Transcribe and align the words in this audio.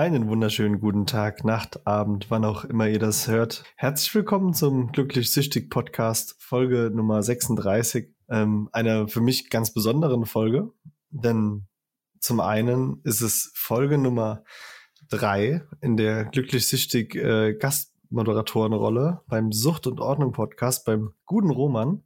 Einen 0.00 0.30
wunderschönen 0.30 0.80
guten 0.80 1.04
Tag, 1.04 1.44
Nacht, 1.44 1.86
Abend, 1.86 2.30
wann 2.30 2.46
auch 2.46 2.64
immer 2.64 2.88
ihr 2.88 2.98
das 2.98 3.28
hört. 3.28 3.64
Herzlich 3.76 4.14
willkommen 4.14 4.54
zum 4.54 4.92
Glücklich 4.92 5.30
Süchtig 5.30 5.68
Podcast, 5.68 6.36
Folge 6.38 6.90
Nummer 6.90 7.22
36. 7.22 8.08
Ähm, 8.30 8.70
einer 8.72 9.08
für 9.08 9.20
mich 9.20 9.50
ganz 9.50 9.74
besonderen 9.74 10.24
Folge, 10.24 10.70
denn 11.10 11.66
zum 12.18 12.40
einen 12.40 13.02
ist 13.04 13.20
es 13.20 13.52
Folge 13.54 13.98
Nummer 13.98 14.42
drei 15.10 15.64
in 15.82 15.98
der 15.98 16.24
Glücklich 16.24 16.66
Süchtig 16.66 17.14
äh, 17.14 17.52
Gastmoderatorenrolle 17.52 19.20
beim 19.26 19.52
Sucht 19.52 19.86
und 19.86 20.00
Ordnung 20.00 20.32
Podcast 20.32 20.86
beim 20.86 21.12
guten 21.26 21.50
Roman. 21.50 22.04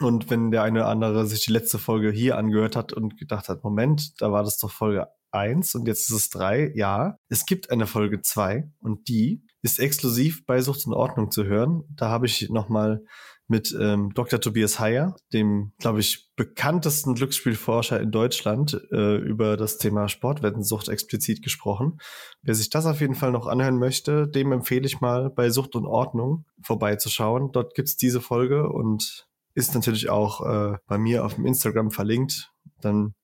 Und 0.00 0.28
wenn 0.28 0.50
der 0.50 0.64
eine 0.64 0.80
oder 0.80 0.88
andere 0.88 1.26
sich 1.26 1.44
die 1.44 1.52
letzte 1.52 1.78
Folge 1.78 2.10
hier 2.10 2.36
angehört 2.36 2.74
hat 2.74 2.92
und 2.92 3.16
gedacht 3.16 3.48
hat, 3.48 3.62
Moment, 3.62 4.20
da 4.20 4.32
war 4.32 4.42
das 4.42 4.58
doch 4.58 4.72
Folge 4.72 5.06
1 5.30 5.74
und 5.74 5.86
jetzt 5.86 6.10
ist 6.10 6.16
es 6.16 6.30
3. 6.30 6.72
Ja, 6.74 7.18
es 7.28 7.46
gibt 7.46 7.70
eine 7.70 7.86
Folge 7.86 8.20
2 8.22 8.70
und 8.80 9.08
die 9.08 9.42
ist 9.62 9.78
exklusiv 9.78 10.46
bei 10.46 10.60
Sucht 10.60 10.86
und 10.86 10.94
Ordnung 10.94 11.30
zu 11.30 11.44
hören. 11.44 11.82
Da 11.90 12.08
habe 12.08 12.26
ich 12.26 12.48
nochmal 12.50 13.02
mit 13.48 13.76
ähm, 13.80 14.12
Dr. 14.14 14.40
Tobias 14.40 14.80
Heyer, 14.80 15.14
dem, 15.32 15.72
glaube 15.78 16.00
ich, 16.00 16.30
bekanntesten 16.34 17.14
Glücksspielforscher 17.14 18.00
in 18.00 18.10
Deutschland, 18.10 18.80
äh, 18.90 19.16
über 19.16 19.56
das 19.56 19.78
Thema 19.78 20.08
Sportwettensucht 20.08 20.88
explizit 20.88 21.42
gesprochen. 21.42 21.98
Wer 22.42 22.54
sich 22.54 22.70
das 22.70 22.86
auf 22.86 23.00
jeden 23.00 23.14
Fall 23.14 23.30
noch 23.30 23.46
anhören 23.46 23.78
möchte, 23.78 24.26
dem 24.26 24.52
empfehle 24.52 24.86
ich 24.86 25.00
mal 25.00 25.30
bei 25.30 25.50
Sucht 25.50 25.76
und 25.76 25.86
Ordnung 25.86 26.44
vorbeizuschauen. 26.60 27.52
Dort 27.52 27.74
gibt's 27.74 27.96
diese 27.96 28.20
Folge 28.20 28.68
und 28.68 29.26
ist 29.54 29.74
natürlich 29.74 30.10
auch 30.10 30.40
äh, 30.44 30.78
bei 30.86 30.98
mir 30.98 31.24
auf 31.24 31.34
dem 31.34 31.46
Instagram 31.46 31.90
verlinkt. 31.90 32.52
Dann 32.80 33.14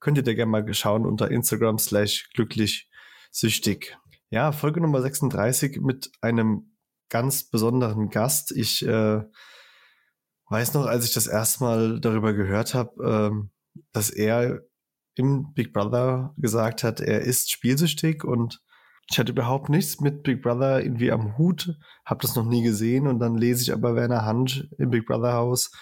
könnt 0.00 0.16
ihr 0.16 0.24
da 0.24 0.34
gerne 0.34 0.50
mal 0.50 0.74
schauen 0.74 1.06
unter 1.06 1.30
Instagram 1.30 1.78
slash 1.78 2.30
glücklich 2.34 2.90
süchtig. 3.30 3.96
Ja, 4.30 4.52
Folge 4.52 4.80
Nummer 4.80 5.02
36 5.02 5.80
mit 5.80 6.10
einem 6.20 6.76
ganz 7.08 7.44
besonderen 7.44 8.10
Gast. 8.10 8.52
Ich 8.52 8.86
äh, 8.86 9.22
weiß 10.48 10.74
noch, 10.74 10.86
als 10.86 11.04
ich 11.04 11.12
das 11.12 11.26
erste 11.26 11.64
Mal 11.64 12.00
darüber 12.00 12.32
gehört 12.32 12.74
habe, 12.74 13.04
ähm, 13.04 13.50
dass 13.92 14.10
er 14.10 14.60
im 15.14 15.52
Big 15.52 15.72
Brother 15.72 16.34
gesagt 16.36 16.82
hat, 16.82 17.00
er 17.00 17.20
ist 17.20 17.50
spielsüchtig 17.50 18.24
und 18.24 18.60
ich 19.10 19.18
hatte 19.18 19.32
überhaupt 19.32 19.68
nichts 19.68 20.00
mit 20.00 20.22
Big 20.22 20.42
Brother 20.42 20.82
irgendwie 20.82 21.10
am 21.10 21.36
Hut, 21.36 21.76
habe 22.04 22.22
das 22.22 22.36
noch 22.36 22.46
nie 22.46 22.62
gesehen 22.62 23.06
und 23.06 23.18
dann 23.18 23.36
lese 23.36 23.62
ich 23.62 23.72
aber 23.72 23.96
Werner 23.96 24.24
Hansch 24.24 24.68
im 24.78 24.90
Big 24.90 25.06
Brother 25.06 25.32
Haus 25.32 25.72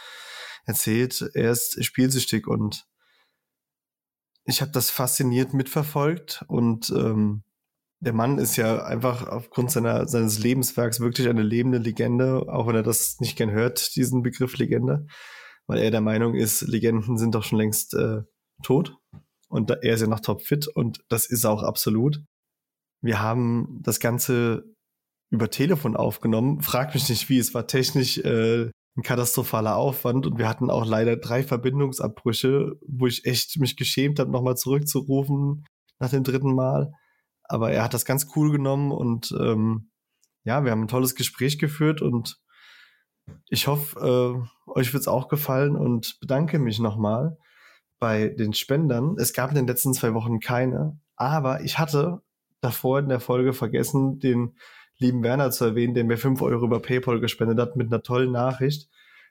erzählt, 0.64 1.30
er 1.34 1.50
ist 1.50 1.83
spielsüchtig 1.84 2.46
und 2.46 2.86
ich 4.48 4.62
habe 4.62 4.72
das 4.72 4.91
fasziniert 4.91 5.52
mitverfolgt 5.52 6.42
und 6.48 6.88
ähm, 6.91 7.42
der 8.00 8.14
Mann 8.14 8.38
ist 8.38 8.56
ja 8.56 8.82
einfach 8.82 9.28
aufgrund 9.28 9.70
seiner, 9.70 10.08
seines 10.08 10.38
Lebenswerks 10.38 11.00
wirklich 11.00 11.28
eine 11.28 11.42
lebende 11.42 11.78
Legende, 11.78 12.46
auch 12.48 12.66
wenn 12.66 12.77
er 12.77 12.82
das 12.82 13.20
nicht 13.20 13.36
gern 13.36 13.50
hört, 13.50 13.94
diesen 13.94 14.22
Begriff 14.22 14.56
Legende, 14.56 15.06
weil 15.66 15.80
er 15.80 15.90
der 15.90 16.00
Meinung 16.00 16.34
ist, 16.34 16.62
Legenden 16.62 17.18
sind 17.18 17.34
doch 17.34 17.44
schon 17.44 17.58
längst 17.58 17.92
äh, 17.92 18.22
tot 18.62 18.96
und 19.48 19.70
er 19.70 19.82
ist 19.82 20.00
ja 20.00 20.06
noch 20.06 20.20
topfit 20.20 20.66
und 20.66 21.05
das 21.10 21.27
ist 21.27 21.44
auch 21.44 21.62
absolut. 21.62 22.22
Wir 23.02 23.20
haben 23.20 23.80
das 23.83 24.00
Ganze 24.00 24.64
über 25.30 25.50
Telefon 25.50 25.94
aufgenommen. 25.94 26.62
Frag 26.62 26.94
mich 26.94 27.08
nicht 27.10 27.28
wie, 27.28 27.38
es 27.38 27.52
war 27.52 27.66
technisch 27.66 28.16
äh, 28.18 28.70
ein 28.97 29.03
katastrophaler 29.03 29.77
Aufwand 29.77 30.27
und 30.27 30.39
wir 30.39 30.48
hatten 30.48 30.70
auch 30.70 30.84
leider 30.84 31.17
drei 31.17 31.42
Verbindungsabbrüche, 31.42 32.72
wo 32.86 33.06
ich 33.06 33.25
echt 33.25 33.58
mich 33.58 33.77
geschämt 33.77 34.19
habe, 34.19 34.30
nochmal 34.30 34.56
zurückzurufen 34.56 35.64
nach 35.98 36.11
dem 36.11 36.25
dritten 36.25 36.55
Mal. 36.55 36.92
Aber 37.45 37.70
er 37.70 37.84
hat 37.84 37.95
das 37.95 38.05
ganz 38.05 38.28
cool 38.36 38.50
genommen 38.50 38.91
und 38.91 39.34
ähm, 39.39 39.91
ja, 40.45 40.64
wir 40.64 40.72
haben 40.72 40.83
ein 40.83 40.89
tolles 40.89 41.14
Gespräch 41.14 41.58
geführt 41.58 42.03
und 42.03 42.41
ich 43.48 43.67
hoffe, 43.67 44.48
äh, 44.67 44.70
euch 44.70 44.92
wird's 44.92 45.08
auch 45.08 45.29
gefallen 45.29 45.77
und 45.77 46.18
bedanke 46.20 46.58
mich 46.58 46.79
nochmal 46.79 47.36
bei 47.98 48.29
den 48.29 48.52
Spendern. 48.52 49.17
Es 49.18 49.33
gab 49.33 49.51
in 49.51 49.57
den 49.57 49.67
letzten 49.67 49.95
zwei 49.95 50.14
Wochen 50.14 50.41
keine, 50.41 50.98
aber 51.17 51.62
ich 51.62 51.79
hatte 51.79 52.23
davor 52.61 52.98
in 52.98 53.08
der 53.08 53.20
Folge 53.20 53.52
vergessen, 53.52 54.18
den 54.18 54.57
lieben 54.98 55.23
Werner 55.23 55.51
zu 55.51 55.64
erwähnen, 55.64 55.95
der 55.95 56.05
mir 56.05 56.19
fünf 56.19 56.42
Euro 56.42 56.64
über 56.64 56.81
PayPal 56.81 57.20
gespendet 57.20 57.59
hat 57.59 57.77
mit 57.77 57.86
einer 57.89 58.03
tollen 58.03 58.33
Nachricht. 58.33 58.89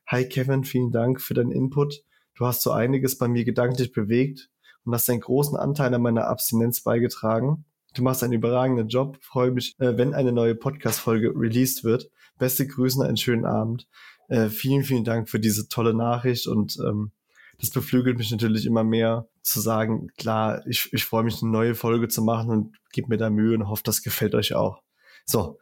Hi 0.08 0.28
Kevin, 0.28 0.64
vielen 0.64 0.92
Dank 0.92 1.22
für 1.22 1.34
deinen 1.34 1.52
Input. 1.52 2.04
Du 2.36 2.46
hast 2.46 2.62
so 2.62 2.72
einiges 2.72 3.18
bei 3.18 3.28
mir 3.28 3.44
gedanklich 3.44 3.92
bewegt 3.92 4.50
und 4.86 4.94
hast 4.94 5.10
einen 5.10 5.20
großen 5.20 5.58
Anteil 5.58 5.94
an 5.94 6.02
meiner 6.02 6.28
Abstinenz 6.28 6.82
beigetragen. 6.82 7.66
Du 7.94 8.04
machst 8.04 8.24
einen 8.24 8.34
überragenden 8.34 8.88
Job. 8.88 9.18
Freue 9.22 9.52
mich, 9.52 9.76
äh, 9.80 9.98
wenn 9.98 10.14
eine 10.14 10.32
neue 10.32 10.56
Podcast-Folge 10.56 11.34
released 11.36 11.84
wird. 11.84 12.10
Beste 12.38 12.68
Grüße, 12.68 13.04
einen 13.04 13.18
schönen 13.18 13.46
Abend. 13.46 13.88
Äh, 14.30 14.50
vielen, 14.50 14.84
vielen 14.84 15.04
Dank 15.04 15.30
für 15.30 15.40
diese 15.40 15.68
tolle 15.68 15.94
Nachricht 15.94 16.48
und 16.48 16.78
ähm, 16.86 17.12
das 17.60 17.72
beflügelt 17.72 18.18
mich 18.18 18.30
natürlich 18.30 18.68
immer 18.68 18.84
mehr 18.84 19.28
zu 19.42 19.60
sagen, 19.60 20.10
klar, 20.18 20.62
ich, 20.68 20.90
ich 20.94 21.06
freue 21.06 21.24
mich, 21.24 21.42
eine 21.42 21.52
neue 21.52 21.76
Folge 21.76 22.08
zu 22.08 22.22
machen 22.22 22.52
und 22.52 22.78
gebe 22.92 23.08
mir 23.08 23.18
da 23.18 23.30
Mühe 23.32 23.56
und 23.56 23.68
hoffe, 23.68 23.82
das 23.84 24.04
gefällt 24.04 24.36
euch 24.36 24.54
auch. 24.54 24.84
So, 25.26 25.60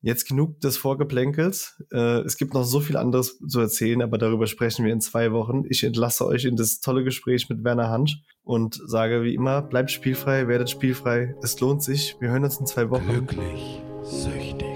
jetzt 0.00 0.28
genug 0.28 0.60
des 0.60 0.76
Vorgeplänkels. 0.76 1.82
Äh, 1.92 2.20
es 2.20 2.36
gibt 2.36 2.54
noch 2.54 2.64
so 2.64 2.80
viel 2.80 2.96
anderes 2.96 3.38
zu 3.38 3.60
erzählen, 3.60 4.02
aber 4.02 4.18
darüber 4.18 4.46
sprechen 4.46 4.84
wir 4.84 4.92
in 4.92 5.00
zwei 5.00 5.32
Wochen. 5.32 5.64
Ich 5.68 5.82
entlasse 5.84 6.26
euch 6.26 6.44
in 6.44 6.56
das 6.56 6.80
tolle 6.80 7.04
Gespräch 7.04 7.48
mit 7.48 7.64
Werner 7.64 7.88
Hansch 7.88 8.22
und 8.42 8.80
sage 8.86 9.22
wie 9.22 9.34
immer, 9.34 9.62
bleibt 9.62 9.90
spielfrei, 9.90 10.48
werdet 10.48 10.70
spielfrei. 10.70 11.34
Es 11.42 11.58
lohnt 11.60 11.82
sich. 11.82 12.16
Wir 12.20 12.30
hören 12.30 12.44
uns 12.44 12.58
in 12.60 12.66
zwei 12.66 12.90
Wochen. 12.90 13.06
Glücklich, 13.06 13.82
süchtig. 14.02 14.66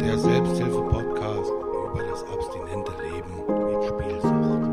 Der 0.00 0.18
Selbsthilfe-Podcast 0.18 1.50
über 1.50 2.02
das 2.10 2.22
abstinente 2.24 2.92
Leben 3.02 3.44
mit 3.66 3.84
Spielsucht. 3.84 4.64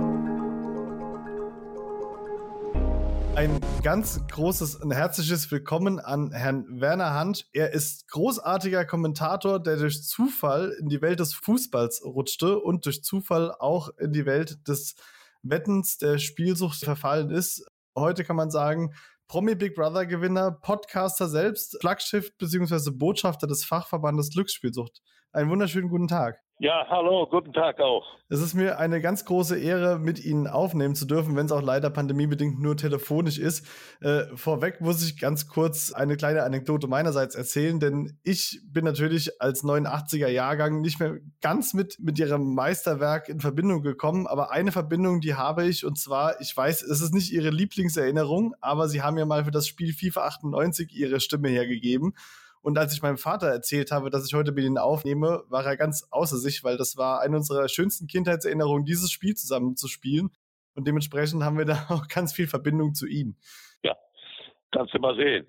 Ein 3.35 3.59
ganz 3.81 4.21
großes 4.27 4.75
und 4.75 4.91
herzliches 4.91 5.49
Willkommen 5.49 5.99
an 5.99 6.31
Herrn 6.31 6.79
Werner 6.79 7.15
Hand. 7.15 7.47
Er 7.51 7.73
ist 7.73 8.07
großartiger 8.09 8.85
Kommentator, 8.85 9.59
der 9.59 9.77
durch 9.77 10.03
Zufall 10.03 10.75
in 10.79 10.87
die 10.87 11.01
Welt 11.01 11.19
des 11.19 11.33
Fußballs 11.33 12.03
rutschte 12.05 12.59
und 12.59 12.85
durch 12.85 13.03
Zufall 13.03 13.51
auch 13.51 13.89
in 13.97 14.11
die 14.11 14.27
Welt 14.27 14.67
des 14.67 14.93
Wettens 15.41 15.97
der 15.97 16.19
Spielsucht 16.19 16.83
verfallen 16.83 17.31
ist. 17.31 17.65
Heute 17.95 18.23
kann 18.23 18.35
man 18.35 18.51
sagen, 18.51 18.93
Promi 19.27 19.55
Big 19.55 19.73
Brother 19.73 20.05
Gewinner, 20.05 20.51
Podcaster 20.51 21.27
selbst, 21.27 21.77
Flaggschiff 21.81 22.37
bzw. 22.37 22.91
Botschafter 22.91 23.47
des 23.47 23.65
Fachverbandes 23.65 24.29
Glücksspielsucht. 24.29 25.01
Einen 25.31 25.49
wunderschönen 25.49 25.89
guten 25.89 26.07
Tag. 26.07 26.39
Ja, 26.63 26.85
hallo, 26.89 27.25
guten 27.27 27.53
Tag 27.53 27.79
auch. 27.79 28.05
Es 28.29 28.39
ist 28.39 28.53
mir 28.53 28.77
eine 28.77 29.01
ganz 29.01 29.25
große 29.25 29.57
Ehre, 29.57 29.97
mit 29.97 30.23
Ihnen 30.23 30.45
aufnehmen 30.45 30.93
zu 30.93 31.07
dürfen, 31.07 31.35
wenn 31.35 31.47
es 31.47 31.51
auch 31.51 31.63
leider 31.63 31.89
pandemiebedingt 31.89 32.61
nur 32.61 32.77
telefonisch 32.77 33.39
ist. 33.39 33.65
Äh, 33.99 34.25
vorweg 34.35 34.79
muss 34.79 35.03
ich 35.03 35.19
ganz 35.19 35.47
kurz 35.47 35.91
eine 35.91 36.17
kleine 36.17 36.43
Anekdote 36.43 36.85
meinerseits 36.85 37.33
erzählen, 37.33 37.79
denn 37.79 38.19
ich 38.21 38.61
bin 38.63 38.85
natürlich 38.85 39.41
als 39.41 39.63
89er 39.63 40.27
Jahrgang 40.27 40.81
nicht 40.81 40.99
mehr 40.99 41.17
ganz 41.41 41.73
mit, 41.73 41.97
mit 41.99 42.19
Ihrem 42.19 42.53
Meisterwerk 42.53 43.27
in 43.27 43.39
Verbindung 43.39 43.81
gekommen, 43.81 44.27
aber 44.27 44.51
eine 44.51 44.71
Verbindung, 44.71 45.19
die 45.19 45.33
habe 45.33 45.65
ich 45.65 45.83
und 45.83 45.97
zwar, 45.97 46.39
ich 46.41 46.55
weiß, 46.55 46.83
es 46.83 47.01
ist 47.01 47.15
nicht 47.15 47.31
Ihre 47.31 47.49
Lieblingserinnerung, 47.49 48.53
aber 48.61 48.87
Sie 48.87 49.01
haben 49.01 49.17
ja 49.17 49.25
mal 49.25 49.45
für 49.45 49.51
das 49.51 49.65
Spiel 49.65 49.93
FIFA 49.93 50.27
98 50.27 50.93
Ihre 50.93 51.21
Stimme 51.21 51.49
hergegeben. 51.49 52.13
Und 52.61 52.77
als 52.77 52.93
ich 52.93 53.01
meinem 53.01 53.17
Vater 53.17 53.47
erzählt 53.47 53.91
habe, 53.91 54.09
dass 54.09 54.27
ich 54.27 54.33
heute 54.35 54.51
mit 54.51 54.63
ihnen 54.63 54.77
aufnehme, 54.77 55.43
war 55.49 55.65
er 55.65 55.77
ganz 55.77 56.07
außer 56.11 56.37
sich, 56.37 56.63
weil 56.63 56.77
das 56.77 56.95
war 56.95 57.21
eine 57.21 57.37
unserer 57.37 57.67
schönsten 57.67 58.07
Kindheitserinnerungen, 58.07 58.85
dieses 58.85 59.11
Spiel 59.11 59.33
zusammen 59.35 59.75
zu 59.75 59.87
spielen. 59.87 60.29
Und 60.75 60.87
dementsprechend 60.87 61.43
haben 61.43 61.57
wir 61.57 61.65
da 61.65 61.73
auch 61.89 62.07
ganz 62.07 62.33
viel 62.33 62.47
Verbindung 62.47 62.93
zu 62.93 63.07
ihnen. 63.07 63.37
Ja, 63.83 63.95
kannst 64.71 64.93
du 64.93 64.99
mal 64.99 65.15
sehen. 65.15 65.47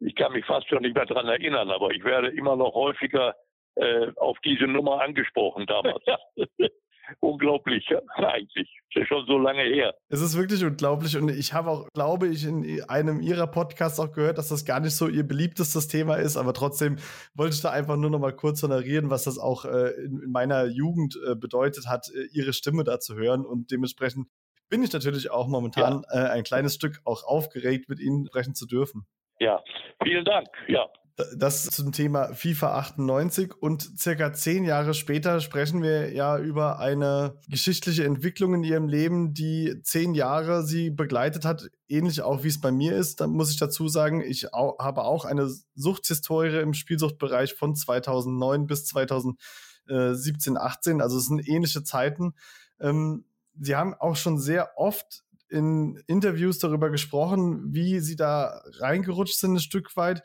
Ich 0.00 0.14
kann 0.14 0.32
mich 0.32 0.44
fast 0.46 0.68
schon 0.68 0.82
nicht 0.82 0.94
mehr 0.94 1.06
dran 1.06 1.26
erinnern, 1.26 1.70
aber 1.70 1.90
ich 1.90 2.02
werde 2.02 2.28
immer 2.28 2.56
noch 2.56 2.74
häufiger 2.74 3.34
äh, 3.76 4.10
auf 4.16 4.38
diese 4.44 4.64
Nummer 4.64 5.00
angesprochen 5.00 5.66
damals. 5.66 6.04
unglaublich 7.20 7.86
eigentlich. 8.16 8.68
Das 8.94 9.02
ist 9.02 9.08
schon 9.08 9.26
so 9.26 9.38
lange 9.38 9.62
her. 9.62 9.94
Es 10.08 10.20
ist 10.20 10.36
wirklich 10.36 10.64
unglaublich 10.64 11.16
und 11.16 11.28
ich 11.30 11.52
habe 11.52 11.70
auch, 11.70 11.88
glaube 11.94 12.28
ich, 12.28 12.44
in 12.44 12.82
einem 12.88 13.20
ihrer 13.20 13.46
Podcasts 13.46 13.98
auch 13.98 14.12
gehört, 14.12 14.38
dass 14.38 14.48
das 14.48 14.64
gar 14.64 14.80
nicht 14.80 14.94
so 14.94 15.08
ihr 15.08 15.26
beliebtestes 15.26 15.88
Thema 15.88 16.16
ist, 16.16 16.36
aber 16.36 16.52
trotzdem 16.52 16.96
wollte 17.34 17.54
ich 17.54 17.60
da 17.60 17.70
einfach 17.70 17.96
nur 17.96 18.10
noch 18.10 18.20
mal 18.20 18.34
kurz 18.34 18.62
honorieren, 18.62 19.10
was 19.10 19.24
das 19.24 19.38
auch 19.38 19.64
äh, 19.64 19.90
in, 20.04 20.20
in, 20.20 20.30
meiner 20.30 20.66
Jugend 20.66 21.18
äh, 21.26 21.34
bedeutet 21.34 21.88
hat, 21.88 22.08
äh, 22.14 22.26
ihre 22.32 22.52
Stimme 22.52 22.84
da 22.84 23.00
zu 23.00 23.16
hören 23.16 23.44
und 23.44 23.70
dementsprechend 23.70 24.28
bin 24.70 24.82
ich 24.82 24.92
natürlich 24.92 25.30
auch 25.30 25.46
momentan 25.46 26.04
ja. 26.12 26.30
Ein 26.30 26.42
kleines 26.42 26.74
Stück 26.74 27.00
auch 27.04 27.22
aufgeregt, 27.24 27.88
mit 27.88 28.00
Ihnen 28.00 28.26
sprechen 28.26 28.54
zu 28.54 28.66
dürfen. 28.66 29.06
Ja, 29.38 29.62
vielen 30.02 30.24
Dank. 30.24 30.48
Ja, 30.68 30.88
Das 31.36 31.66
zum 31.66 31.92
Thema 31.92 32.34
FIFA 32.34 32.76
98 32.78 33.54
und 33.60 34.00
circa 34.00 34.32
zehn 34.32 34.64
Jahre 34.64 34.94
später 34.94 35.40
sprechen 35.40 35.80
wir 35.80 36.12
ja 36.12 36.38
über 36.38 36.80
eine 36.80 37.38
geschichtliche 37.48 38.04
Entwicklung 38.04 38.54
in 38.54 38.64
ihrem 38.64 38.88
Leben, 38.88 39.32
die 39.32 39.80
zehn 39.84 40.14
Jahre 40.14 40.64
sie 40.64 40.90
begleitet 40.90 41.44
hat, 41.44 41.70
ähnlich 41.88 42.22
auch 42.22 42.42
wie 42.42 42.48
es 42.48 42.60
bei 42.60 42.72
mir 42.72 42.96
ist. 42.96 43.20
Da 43.20 43.28
muss 43.28 43.52
ich 43.52 43.58
dazu 43.58 43.86
sagen, 43.86 44.22
ich 44.22 44.52
au 44.52 44.76
habe 44.80 45.04
auch 45.04 45.24
eine 45.24 45.48
Suchthistorie 45.76 46.58
im 46.60 46.74
Spielsuchtbereich 46.74 47.54
von 47.54 47.76
2009 47.76 48.66
bis 48.66 48.84
2017, 48.86 50.56
18. 50.56 51.00
Also 51.00 51.18
es 51.18 51.26
sind 51.26 51.48
ähnliche 51.48 51.84
Zeiten. 51.84 52.34
Ähm, 52.80 53.24
sie 53.60 53.76
haben 53.76 53.94
auch 53.94 54.16
schon 54.16 54.40
sehr 54.40 54.76
oft 54.76 55.22
in 55.48 56.02
Interviews 56.08 56.58
darüber 56.58 56.90
gesprochen, 56.90 57.72
wie 57.72 58.00
Sie 58.00 58.16
da 58.16 58.62
reingerutscht 58.80 59.38
sind, 59.38 59.54
ein 59.54 59.60
Stück 59.60 59.96
weit. 59.96 60.24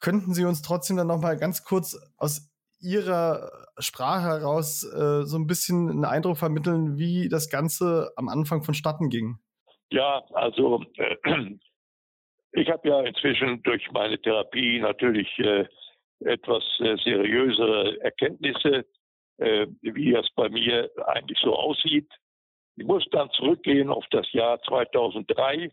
Könnten 0.00 0.34
Sie 0.34 0.44
uns 0.44 0.62
trotzdem 0.62 0.96
dann 0.96 1.08
noch 1.08 1.20
mal 1.20 1.36
ganz 1.36 1.64
kurz 1.64 1.98
aus 2.16 2.48
Ihrer 2.80 3.50
Sprache 3.78 4.28
heraus 4.28 4.84
äh, 4.84 5.24
so 5.24 5.36
ein 5.36 5.46
bisschen 5.46 5.90
einen 5.90 6.04
Eindruck 6.04 6.38
vermitteln, 6.38 6.96
wie 6.96 7.28
das 7.28 7.50
Ganze 7.50 8.12
am 8.16 8.28
Anfang 8.28 8.62
vonstatten 8.62 9.08
ging? 9.08 9.38
Ja, 9.90 10.22
also 10.32 10.84
äh, 10.96 11.16
ich 12.52 12.70
habe 12.70 12.88
ja 12.88 13.00
inzwischen 13.02 13.62
durch 13.64 13.90
meine 13.90 14.20
Therapie 14.20 14.78
natürlich 14.78 15.28
äh, 15.38 15.66
etwas 16.20 16.62
äh, 16.80 16.96
seriösere 17.02 18.00
Erkenntnisse, 18.00 18.84
äh, 19.38 19.66
wie 19.82 20.14
es 20.14 20.28
bei 20.34 20.48
mir 20.48 20.90
eigentlich 21.06 21.38
so 21.40 21.54
aussieht. 21.56 22.10
Ich 22.76 22.86
muss 22.86 23.04
dann 23.10 23.30
zurückgehen 23.30 23.90
auf 23.90 24.04
das 24.10 24.30
Jahr 24.32 24.60
2003. 24.62 25.72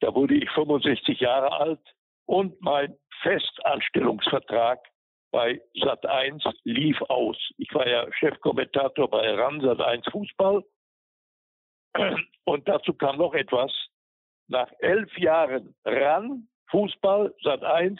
Da 0.00 0.14
wurde 0.14 0.34
ich 0.34 0.48
65 0.50 1.18
Jahre 1.20 1.52
alt 1.52 1.80
und 2.26 2.60
mein 2.60 2.96
Festanstellungsvertrag 3.22 4.80
bei 5.30 5.60
Sat1 5.76 6.42
lief 6.64 7.00
aus. 7.02 7.36
Ich 7.56 7.72
war 7.74 7.88
ja 7.88 8.06
Chefkommentator 8.12 9.08
bei 9.08 9.34
RAN 9.34 9.60
Sat1 9.60 10.10
Fußball. 10.10 10.62
Und 12.44 12.68
dazu 12.68 12.94
kam 12.94 13.18
noch 13.18 13.34
etwas. 13.34 13.72
Nach 14.48 14.70
elf 14.80 15.16
Jahren 15.18 15.74
RAN 15.84 16.48
Fußball 16.70 17.34
Sat1 17.42 17.98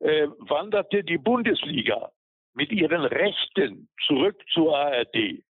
äh, 0.00 0.28
wanderte 0.38 1.02
die 1.02 1.18
Bundesliga 1.18 2.12
mit 2.54 2.70
ihren 2.70 3.04
Rechten 3.04 3.88
zurück 4.06 4.40
zur 4.52 4.76
ARD. 4.76 5.42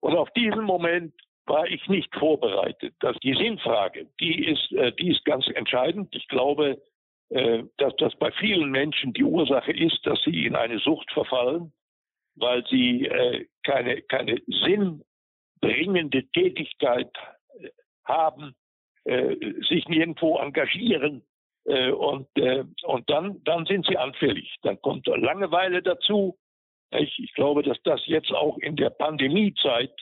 Und 0.00 0.16
auf 0.16 0.30
diesen 0.30 0.64
Moment 0.64 1.14
war 1.46 1.66
ich 1.66 1.86
nicht 1.88 2.14
vorbereitet. 2.16 2.94
Das, 3.00 3.16
die 3.22 3.34
Sinnfrage, 3.34 4.08
die 4.20 4.46
ist, 4.46 4.72
äh, 4.72 4.92
die 4.92 5.10
ist 5.10 5.24
ganz 5.24 5.46
entscheidend. 5.48 6.14
Ich 6.14 6.26
glaube, 6.28 6.82
dass 7.28 7.96
das 7.96 8.14
bei 8.16 8.30
vielen 8.32 8.70
Menschen 8.70 9.12
die 9.12 9.24
Ursache 9.24 9.72
ist, 9.72 9.98
dass 10.06 10.20
sie 10.22 10.46
in 10.46 10.54
eine 10.54 10.78
Sucht 10.78 11.10
verfallen, 11.10 11.72
weil 12.36 12.64
sie 12.68 13.06
äh, 13.06 13.46
keine, 13.64 14.02
keine 14.02 14.40
sinnbringende 14.46 16.24
Tätigkeit 16.32 17.10
äh, 17.58 17.68
haben, 18.04 18.54
äh, 19.04 19.34
sich 19.68 19.88
nirgendwo 19.88 20.36
engagieren. 20.38 21.22
Äh, 21.64 21.90
und 21.90 22.28
äh, 22.36 22.64
und 22.84 23.10
dann, 23.10 23.42
dann 23.44 23.66
sind 23.66 23.86
sie 23.86 23.96
anfällig. 23.96 24.54
Dann 24.62 24.80
kommt 24.80 25.06
Langeweile 25.06 25.82
dazu. 25.82 26.38
Ich, 26.90 27.18
ich 27.18 27.34
glaube, 27.34 27.62
dass 27.62 27.82
das 27.82 28.00
jetzt 28.06 28.30
auch 28.30 28.58
in 28.58 28.76
der 28.76 28.90
Pandemiezeit 28.90 29.92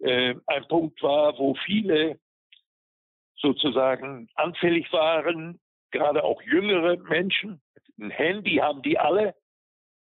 äh, 0.00 0.34
ein 0.46 0.68
Punkt 0.68 1.02
war, 1.02 1.38
wo 1.38 1.54
viele 1.66 2.18
sozusagen 3.36 4.28
anfällig 4.34 4.90
waren, 4.92 5.60
gerade 5.90 6.24
auch 6.24 6.42
jüngere 6.42 6.96
Menschen. 6.96 7.60
Ein 7.98 8.10
Handy 8.10 8.56
haben 8.56 8.82
die 8.82 8.98
alle. 8.98 9.34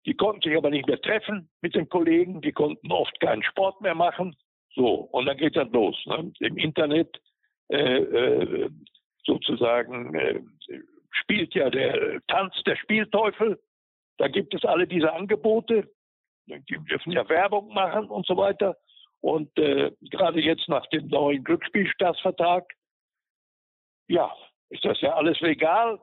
Die 0.05 0.15
konnten 0.15 0.41
sich 0.41 0.57
aber 0.57 0.69
nicht 0.69 0.87
mehr 0.87 1.01
treffen 1.01 1.49
mit 1.61 1.75
den 1.75 1.89
Kollegen. 1.89 2.41
Die 2.41 2.51
konnten 2.51 2.91
oft 2.91 3.19
keinen 3.19 3.43
Sport 3.43 3.81
mehr 3.81 3.95
machen. 3.95 4.35
So, 4.73 4.87
und 5.11 5.25
dann 5.25 5.37
geht 5.37 5.55
das 5.55 5.69
los. 5.71 6.01
Ne? 6.05 6.31
Im 6.39 6.57
Internet 6.57 7.21
äh, 7.69 7.97
äh, 7.97 8.69
sozusagen 9.23 10.15
äh, 10.15 10.41
spielt 11.11 11.53
ja 11.53 11.69
der 11.69 12.21
Tanz 12.27 12.55
der 12.65 12.75
Spielteufel. 12.75 13.59
Da 14.17 14.27
gibt 14.27 14.53
es 14.53 14.63
alle 14.63 14.87
diese 14.87 15.13
Angebote. 15.13 15.89
Die 16.47 16.77
dürfen 16.89 17.11
ja 17.11 17.27
Werbung 17.29 17.73
machen 17.73 18.09
und 18.09 18.25
so 18.25 18.37
weiter. 18.37 18.77
Und 19.21 19.55
äh, 19.57 19.91
gerade 20.01 20.41
jetzt 20.41 20.67
nach 20.67 20.85
dem 20.87 21.07
neuen 21.07 21.43
Glücksspielstaatsvertrag, 21.43 22.65
ja, 24.07 24.33
ist 24.71 24.83
das 24.85 24.99
ja 25.01 25.13
alles 25.13 25.39
legal. 25.41 25.99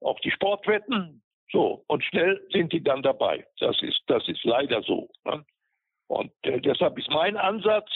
Auch 0.00 0.20
die 0.20 0.30
Sportwetten. 0.30 1.22
So, 1.50 1.84
und 1.86 2.04
schnell 2.04 2.46
sind 2.50 2.72
die 2.72 2.82
dann 2.82 3.02
dabei. 3.02 3.46
Das 3.58 3.80
ist, 3.82 4.00
das 4.06 4.26
ist 4.28 4.44
leider 4.44 4.82
so. 4.82 5.10
Ne? 5.24 5.44
Und 6.06 6.32
äh, 6.42 6.60
deshalb 6.60 6.98
ist 6.98 7.10
mein 7.10 7.36
Ansatz, 7.36 7.90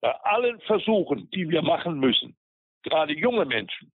bei 0.00 0.12
allen 0.22 0.60
Versuchen, 0.60 1.30
die 1.30 1.48
wir 1.48 1.62
machen 1.62 1.98
müssen, 1.98 2.36
gerade 2.82 3.14
junge 3.14 3.44
Menschen, 3.44 3.92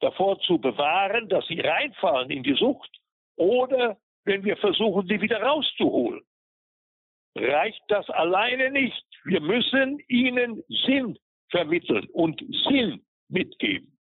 davor 0.00 0.38
zu 0.40 0.58
bewahren, 0.58 1.28
dass 1.28 1.46
sie 1.46 1.60
reinfallen 1.60 2.30
in 2.30 2.42
die 2.42 2.54
Sucht 2.54 2.90
oder 3.36 3.98
wenn 4.24 4.44
wir 4.44 4.56
versuchen, 4.58 5.06
sie 5.06 5.20
wieder 5.20 5.42
rauszuholen. 5.42 6.22
Reicht 7.36 7.82
das 7.88 8.08
alleine 8.10 8.70
nicht. 8.70 9.04
Wir 9.24 9.40
müssen 9.40 9.98
ihnen 10.08 10.62
Sinn 10.68 11.18
vermitteln 11.50 12.06
und 12.12 12.40
Sinn 12.68 13.02
mitgeben. 13.30 13.96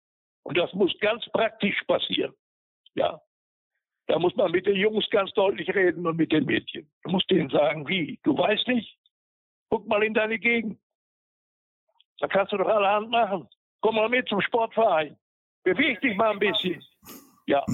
Und 0.44 0.58
das 0.58 0.72
muss 0.74 0.96
ganz 1.00 1.26
praktisch 1.34 1.82
passieren. 1.88 2.34
Ja. 2.94 3.20
Da 4.08 4.20
muss 4.20 4.36
man 4.36 4.52
mit 4.52 4.68
den 4.68 4.76
Jungs 4.76 5.10
ganz 5.10 5.32
deutlich 5.34 5.68
reden 5.74 6.06
und 6.06 6.18
mit 6.18 6.32
den 6.32 6.46
Mädchen. 6.46 6.90
Du 7.04 7.10
musst 7.10 7.30
denen 7.32 7.50
sagen, 7.50 7.88
wie? 7.88 8.20
Du 8.24 8.38
weißt 8.38 8.68
nicht? 8.68 8.98
Guck 9.70 9.88
mal 9.88 10.04
in 10.04 10.14
deine 10.14 10.38
Gegend. 10.38 10.80
Da 12.20 12.28
kannst 12.28 12.54
du 12.54 12.58
doch 12.58 12.68
allerhand 12.68 13.10
machen. 13.10 13.50
Komm 13.82 13.96
mal 13.96 14.08
mit 14.08 14.30
zum 14.30 14.42
Sportverein. 14.42 15.18
Beweg 15.64 16.00
dich 16.02 16.16
mal 16.16 16.32
ein 16.32 16.40
bisschen. 16.40 16.84
Ja. 17.48 17.66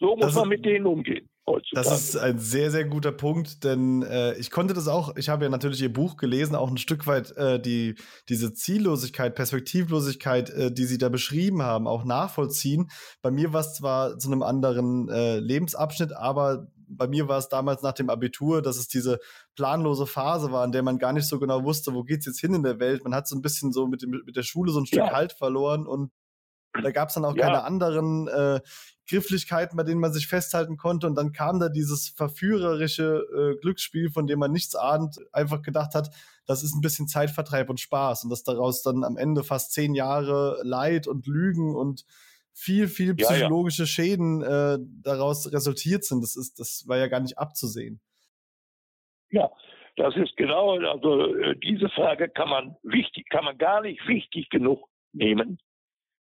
So 0.00 0.16
muss 0.16 0.34
man 0.34 0.48
mit 0.48 0.64
denen 0.64 0.86
umgehen. 0.86 1.29
Heutzutage. 1.50 1.88
Das 1.88 2.00
ist 2.00 2.16
ein 2.16 2.38
sehr, 2.38 2.70
sehr 2.70 2.84
guter 2.84 3.12
Punkt, 3.12 3.64
denn 3.64 4.02
äh, 4.02 4.34
ich 4.34 4.50
konnte 4.50 4.74
das 4.74 4.88
auch, 4.88 5.16
ich 5.16 5.28
habe 5.28 5.44
ja 5.44 5.50
natürlich 5.50 5.82
Ihr 5.82 5.92
Buch 5.92 6.16
gelesen, 6.16 6.54
auch 6.54 6.70
ein 6.70 6.78
Stück 6.78 7.06
weit 7.06 7.36
äh, 7.36 7.60
die, 7.60 7.96
diese 8.28 8.52
Ziellosigkeit, 8.52 9.34
Perspektivlosigkeit, 9.34 10.50
äh, 10.50 10.72
die 10.72 10.84
Sie 10.84 10.98
da 10.98 11.08
beschrieben 11.08 11.62
haben, 11.62 11.86
auch 11.86 12.04
nachvollziehen. 12.04 12.90
Bei 13.22 13.30
mir 13.30 13.52
war 13.52 13.60
es 13.60 13.74
zwar 13.74 14.18
zu 14.18 14.30
einem 14.30 14.42
anderen 14.42 15.08
äh, 15.08 15.38
Lebensabschnitt, 15.38 16.12
aber 16.12 16.68
bei 16.90 17.06
mir 17.06 17.28
war 17.28 17.38
es 17.38 17.48
damals 17.48 17.82
nach 17.82 17.92
dem 17.92 18.10
Abitur, 18.10 18.62
dass 18.62 18.76
es 18.76 18.88
diese 18.88 19.20
planlose 19.54 20.06
Phase 20.06 20.50
war, 20.50 20.64
in 20.64 20.72
der 20.72 20.82
man 20.82 20.98
gar 20.98 21.12
nicht 21.12 21.26
so 21.26 21.38
genau 21.38 21.64
wusste, 21.64 21.94
wo 21.94 22.02
geht 22.02 22.20
es 22.20 22.26
jetzt 22.26 22.40
hin 22.40 22.54
in 22.54 22.62
der 22.62 22.80
Welt. 22.80 23.04
Man 23.04 23.14
hat 23.14 23.28
so 23.28 23.36
ein 23.36 23.42
bisschen 23.42 23.72
so 23.72 23.86
mit, 23.86 24.02
dem, 24.02 24.10
mit 24.10 24.36
der 24.36 24.42
Schule 24.42 24.72
so 24.72 24.80
ein 24.80 24.86
Stück 24.86 24.98
ja. 24.98 25.12
Halt 25.12 25.32
verloren 25.32 25.86
und 25.86 26.10
da 26.72 26.90
gab 26.90 27.08
es 27.08 27.14
dann 27.14 27.24
auch 27.24 27.36
ja. 27.36 27.46
keine 27.46 27.64
anderen 27.64 28.28
äh, 28.28 28.60
Grifflichkeiten, 29.08 29.76
bei 29.76 29.82
denen 29.82 30.00
man 30.00 30.12
sich 30.12 30.26
festhalten 30.26 30.76
konnte. 30.76 31.06
Und 31.06 31.16
dann 31.16 31.32
kam 31.32 31.58
da 31.58 31.68
dieses 31.68 32.08
verführerische 32.10 33.26
äh, 33.34 33.60
Glücksspiel, 33.60 34.10
von 34.10 34.26
dem 34.26 34.38
man 34.38 34.52
nichts 34.52 34.76
ahnt, 34.76 35.18
einfach 35.32 35.62
gedacht 35.62 35.94
hat, 35.94 36.10
das 36.46 36.62
ist 36.62 36.74
ein 36.74 36.80
bisschen 36.80 37.08
Zeitvertreib 37.08 37.68
und 37.70 37.80
Spaß. 37.80 38.24
Und 38.24 38.30
dass 38.30 38.44
daraus 38.44 38.82
dann 38.82 39.04
am 39.04 39.16
Ende 39.16 39.42
fast 39.42 39.72
zehn 39.72 39.94
Jahre 39.94 40.60
Leid 40.62 41.06
und 41.06 41.26
Lügen 41.26 41.74
und 41.74 42.04
viel, 42.52 42.88
viel 42.88 43.14
psychologische 43.14 43.82
ja, 43.82 43.86
ja. 43.86 43.92
Schäden 43.92 44.42
äh, 44.42 44.78
daraus 45.02 45.52
resultiert 45.52 46.04
sind. 46.04 46.22
Das 46.22 46.36
ist, 46.36 46.60
das 46.60 46.84
war 46.86 46.98
ja 46.98 47.08
gar 47.08 47.20
nicht 47.20 47.38
abzusehen. 47.38 48.00
Ja, 49.30 49.50
das 49.96 50.16
ist 50.16 50.36
genau, 50.36 50.78
also 50.78 51.34
äh, 51.36 51.56
diese 51.56 51.88
Frage 51.90 52.28
kann 52.28 52.48
man 52.48 52.76
wichtig, 52.82 53.28
kann 53.28 53.44
man 53.44 53.58
gar 53.58 53.80
nicht 53.82 54.06
wichtig 54.06 54.48
genug 54.50 54.88
nehmen. 55.12 55.58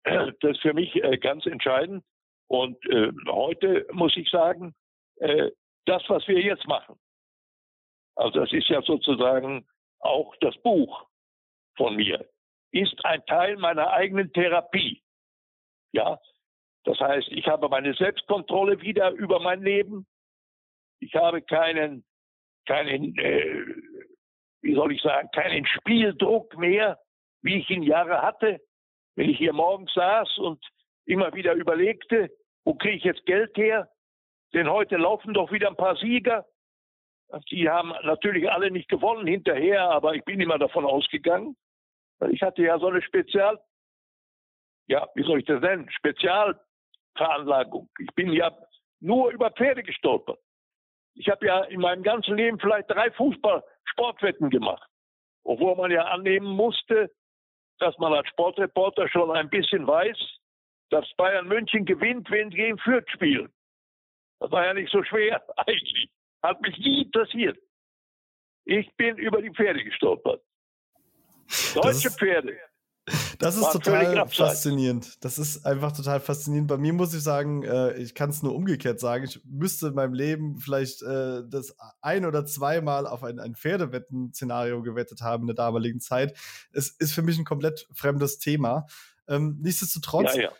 Das 0.41 0.51
ist 0.51 0.61
für 0.61 0.73
mich 0.73 0.95
äh, 1.03 1.17
ganz 1.17 1.45
entscheidend. 1.45 2.03
Und 2.47 2.77
äh, 2.89 3.11
heute 3.27 3.85
muss 3.91 4.15
ich 4.15 4.29
sagen, 4.29 4.73
äh, 5.17 5.51
das, 5.85 6.03
was 6.07 6.27
wir 6.27 6.39
jetzt 6.39 6.65
machen, 6.67 6.97
also 8.15 8.39
das 8.39 8.51
ist 8.53 8.69
ja 8.69 8.81
sozusagen 8.81 9.67
auch 9.99 10.35
das 10.41 10.55
Buch 10.61 11.07
von 11.75 11.95
mir, 11.95 12.27
ist 12.71 13.03
ein 13.05 13.25
Teil 13.25 13.57
meiner 13.57 13.91
eigenen 13.91 14.31
Therapie. 14.33 15.01
Ja, 15.91 16.19
das 16.83 16.99
heißt, 16.99 17.27
ich 17.31 17.45
habe 17.47 17.69
meine 17.69 17.93
Selbstkontrolle 17.93 18.81
wieder 18.81 19.11
über 19.11 19.39
mein 19.39 19.61
Leben. 19.61 20.07
Ich 20.99 21.13
habe 21.15 21.41
keinen, 21.41 22.05
keinen, 22.65 23.17
äh, 23.17 23.65
wie 24.61 24.73
soll 24.73 24.93
ich 24.93 25.01
sagen, 25.01 25.29
keinen 25.33 25.65
Spieldruck 25.65 26.57
mehr, 26.57 26.99
wie 27.41 27.59
ich 27.59 27.69
ihn 27.69 27.83
Jahre 27.83 28.21
hatte. 28.21 28.61
Wenn 29.17 29.29
ich 29.31 29.39
hier 29.39 29.51
morgens 29.51 29.91
saß 29.93 30.37
und 30.37 30.63
immer 31.05 31.33
wieder 31.33 31.53
überlegte, 31.53 32.29
wo 32.63 32.75
kriege 32.75 32.97
ich 32.97 33.03
jetzt 33.03 33.25
Geld 33.25 33.57
her? 33.57 33.89
Denn 34.53 34.69
heute 34.69 34.95
laufen 34.97 35.33
doch 35.33 35.51
wieder 35.51 35.69
ein 35.69 35.75
paar 35.75 35.95
Sieger. 35.97 36.45
Die 37.49 37.67
haben 37.67 37.89
natürlich 38.03 38.49
alle 38.49 38.69
nicht 38.69 38.87
gewonnen 38.89 39.25
hinterher, 39.25 39.89
aber 39.89 40.13
ich 40.13 40.23
bin 40.23 40.39
immer 40.39 40.59
davon 40.59 40.85
ausgegangen. 40.85 41.57
Ich 42.29 42.43
hatte 42.43 42.61
ja 42.61 42.77
so 42.77 42.87
eine 42.87 43.01
Spezial, 43.01 43.59
ja, 44.87 45.07
wie 45.15 45.23
soll 45.23 45.39
ich 45.39 45.45
das 45.45 45.61
nennen? 45.61 45.89
Spezial 45.89 46.59
Veranlagung. 47.15 47.89
Ich 47.97 48.13
bin 48.13 48.31
ja 48.31 48.55
nur 48.99 49.31
über 49.31 49.49
Pferde 49.49 49.81
gestolpert. 49.81 50.39
Ich 51.15 51.27
habe 51.27 51.47
ja 51.47 51.63
in 51.63 51.81
meinem 51.81 52.03
ganzen 52.03 52.37
Leben 52.37 52.59
vielleicht 52.59 52.91
drei 52.91 53.09
Fußball-Sportwetten 53.11 54.51
gemacht. 54.51 54.87
Obwohl 55.43 55.75
man 55.75 55.89
ja 55.89 56.03
annehmen 56.03 56.47
musste, 56.47 57.09
dass 57.79 57.97
man 57.97 58.13
als 58.13 58.27
Sportreporter 58.29 59.07
schon 59.09 59.31
ein 59.31 59.49
bisschen 59.49 59.85
weiß, 59.85 60.17
dass 60.89 61.05
Bayern 61.17 61.47
München 61.47 61.85
gewinnt, 61.85 62.29
wenn 62.31 62.49
sie 62.49 62.57
gegen 62.57 62.77
Fürth 62.79 63.09
spielen. 63.11 63.51
Das 64.39 64.51
war 64.51 64.65
ja 64.65 64.73
nicht 64.73 64.91
so 64.91 65.03
schwer 65.03 65.43
eigentlich. 65.57 66.09
Hat 66.43 66.61
mich 66.61 66.77
nie 66.77 67.03
interessiert. 67.03 67.57
Ich 68.65 68.93
bin 68.95 69.17
über 69.17 69.41
die 69.41 69.51
Pferde 69.51 69.83
gestolpert. 69.83 70.41
Deutsche 71.73 72.11
Pferde. 72.11 72.57
Das 73.39 73.55
ist 73.55 73.71
total 73.71 74.27
faszinierend. 74.27 75.23
Das 75.23 75.37
ist 75.37 75.65
einfach 75.65 75.93
total 75.93 76.19
faszinierend. 76.19 76.67
Bei 76.67 76.77
mir 76.77 76.91
muss 76.91 77.13
ich 77.13 77.23
sagen, 77.23 77.63
äh, 77.63 77.93
ich 77.97 78.13
kann 78.13 78.29
es 78.29 78.43
nur 78.43 78.53
umgekehrt 78.53 78.99
sagen. 78.99 79.23
Ich 79.23 79.41
müsste 79.45 79.87
in 79.87 79.93
meinem 79.93 80.13
Leben 80.13 80.57
vielleicht 80.59 81.01
äh, 81.03 81.43
das 81.47 81.75
ein 82.01 82.25
oder 82.25 82.45
zweimal 82.45 83.07
auf 83.07 83.23
ein, 83.23 83.39
ein 83.39 83.55
Pferdewetten-Szenario 83.55 84.81
gewettet 84.81 85.21
haben 85.21 85.43
in 85.43 85.47
der 85.47 85.55
damaligen 85.55 86.01
Zeit. 86.01 86.37
Es 86.73 86.89
ist 86.89 87.13
für 87.13 87.21
mich 87.21 87.37
ein 87.37 87.45
komplett 87.45 87.87
fremdes 87.93 88.39
Thema. 88.39 88.87
Ähm, 89.27 89.57
nichtsdestotrotz, 89.61 90.35
ja, 90.35 90.43
ja. 90.43 90.51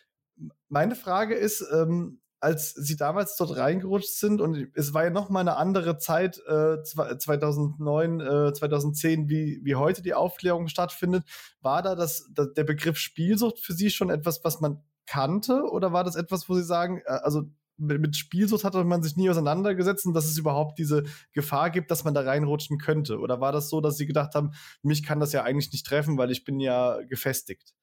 meine 0.70 0.96
Frage 0.96 1.36
ist, 1.36 1.66
ähm, 1.74 2.22
als 2.40 2.74
sie 2.74 2.96
damals 2.96 3.36
dort 3.36 3.58
reingerutscht 3.58 4.10
sind 4.10 4.42
und 4.42 4.70
es 4.76 4.94
war 4.94 5.06
ja 5.06 5.10
noch 5.10 5.30
mal 5.30 5.40
eine 5.40 5.58
andere 5.58 5.98
Zeit 5.98 6.40
äh, 6.48 6.84
2009 6.84 8.20
äh, 8.20 8.54
2010 8.54 9.30
wie 9.30 9.60
wie 9.64 9.76
heute 9.76 10.04
die 10.04 10.14
Aufklärung 10.14 10.68
stattfindet. 10.68 11.24
War 11.62 11.82
da 11.82 11.96
das, 11.96 12.30
das, 12.34 12.54
der 12.54 12.64
Begriff 12.64 12.98
Spielsucht 12.98 13.60
für 13.60 13.74
Sie 13.74 13.90
schon 13.90 14.10
etwas 14.10 14.44
was 14.44 14.62
man 14.62 14.84
kannte? 15.08 15.64
Oder 15.64 15.94
war 15.94 16.04
das 16.04 16.16
etwas 16.16 16.48
wo 16.48 16.54
Sie 16.54 16.64
sagen 16.64 17.02
äh, 17.06 17.12
also 17.24 17.44
mit, 17.80 18.16
Spielsucht 18.16 18.64
hatte 18.64 18.84
man 18.84 19.04
sich 19.04 19.18
nie 19.18 19.30
auseinandergesetzt 19.30 20.06
und 20.08 20.14
dass 20.14 20.26
es 20.26 20.38
überhaupt 20.38 20.80
diese 20.80 21.04
Gefahr 21.34 21.70
gibt 21.72 21.90
dass 21.90 22.04
man 22.04 22.14
da 22.14 22.22
reinrutschen 22.22 22.78
könnte? 22.78 23.20
Oder 23.20 23.42
war 23.42 23.52
das 23.52 23.70
so 23.70 23.82
dass 23.82 23.98
Sie 23.98 24.06
gedacht 24.06 24.36
haben 24.36 24.52
mich 24.84 25.04
kann 25.04 25.20
das 25.20 25.34
ja 25.34 25.42
eigentlich 25.42 25.72
nicht 25.72 25.88
treffen 25.88 26.20
weil 26.20 26.30
ich 26.30 26.44
bin 26.44 26.60
ja 26.60 27.02
gefestigt? 27.02 27.74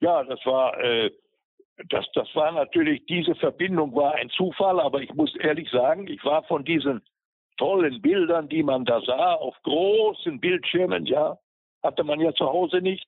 Ja 0.00 0.22
das 0.22 0.38
war 0.46 0.78
äh 0.78 1.10
das, 1.88 2.06
das 2.14 2.28
war 2.34 2.52
natürlich, 2.52 3.04
diese 3.06 3.34
Verbindung 3.34 3.94
war 3.94 4.14
ein 4.14 4.30
Zufall, 4.30 4.80
aber 4.80 5.00
ich 5.02 5.12
muss 5.14 5.34
ehrlich 5.36 5.70
sagen, 5.70 6.06
ich 6.06 6.24
war 6.24 6.42
von 6.44 6.64
diesen 6.64 7.02
tollen 7.56 8.00
Bildern, 8.00 8.48
die 8.48 8.62
man 8.62 8.84
da 8.84 9.00
sah, 9.02 9.34
auf 9.34 9.56
großen 9.62 10.40
Bildschirmen, 10.40 11.06
ja, 11.06 11.38
hatte 11.82 12.04
man 12.04 12.20
ja 12.20 12.32
zu 12.34 12.46
Hause 12.46 12.80
nicht. 12.80 13.06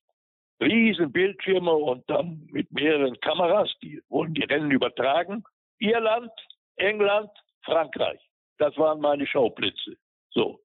Riesen 0.61 1.11
Bildschirme 1.11 1.73
und 1.73 2.09
dann 2.09 2.47
mit 2.51 2.71
mehreren 2.73 3.19
Kameras, 3.21 3.73
die 3.83 4.01
wurden 4.09 4.35
die 4.35 4.45
Rennen 4.45 4.71
übertragen. 4.71 5.43
Irland, 5.79 6.31
England, 6.77 7.31
Frankreich. 7.65 8.21
Das 8.59 8.77
waren 8.79 9.01
meine 9.01 9.27
Schauplätze. 9.27 9.97
So. 10.31 10.61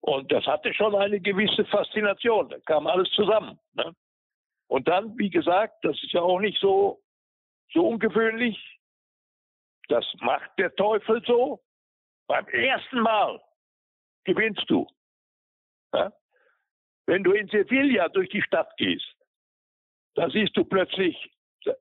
Und 0.00 0.32
das 0.32 0.46
hatte 0.46 0.72
schon 0.72 0.94
eine 0.94 1.20
gewisse 1.20 1.64
Faszination. 1.66 2.48
Da 2.48 2.58
kam 2.60 2.86
alles 2.86 3.10
zusammen. 3.10 3.58
Ne? 3.74 3.92
Und 4.68 4.88
dann, 4.88 5.18
wie 5.18 5.28
gesagt, 5.28 5.84
das 5.84 5.96
ist 6.02 6.12
ja 6.12 6.22
auch 6.22 6.40
nicht 6.40 6.58
so 6.60 7.00
so 7.72 7.88
ungewöhnlich. 7.88 8.58
Das 9.88 10.04
macht 10.20 10.50
der 10.58 10.74
Teufel 10.74 11.22
so. 11.26 11.62
Beim 12.26 12.46
ersten 12.48 13.00
Mal 13.00 13.42
gewinnst 14.24 14.68
du. 14.68 14.86
Ja? 15.94 16.12
Wenn 17.06 17.24
du 17.24 17.32
in 17.32 17.48
Sevilla 17.48 18.08
durch 18.10 18.28
die 18.28 18.42
Stadt 18.42 18.76
gehst, 18.76 19.16
da 20.14 20.28
siehst 20.28 20.56
du 20.56 20.64
plötzlich, 20.64 21.16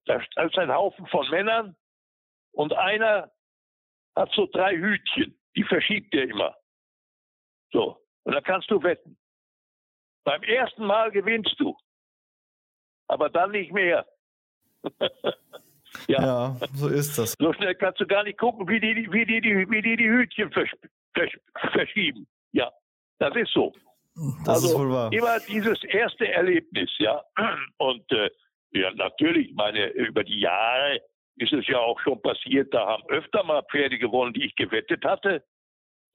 da 0.05 0.21
ist 0.45 0.57
ein 0.57 0.73
Haufen 0.73 1.05
von 1.07 1.29
Männern 1.29 1.75
und 2.51 2.71
einer 2.73 3.31
hat 4.15 4.31
so 4.33 4.47
drei 4.47 4.77
Hütchen, 4.77 5.37
die 5.55 5.63
verschiebt 5.63 6.13
er 6.13 6.23
immer. 6.23 6.57
So, 7.71 8.01
und 8.23 8.33
da 8.33 8.41
kannst 8.41 8.71
du 8.71 8.81
wetten. 8.81 9.17
Beim 10.23 10.43
ersten 10.43 10.85
Mal 10.85 11.11
gewinnst 11.11 11.59
du, 11.59 11.77
aber 13.07 13.29
dann 13.29 13.51
nicht 13.51 13.71
mehr. 13.71 14.07
Ja. 16.07 16.21
ja, 16.21 16.57
so 16.73 16.87
ist 16.87 17.17
das. 17.17 17.35
So 17.39 17.53
schnell 17.53 17.75
kannst 17.75 17.99
du 17.99 18.07
gar 18.07 18.23
nicht 18.23 18.37
gucken, 18.37 18.67
wie 18.67 18.79
die 18.79 19.11
wie 19.11 19.25
die, 19.25 19.41
die, 19.41 19.69
wie 19.69 19.81
die, 19.81 19.95
die 19.97 20.09
Hütchen 20.09 20.51
versch 20.51 20.71
versch 21.13 21.37
verschieben. 21.71 22.27
Ja, 22.51 22.71
das 23.19 23.35
ist 23.35 23.51
so. 23.53 23.73
Das 24.45 24.63
also 24.63 24.67
ist 24.67 24.79
wohl 24.79 24.91
wahr. 24.91 25.11
immer 25.13 25.39
dieses 25.47 25.83
erste 25.83 26.27
Erlebnis, 26.27 26.89
ja. 26.97 27.21
Und 27.77 28.11
äh, 28.11 28.29
ja, 28.71 28.91
natürlich, 28.93 29.53
meine, 29.53 29.87
über 29.89 30.23
die 30.23 30.39
Jahre 30.39 31.01
ist 31.35 31.53
es 31.53 31.67
ja 31.67 31.77
auch 31.77 31.99
schon 32.01 32.21
passiert, 32.21 32.73
da 32.73 32.87
haben 32.87 33.03
öfter 33.09 33.43
mal 33.43 33.61
Pferde 33.69 33.99
gewonnen, 33.99 34.33
die 34.33 34.45
ich 34.45 34.55
gewettet 34.55 35.05
hatte. 35.05 35.43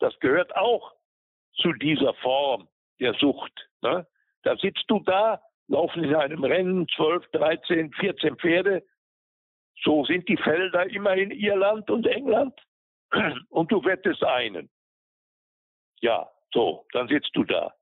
Das 0.01 0.19
gehört 0.19 0.55
auch 0.57 0.93
zu 1.61 1.73
dieser 1.75 2.15
Form 2.15 2.69
der 2.99 3.15
Sucht. 3.15 3.53
Ne? 3.83 4.07
Da 4.43 4.57
sitzt 4.57 4.85
du 4.89 4.99
da, 5.01 5.41
laufen 5.69 6.03
in 6.03 6.15
einem 6.15 6.43
Rennen 6.43 6.89
12, 6.97 7.25
13, 7.33 7.93
14 7.93 8.37
Pferde 8.37 8.83
so 9.85 10.05
sind 10.05 10.29
die 10.29 10.37
Felder 10.37 10.87
immer 10.91 11.15
in 11.15 11.31
Irland 11.31 11.91
und 11.91 12.07
England 12.07 12.55
und 13.51 13.71
du 13.71 13.85
wettest 13.85 14.23
einen. 14.23 14.71
Ja, 16.01 16.29
so, 16.53 16.87
dann 16.93 17.09
sitzt 17.09 17.31
du 17.35 17.45
da. 17.45 17.75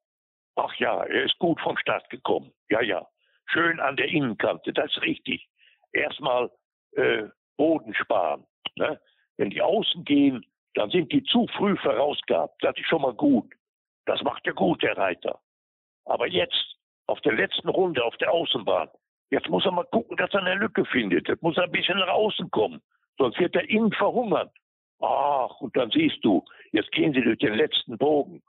Ach 0.57 0.75
ja, 0.77 1.03
er 1.05 1.25
ist 1.25 1.39
gut 1.39 1.61
vom 1.61 1.77
Start 1.79 2.09
gekommen. 2.11 2.53
Ja, 2.69 2.81
ja. 2.83 3.07
Schön 3.47 3.81
an 3.81 3.97
der 3.97 4.09
Innenkante, 4.09 4.73
das 4.73 4.91
ist 4.93 5.03
richtig. 5.03 5.49
Erstmal 5.93 6.51
äh, 6.93 7.25
Boden 7.57 7.95
sparen. 7.95 8.47
Ne? 8.77 9.01
Wenn 9.37 9.51
die 9.51 9.63
außen 9.63 10.05
gehen, 10.05 10.45
dann 10.75 10.91
sind 10.91 11.13
die 11.13 11.23
zu 11.25 11.47
früh 11.57 11.77
vorausgehabt. 11.77 12.63
Das 12.63 12.77
ist 12.77 12.87
schon 12.87 13.03
mal 13.03 13.15
gut. 13.15 13.53
Das 14.07 14.23
macht 14.23 14.47
er 14.47 14.55
gut, 14.55 14.83
der 14.83 14.97
Reiter. 14.97 15.41
Aber 16.05 16.27
jetzt, 16.27 16.77
auf 17.07 17.21
der 17.23 17.33
letzten 17.33 17.69
Runde 17.69 18.05
auf 18.05 18.17
der 18.19 18.33
Außenbahn, 18.33 18.89
Jetzt 19.31 19.49
muss 19.49 19.65
er 19.65 19.73
mal 19.73 19.85
gucken, 19.85 20.17
dass 20.17 20.33
er 20.35 20.41
eine 20.41 20.57
Lücke 20.57 20.85
findet. 20.85 21.29
Jetzt 21.29 21.43
muss 21.43 21.57
er 21.57 21.65
ein 21.65 21.73
bisschen 21.73 21.99
nach 21.99 22.09
außen 22.09 22.51
kommen. 22.51 22.83
Sonst 23.17 23.39
wird 23.39 23.55
er 23.55 23.69
innen 23.69 23.93
verhungern. 23.93 24.51
Ach, 25.01 25.61
und 25.61 25.77
dann 25.77 25.91
siehst 25.91 26.23
du, 26.23 26.45
jetzt 26.73 26.93
gehen 26.93 27.15
sie 27.15 27.23
durch 27.23 27.39
den 27.39 27.55
letzten 27.55 27.97
Bogen. 27.97 28.43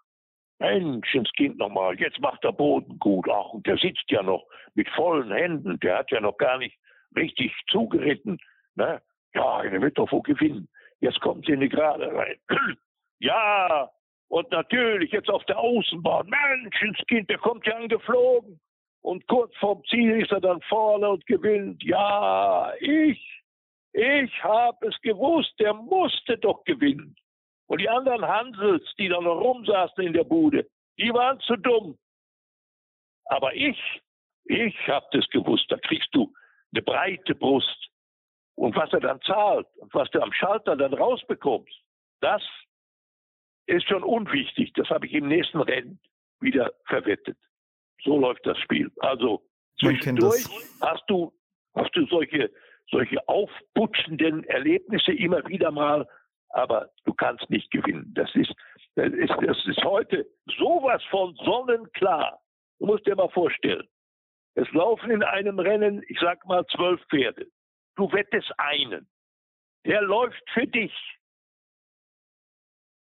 Menschenskind 0.60 1.58
nochmal, 1.58 2.00
jetzt 2.00 2.20
macht 2.20 2.44
der 2.44 2.52
Boden 2.52 3.00
gut. 3.00 3.28
Ach, 3.30 3.50
und 3.50 3.66
der 3.66 3.78
sitzt 3.78 4.10
ja 4.10 4.22
noch 4.22 4.46
mit 4.76 4.90
vollen 4.90 5.32
Händen. 5.32 5.80
Der 5.80 6.00
hat 6.00 6.12
ja 6.12 6.20
noch 6.20 6.38
gar 6.38 6.58
nicht 6.58 6.78
richtig 7.16 7.54
zugeritten. 7.70 8.38
Ne? 8.76 9.02
Ja, 9.34 9.62
der 9.64 9.82
wird 9.82 9.98
doch 9.98 10.12
wohl 10.12 10.22
gewinnen. 10.22 10.68
Jetzt 11.00 11.20
kommt 11.22 11.46
sie 11.46 11.54
in 11.54 11.62
die 11.62 11.70
Gerade 11.70 12.14
rein. 12.14 12.38
ja, 13.20 13.90
und 14.28 14.52
natürlich 14.52 15.12
jetzt 15.12 15.30
auf 15.30 15.44
der 15.46 15.58
Außenbahn. 15.58 16.28
Menschenskind, 16.30 17.30
der 17.30 17.38
kommt 17.38 17.66
ja 17.66 17.76
angeflogen. 17.76 18.60
Und 19.02 19.28
kurz 19.28 19.56
vorm 19.58 19.84
Ziel 19.90 20.22
ist 20.22 20.32
er 20.32 20.42
dann 20.42 20.62
vorne 20.62 21.10
und 21.10 21.26
gewinnt. 21.26 21.84
Ja, 21.84 22.72
ich, 22.80 23.44
ich 23.94 24.44
habe 24.44 24.88
es 24.88 25.00
gewusst, 25.02 25.54
der 25.60 25.74
musste 25.74 26.38
doch 26.38 26.64
gewinnen. 26.64 27.16
Und 27.68 27.82
die 27.82 27.90
anderen 27.90 28.28
Hansels, 28.28 28.84
die 28.98 29.08
da 29.08 29.20
noch 29.20 29.40
rumsaßen 29.40 30.04
in 30.04 30.14
der 30.14 30.24
Bude, 30.24 30.68
die 30.98 31.12
waren 31.14 31.40
zu 31.40 31.56
dumm. 31.56 31.98
Aber 33.26 33.54
ich, 33.56 33.80
ich 34.46 34.76
habe 34.88 35.08
das 35.14 35.28
gewusst. 35.30 35.66
Da 35.70 35.78
kriegst 35.78 36.10
du 36.14 36.34
eine 36.74 36.82
breite 36.84 37.34
Brust. 37.34 37.90
Und 38.56 38.76
was 38.76 38.92
er 38.94 39.00
dann 39.00 39.22
zahlt 39.22 39.68
und 39.78 39.94
was 39.94 40.10
du 40.12 40.22
am 40.22 40.34
Schalter 40.34 40.76
dann 40.76 40.94
rausbekommst, 40.94 41.74
das 42.20 42.44
ist 43.66 43.88
schon 43.88 44.04
unwichtig. 44.04 44.74
Das 44.74 44.90
habe 44.90 45.08
ich 45.08 45.14
im 45.14 45.28
nächsten 45.28 45.62
Rennen 45.62 46.00
wieder 46.40 46.74
verwettet. 46.86 47.38
So 48.04 48.18
läuft 48.18 48.46
das 48.46 48.58
Spiel. 48.60 48.92
Also 49.00 49.44
zwischendurch 49.80 50.46
hast 50.82 51.04
du, 51.08 51.32
hast 51.76 51.96
du 51.96 52.06
solche, 52.08 52.52
solche 52.90 53.28
aufputschenden 53.28 54.44
Erlebnisse 54.46 55.14
immer 55.14 55.46
wieder 55.48 55.72
mal, 55.72 56.08
aber 56.50 56.90
du 57.06 57.14
kannst 57.14 57.50
nicht 57.50 57.70
gewinnen. 57.72 58.12
Das 58.16 58.34
ist, 58.36 58.54
das 58.96 59.14
ist, 59.14 59.34
das 59.46 59.66
ist 59.66 59.84
heute 59.84 60.28
sowas 60.58 61.04
von 61.10 61.36
sonnenklar. 61.36 62.40
Du 62.80 62.88
musst 62.88 63.06
dir 63.06 63.16
mal 63.16 63.30
vorstellen. 63.30 63.88
Es 64.56 64.70
laufen 64.72 65.12
in 65.12 65.24
einem 65.24 65.60
Rennen, 65.60 66.04
ich 66.08 66.20
sag 66.20 66.46
mal, 66.46 66.66
zwölf 66.68 67.02
Pferde. 67.10 67.48
Du 67.96 68.12
wettest 68.12 68.52
einen. 68.58 69.08
Der 69.86 70.02
läuft 70.02 70.44
für 70.54 70.68
dich. 70.68 70.94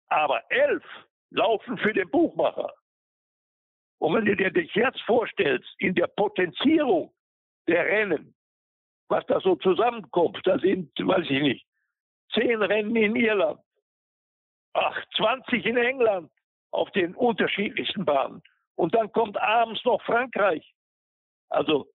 Aber 0.08 0.42
elf 0.50 0.84
laufen 1.32 1.78
für 1.78 1.94
den 1.94 2.10
Buchmacher. 2.10 2.72
Und 4.04 4.16
wenn 4.16 4.26
du 4.26 4.36
dir 4.36 4.52
das 4.52 4.74
jetzt 4.74 5.02
vorstellst, 5.04 5.74
in 5.78 5.96
der 5.96 6.08
Potenzierung 6.08 7.14
der 7.70 7.86
Rennen, 7.86 8.36
was 9.08 9.26
da 9.28 9.40
so 9.40 9.56
zusammenkommt, 9.56 10.40
da 10.44 10.60
sind, 10.60 10.92
weiß 11.00 11.26
ich 11.30 11.42
nicht, 11.42 11.66
zehn 12.34 12.62
Rennen 12.62 12.98
in 12.98 13.16
Irland, 13.16 13.62
ach, 14.74 15.02
20 15.16 15.66
in 15.66 15.78
England 15.78 16.30
auf 16.72 16.92
den 16.92 17.16
unterschiedlichsten 17.16 18.04
Bahnen. 18.04 18.44
Und 18.76 18.94
dann 18.94 19.10
kommt 19.14 19.38
abends 19.38 19.86
noch 19.86 20.04
Frankreich. 20.04 20.74
Also, 21.48 21.88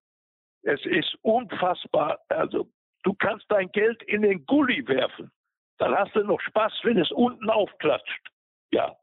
es 0.63 0.83
ist 0.87 1.15
unfassbar. 1.21 2.21
Also, 2.31 2.71
Du 3.05 3.13
kannst 3.13 3.45
dein 3.51 3.71
Geld 3.73 4.03
in 4.05 4.23
den 4.23 4.45
Gully 4.47 4.87
werfen. 4.89 5.31
Dann 5.77 5.95
hast 5.95 6.17
du 6.17 6.23
noch 6.25 6.41
Spaß, 6.41 6.73
wenn 6.85 6.99
es 6.99 7.11
unten 7.13 7.49
aufklatscht. 7.51 8.31
Ja, 8.73 8.97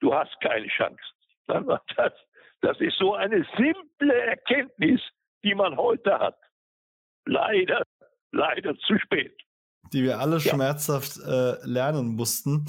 du 0.00 0.14
hast 0.14 0.40
keine 0.40 0.68
Chance. 0.68 1.02
Das, 1.96 2.12
das 2.60 2.80
ist 2.80 2.96
so 2.98 3.14
eine 3.14 3.44
simple 3.56 4.14
Erkenntnis, 4.14 5.00
die 5.44 5.54
man 5.54 5.76
heute 5.76 6.18
hat. 6.18 6.38
Leider, 7.26 7.82
leider 8.32 8.76
zu 8.78 8.98
spät. 8.98 9.36
Die 9.92 10.02
wir 10.02 10.20
alle 10.20 10.38
ja. 10.38 10.52
schmerzhaft 10.52 11.18
äh, 11.18 11.54
lernen 11.64 12.14
mussten. 12.14 12.66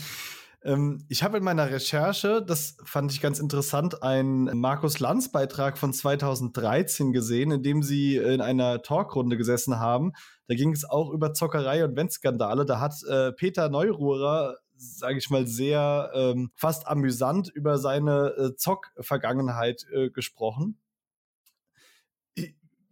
Ähm, 0.64 1.06
ich 1.10 1.24
habe 1.24 1.38
in 1.38 1.44
meiner 1.44 1.70
Recherche, 1.70 2.44
das 2.46 2.78
fand 2.86 3.12
ich 3.12 3.22
ganz 3.22 3.40
interessant, 3.40 4.02
einen 4.02 4.58
Markus 4.60 5.00
Lanz 5.00 5.32
Beitrag 5.32 5.78
von 5.78 5.94
2013 5.94 7.12
gesehen, 7.12 7.52
in 7.52 7.64
dem 7.64 7.84
sie 7.84 8.18
in 8.18 8.42
einer 8.42 8.82
Talkrunde 8.82 9.38
gesessen 9.38 9.80
haben. 9.80 10.14
Da 10.48 10.56
ging 10.56 10.72
es 10.72 10.90
auch 10.90 11.12
über 11.12 11.34
Zockerei 11.34 11.84
und 11.84 11.96
Wendskandale. 11.96 12.66
Da 12.66 12.80
hat 12.80 12.94
äh, 13.08 13.32
Peter 13.34 13.70
Neururer 13.70 14.58
sage 14.84 15.18
ich 15.18 15.30
mal, 15.30 15.48
sehr 15.48 16.12
ähm, 16.14 16.52
fast 16.56 16.88
amüsant 16.88 17.50
über 17.50 17.78
seine 17.78 18.34
äh, 18.38 18.56
Zock-Vergangenheit 18.56 19.86
äh, 19.94 20.10
gesprochen. 20.10 20.78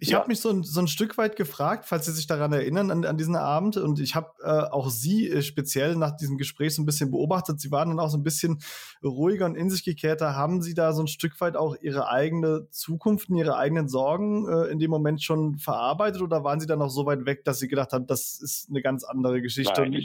Ich 0.04 0.10
ja. 0.10 0.18
habe 0.18 0.30
mich 0.30 0.42
so 0.42 0.50
ein, 0.50 0.64
so 0.64 0.80
ein 0.80 0.88
Stück 0.88 1.20
weit 1.20 1.36
gefragt, 1.36 1.86
falls 1.86 2.08
Sie 2.08 2.12
sich 2.12 2.26
daran 2.26 2.52
erinnern, 2.52 2.90
an, 2.90 3.06
an 3.06 3.18
diesen 3.18 3.36
Abend. 3.36 3.78
Und 3.78 4.00
ich 4.00 4.16
habe 4.16 4.32
äh, 4.42 4.48
auch 4.48 4.90
Sie 4.90 5.30
äh, 5.30 5.44
speziell 5.44 5.96
nach 5.96 6.18
diesem 6.18 6.40
Gespräch 6.40 6.74
so 6.74 6.82
ein 6.82 6.88
bisschen 6.88 7.12
beobachtet. 7.12 7.62
Sie 7.62 7.70
waren 7.70 7.90
dann 7.90 8.00
auch 8.00 8.10
so 8.10 8.18
ein 8.18 8.24
bisschen 8.24 8.64
ruhiger 9.04 9.46
und 9.46 9.54
in 9.54 9.70
sich 9.70 9.84
gekehrter. 9.84 10.36
Haben 10.36 10.64
Sie 10.64 10.74
da 10.74 10.94
so 10.94 11.04
ein 11.04 11.08
Stück 11.08 11.40
weit 11.40 11.56
auch 11.56 11.76
Ihre 11.84 12.10
eigene 12.10 12.68
Zukunft 12.72 13.30
und 13.30 13.38
Ihre 13.38 13.58
eigenen 13.58 13.88
Sorgen 13.90 14.50
äh, 14.50 14.72
in 14.72 14.80
dem 14.80 14.90
Moment 14.90 15.22
schon 15.22 15.60
verarbeitet? 15.60 16.24
Oder 16.24 16.44
waren 16.44 16.60
Sie 16.60 16.66
dann 16.66 16.80
noch 16.80 16.90
so 16.90 17.06
weit 17.06 17.28
weg, 17.28 17.46
dass 17.46 17.60
Sie 17.60 17.68
gedacht 17.68 17.94
haben, 17.94 18.08
das 18.08 18.42
ist 18.42 18.72
eine 18.72 18.82
ganz 18.82 19.04
andere 19.04 19.40
Geschichte? 19.44 19.82
Nein, 19.82 20.04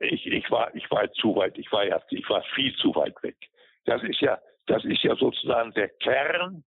ich, 0.00 0.26
ich, 0.26 0.50
war, 0.50 0.74
ich 0.74 0.90
war 0.90 1.10
zu 1.12 1.36
weit. 1.36 1.56
Ich 1.58 1.70
war, 1.72 1.86
ja, 1.86 2.00
ich 2.10 2.28
war 2.28 2.42
viel 2.54 2.74
zu 2.76 2.94
weit 2.94 3.22
weg. 3.22 3.36
Das 3.84 4.02
ist 4.02 4.20
ja, 4.20 4.40
das 4.66 4.84
ist 4.84 5.02
ja 5.02 5.14
sozusagen 5.16 5.72
der 5.72 5.88
Kern 5.88 6.64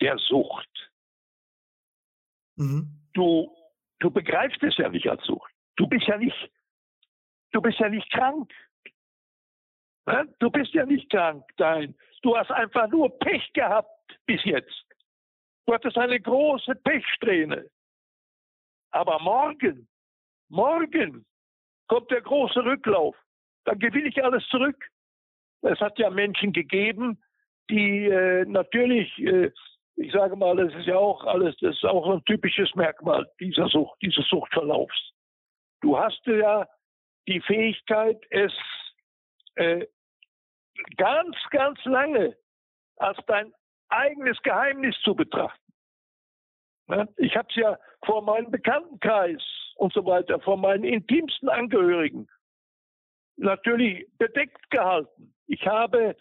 der 0.00 0.18
Sucht 0.18 0.86
Mhm. 2.56 2.88
Du, 3.12 3.54
du 4.00 4.10
begreifst 4.10 4.62
es 4.62 4.76
ja 4.76 4.88
nicht 4.88 5.08
als 5.08 5.22
Sucht. 5.24 5.52
Du 5.76 5.86
bist 5.86 6.06
ja 6.06 6.16
nicht, 6.16 6.50
du 7.52 7.60
bist 7.60 7.78
ja 7.78 7.88
nicht 7.88 8.10
krank. 8.10 8.52
Du 10.38 10.50
bist 10.50 10.72
ja 10.72 10.86
nicht 10.86 11.10
krank, 11.10 11.44
dein. 11.56 11.96
Du 12.22 12.36
hast 12.36 12.50
einfach 12.50 12.88
nur 12.88 13.18
Pech 13.18 13.52
gehabt 13.52 14.18
bis 14.26 14.42
jetzt. 14.44 14.84
Du 15.66 15.74
hattest 15.74 15.98
eine 15.98 16.20
große 16.20 16.76
Pechsträhne. 16.76 17.68
Aber 18.92 19.18
morgen, 19.18 19.88
morgen 20.48 21.26
kommt 21.88 22.10
der 22.10 22.20
große 22.20 22.64
Rücklauf. 22.64 23.16
Dann 23.64 23.78
gewinne 23.78 24.08
ich 24.08 24.22
alles 24.22 24.46
zurück. 24.48 24.76
Es 25.62 25.80
hat 25.80 25.98
ja 25.98 26.10
Menschen 26.10 26.52
gegeben, 26.52 27.20
die 27.68 28.06
äh, 28.06 28.44
natürlich 28.44 29.18
äh, 29.18 29.50
ich 29.96 30.12
sage 30.12 30.36
mal, 30.36 30.56
das 30.56 30.74
ist 30.74 30.86
ja 30.86 30.96
auch 30.96 31.24
alles, 31.24 31.56
das 31.60 31.74
ist 31.74 31.84
auch 31.84 32.08
ein 32.10 32.24
typisches 32.24 32.74
Merkmal 32.74 33.26
dieser 33.40 33.66
Sucht, 33.68 33.96
dieses 34.02 34.26
Suchtverlaufs. 34.28 35.12
Du 35.80 35.98
hast 35.98 36.20
ja 36.26 36.68
die 37.26 37.40
Fähigkeit, 37.40 38.18
es 38.30 38.52
äh, 39.54 39.86
ganz, 40.96 41.36
ganz 41.50 41.82
lange 41.84 42.36
als 42.96 43.18
dein 43.26 43.52
eigenes 43.88 44.40
Geheimnis 44.42 44.96
zu 45.02 45.14
betrachten. 45.14 45.72
Ne? 46.88 47.08
Ich 47.16 47.36
habe 47.36 47.48
es 47.48 47.56
ja 47.56 47.78
vor 48.04 48.22
meinem 48.22 48.50
Bekanntenkreis 48.50 49.42
und 49.76 49.92
so 49.92 50.04
weiter, 50.04 50.40
vor 50.40 50.56
meinen 50.56 50.84
intimsten 50.84 51.48
Angehörigen 51.48 52.28
natürlich 53.36 54.06
bedeckt 54.18 54.70
gehalten. 54.70 55.34
Ich 55.46 55.66
habe, 55.66 56.16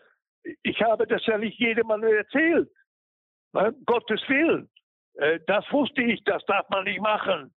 ich 0.63 0.81
habe 0.81 1.07
das 1.07 1.25
ja 1.25 1.37
nicht 1.37 1.59
jedem 1.59 1.89
erzählt. 1.89 2.69
Ne? 3.53 3.73
Gottes 3.85 4.21
Willen. 4.27 4.69
Äh, 5.15 5.39
das 5.47 5.65
wusste 5.71 6.01
ich, 6.03 6.23
das 6.25 6.43
darf 6.45 6.69
man 6.69 6.83
nicht 6.83 7.01
machen. 7.01 7.53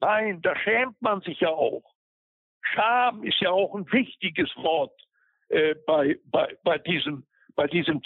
Nein, 0.00 0.40
da 0.42 0.56
schämt 0.56 1.00
man 1.00 1.20
sich 1.20 1.38
ja 1.40 1.50
auch. 1.50 1.84
Scham 2.62 3.22
ist 3.22 3.40
ja 3.40 3.50
auch 3.50 3.74
ein 3.74 3.90
wichtiges 3.92 4.50
Wort 4.56 4.98
äh, 5.48 5.74
bei, 5.86 6.18
bei, 6.26 6.56
bei 6.64 6.78
diesem, 6.78 7.26
bei 7.54 7.66
diesem 7.66 8.00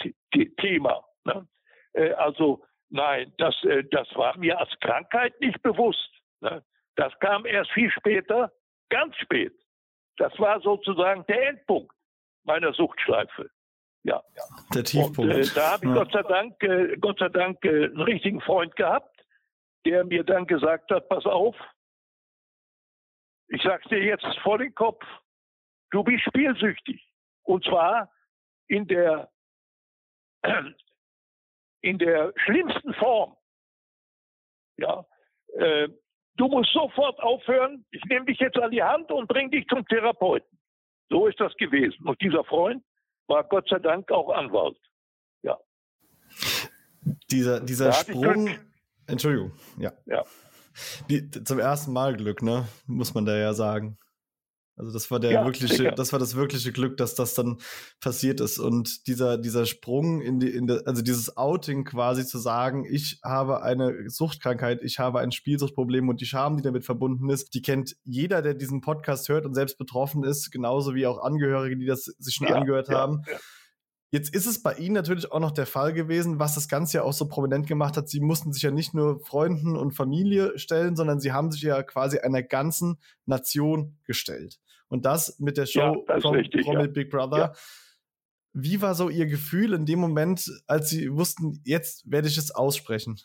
Thema. 0.57 1.03
Ne? 1.23 1.47
Äh, 1.93 2.11
also 2.13 2.63
nein, 2.89 3.33
das, 3.37 3.55
äh, 3.63 3.83
das 3.89 4.07
war 4.15 4.37
mir 4.37 4.59
als 4.59 4.71
Krankheit 4.81 5.39
nicht 5.39 5.61
bewusst. 5.63 6.11
Ne? 6.41 6.63
Das 6.97 7.17
kam 7.19 7.45
erst 7.45 7.71
viel 7.71 7.91
später, 7.91 8.51
ganz 8.89 9.15
spät. 9.17 9.53
Das 10.17 10.37
war 10.39 10.59
sozusagen 10.61 11.25
der 11.27 11.49
Endpunkt 11.49 11.95
meiner 12.43 12.73
Suchtschleife. 12.73 13.49
Ja. 14.03 14.23
Der 14.73 14.83
Tiefpunkt. 14.83 15.19
Und, 15.19 15.29
äh, 15.31 15.45
da 15.53 15.73
habe 15.73 15.85
ich 15.85 15.91
ja. 15.91 16.03
Gott 16.03 16.11
sei 16.11 16.23
Dank, 16.23 16.63
äh, 16.63 16.97
Gott 16.97 17.19
sei 17.19 17.29
Dank 17.29 17.63
äh, 17.63 17.85
einen 17.85 18.01
richtigen 18.01 18.41
Freund 18.41 18.75
gehabt, 18.75 19.15
der 19.85 20.05
mir 20.05 20.23
dann 20.23 20.47
gesagt 20.47 20.89
hat, 20.91 21.07
pass 21.07 21.25
auf, 21.25 21.55
ich 23.49 23.61
sag's 23.61 23.87
dir 23.89 24.03
jetzt 24.03 24.25
vor 24.41 24.57
den 24.57 24.73
Kopf, 24.73 25.05
du 25.91 26.03
bist 26.03 26.23
spielsüchtig. 26.23 27.07
Und 27.43 27.63
zwar 27.63 28.11
in 28.67 28.87
der, 28.87 29.29
in 31.81 31.99
der 31.99 32.33
schlimmsten 32.37 32.93
Form. 32.95 33.37
Ja, 34.77 35.05
äh, 35.57 35.89
du 36.37 36.47
musst 36.47 36.71
sofort 36.71 37.19
aufhören. 37.19 37.85
Ich 37.91 38.03
nehme 38.05 38.25
dich 38.25 38.39
jetzt 38.39 38.57
an 38.57 38.71
die 38.71 38.81
Hand 38.81 39.11
und 39.11 39.27
bring 39.27 39.51
dich 39.51 39.65
zum 39.67 39.85
Therapeuten. 39.87 40.57
So 41.09 41.27
ist 41.27 41.39
das 41.39 41.53
gewesen. 41.55 42.05
Und 42.05 42.21
dieser 42.21 42.43
Freund 42.43 42.83
war 43.27 43.43
Gott 43.43 43.67
sei 43.69 43.79
Dank 43.79 44.11
auch 44.11 44.29
Anwalt. 44.29 44.77
Ja. 45.41 45.57
Dieser, 47.31 47.59
dieser 47.59 47.91
Sprung. 47.93 48.49
Entschuldigung, 49.07 49.53
ja. 49.77 49.91
Ja. 50.05 50.23
Die, 51.09 51.29
zum 51.31 51.59
ersten 51.59 51.91
Mal 51.91 52.15
Glück, 52.15 52.41
ne? 52.41 52.67
Muss 52.85 53.13
man 53.13 53.25
da 53.25 53.35
ja 53.37 53.53
sagen. 53.53 53.97
Also 54.77 54.93
das 54.93 55.09
war 55.09 55.19
der 55.19 55.31
ja, 55.31 55.45
wirkliche, 55.45 55.75
sicher. 55.75 55.91
das 55.91 56.13
war 56.13 56.19
das 56.19 56.35
wirkliche 56.35 56.71
Glück, 56.71 56.97
dass 56.97 57.15
das 57.15 57.33
dann 57.33 57.57
passiert 57.99 58.39
ist. 58.39 58.59
Und 58.59 59.07
dieser, 59.07 59.39
dieser 59.39 59.65
Sprung 59.65 60.21
in 60.21 60.39
die, 60.39 60.49
in 60.49 60.67
der, 60.67 60.83
also 60.85 61.01
dieses 61.01 61.35
Outing 61.35 61.83
quasi 61.83 62.27
zu 62.27 62.37
sagen, 62.37 62.85
ich 62.87 63.19
habe 63.23 63.63
eine 63.63 64.07
Suchtkrankheit, 64.07 64.83
ich 64.83 64.99
habe 64.99 65.19
ein 65.19 65.31
Spielsuchtproblem 65.31 66.09
und 66.09 66.21
die 66.21 66.27
Scham, 66.27 66.57
die 66.57 66.63
damit 66.63 66.85
verbunden 66.85 67.29
ist, 67.31 67.55
die 67.55 67.63
kennt 67.63 67.95
jeder, 68.03 68.43
der 68.43 68.53
diesen 68.53 68.81
Podcast 68.81 69.29
hört 69.29 69.47
und 69.47 69.55
selbst 69.55 69.79
betroffen 69.79 70.23
ist, 70.23 70.51
genauso 70.51 70.93
wie 70.93 71.07
auch 71.07 71.23
Angehörige, 71.23 71.75
die 71.75 71.87
das 71.87 72.03
sich 72.03 72.35
schon 72.35 72.47
ja, 72.47 72.55
angehört 72.55 72.89
ja, 72.89 72.99
haben. 72.99 73.23
Jetzt 74.11 74.33
ist 74.33 74.45
es 74.45 74.61
bei 74.61 74.73
Ihnen 74.75 74.93
natürlich 74.93 75.31
auch 75.31 75.39
noch 75.39 75.51
der 75.51 75.65
Fall 75.65 75.91
gewesen, 75.91 76.39
was 76.39 76.55
das 76.55 76.69
Ganze 76.69 76.97
ja 76.97 77.03
auch 77.03 77.13
so 77.13 77.27
prominent 77.27 77.67
gemacht 77.67 77.97
hat. 77.97 78.07
Sie 78.09 78.21
mussten 78.21 78.53
sich 78.53 78.61
ja 78.61 78.71
nicht 78.71 78.93
nur 78.93 79.19
Freunden 79.19 79.75
und 79.75 79.91
Familie 79.91 80.57
stellen, 80.57 80.95
sondern 80.95 81.19
Sie 81.19 81.33
haben 81.33 81.51
sich 81.51 81.63
ja 81.63 81.83
quasi 81.83 82.19
einer 82.19 82.41
ganzen 82.41 82.99
Nation 83.25 83.97
gestellt. 84.05 84.59
Und 84.89 85.05
das 85.05 85.39
mit 85.39 85.57
der 85.57 85.65
Show 85.65 86.05
ja, 86.07 86.19
vom 86.19 86.35
richtig, 86.35 86.65
ja. 86.65 86.87
Big 86.87 87.09
Brother. 87.09 87.37
Ja. 87.37 87.53
Wie 88.53 88.81
war 88.81 88.95
so 88.95 89.09
Ihr 89.09 89.25
Gefühl 89.27 89.73
in 89.73 89.85
dem 89.85 89.99
Moment, 89.99 90.49
als 90.67 90.89
Sie 90.89 91.11
wussten, 91.11 91.61
jetzt 91.65 92.09
werde 92.09 92.27
ich 92.27 92.37
es 92.37 92.53
aussprechen? 92.53 93.19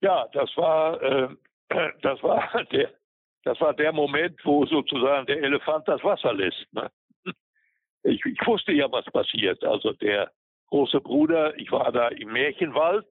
Ja, 0.00 0.28
das 0.32 0.50
war, 0.56 1.02
äh, 1.02 1.28
das 2.02 2.22
war 2.22 2.64
der, 2.72 2.92
das 3.44 3.60
war 3.60 3.74
der 3.74 3.92
Moment, 3.92 4.38
wo 4.44 4.66
sozusagen 4.66 5.26
der 5.26 5.42
Elefant 5.42 5.88
das 5.88 6.02
Wasser 6.04 6.32
lässt. 6.32 6.66
Ne? 6.72 6.90
Ich, 8.02 8.24
ich 8.24 8.46
wusste 8.46 8.72
ja, 8.72 8.90
was 8.90 9.04
passiert. 9.12 9.62
Also 9.62 9.92
der 9.92 10.32
große 10.68 11.02
Bruder, 11.02 11.54
ich 11.58 11.70
war 11.70 11.92
da 11.92 12.08
im 12.08 12.32
Märchenwald 12.32 13.06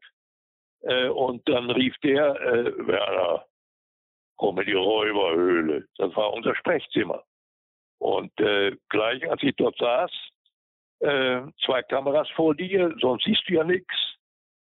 äh, 0.81 1.09
und 1.09 1.47
dann 1.47 1.69
rief 1.69 1.95
der, 2.01 2.41
äh, 2.41 2.87
Werner, 2.87 3.45
komm 4.39 4.57
in 4.59 4.65
die 4.65 4.73
Räuberhöhle. 4.73 5.85
Das 5.97 6.15
war 6.15 6.33
unser 6.33 6.55
Sprechzimmer. 6.55 7.23
Und 7.99 8.31
äh, 8.39 8.75
gleich 8.87 9.29
als 9.29 9.43
ich 9.43 9.53
dort 9.57 9.77
saß, 9.77 10.11
äh, 11.01 11.41
zwei 11.65 11.83
Kameras 11.83 12.29
vor 12.35 12.55
dir, 12.55 12.95
sonst 13.01 13.25
siehst 13.25 13.43
du 13.47 13.55
ja 13.55 13.63
nichts. 13.63 13.93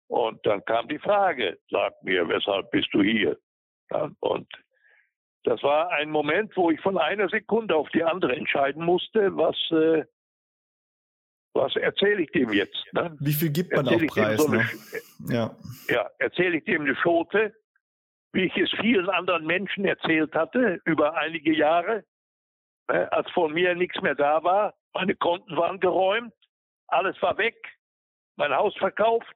Und 0.07 0.45
dann 0.45 0.65
kam 0.65 0.87
die 0.87 0.97
Frage, 0.97 1.59
sag 1.69 1.93
mir, 2.03 2.27
weshalb 2.27 2.71
bist 2.71 2.89
du 2.91 3.03
hier? 3.03 3.37
Ja, 3.91 4.09
und 4.19 4.47
das 5.43 5.61
war 5.61 5.91
ein 5.91 6.09
Moment, 6.09 6.57
wo 6.57 6.71
ich 6.71 6.81
von 6.81 6.97
einer 6.97 7.29
Sekunde 7.29 7.75
auf 7.75 7.89
die 7.89 8.03
andere 8.03 8.35
entscheiden 8.35 8.83
musste, 8.83 9.35
was, 9.37 9.55
äh, 9.71 10.03
was 11.53 11.75
erzähle 11.75 12.23
ich 12.23 12.31
dem 12.31 12.51
jetzt? 12.51 12.83
Ne? 12.93 13.15
Wie 13.19 13.33
viel 13.33 13.51
gibt 13.51 13.73
man 13.73 13.85
erzähl 13.85 14.09
auch 14.09 14.13
Preis? 14.15 14.41
So 14.41 14.47
eine, 14.47 14.57
ne? 14.57 14.69
ja, 15.29 15.55
ja 15.87 16.09
erzähle 16.17 16.57
ich 16.57 16.65
dem 16.65 16.81
eine 16.81 16.95
Schote, 16.95 17.53
wie 18.33 18.45
ich 18.45 18.57
es 18.57 18.71
vielen 18.79 19.09
anderen 19.09 19.45
Menschen 19.45 19.85
erzählt 19.85 20.33
hatte 20.33 20.81
über 20.85 21.15
einige 21.15 21.55
Jahre, 21.55 22.03
ne, 22.89 23.11
als 23.11 23.29
von 23.31 23.53
mir 23.53 23.75
nichts 23.75 24.01
mehr 24.01 24.15
da 24.15 24.43
war. 24.43 24.73
Meine 24.93 25.15
Konten 25.15 25.55
waren 25.57 25.79
geräumt, 25.79 26.33
alles 26.87 27.21
war 27.21 27.37
weg, 27.37 27.55
mein 28.35 28.53
Haus 28.53 28.75
verkauft. 28.77 29.35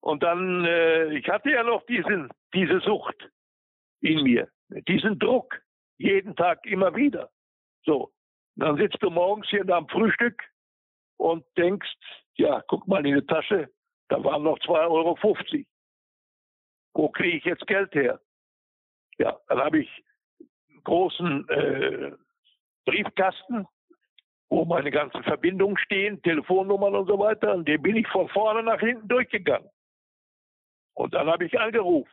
Und 0.00 0.22
dann, 0.22 0.64
äh, 0.64 1.12
ich 1.14 1.28
hatte 1.28 1.50
ja 1.50 1.62
noch 1.62 1.84
diesen, 1.86 2.30
diese 2.54 2.80
Sucht. 2.80 3.30
in 4.02 4.22
mir. 4.22 4.48
Diesen 4.88 5.18
Druck. 5.18 5.60
Jeden 5.98 6.34
Tag 6.34 6.64
immer 6.64 6.94
wieder. 6.96 7.30
So. 7.84 8.10
dann 8.56 8.76
sitzt 8.76 9.02
du 9.02 9.10
morgens 9.10 9.48
hier 9.48 9.68
am 9.68 9.88
Frühstück 9.88 10.42
und 11.18 11.44
denkst, 11.56 11.94
ja, 12.36 12.62
guck 12.68 12.86
mal 12.88 13.04
in 13.06 13.14
die 13.14 13.26
Tasche, 13.26 13.70
da 14.08 14.22
waren 14.24 14.42
noch 14.42 14.58
2,50 14.60 14.90
Euro. 14.90 15.18
Wo 16.94 17.08
kriege 17.08 17.36
ich 17.36 17.44
jetzt 17.44 17.66
Geld 17.66 17.94
her? 17.94 18.20
Ja, 19.18 19.38
dann 19.48 19.58
habe 19.58 19.80
ich 19.80 20.04
einen 20.68 20.82
großen 20.84 21.48
äh, 21.48 22.12
Briefkasten, 22.84 23.66
wo 24.48 24.64
meine 24.64 24.90
ganzen 24.90 25.22
Verbindungen 25.22 25.78
stehen, 25.78 26.20
Telefonnummern 26.22 26.94
und 26.94 27.06
so 27.06 27.18
weiter. 27.18 27.54
Und 27.54 27.68
den 27.68 27.82
bin 27.82 27.96
ich 27.96 28.08
von 28.08 28.28
vorne 28.28 28.62
nach 28.62 28.80
hinten 28.80 29.06
durchgegangen. 29.08 29.68
Und 30.94 31.14
dann 31.14 31.28
habe 31.28 31.44
ich 31.44 31.58
angerufen. 31.58 32.10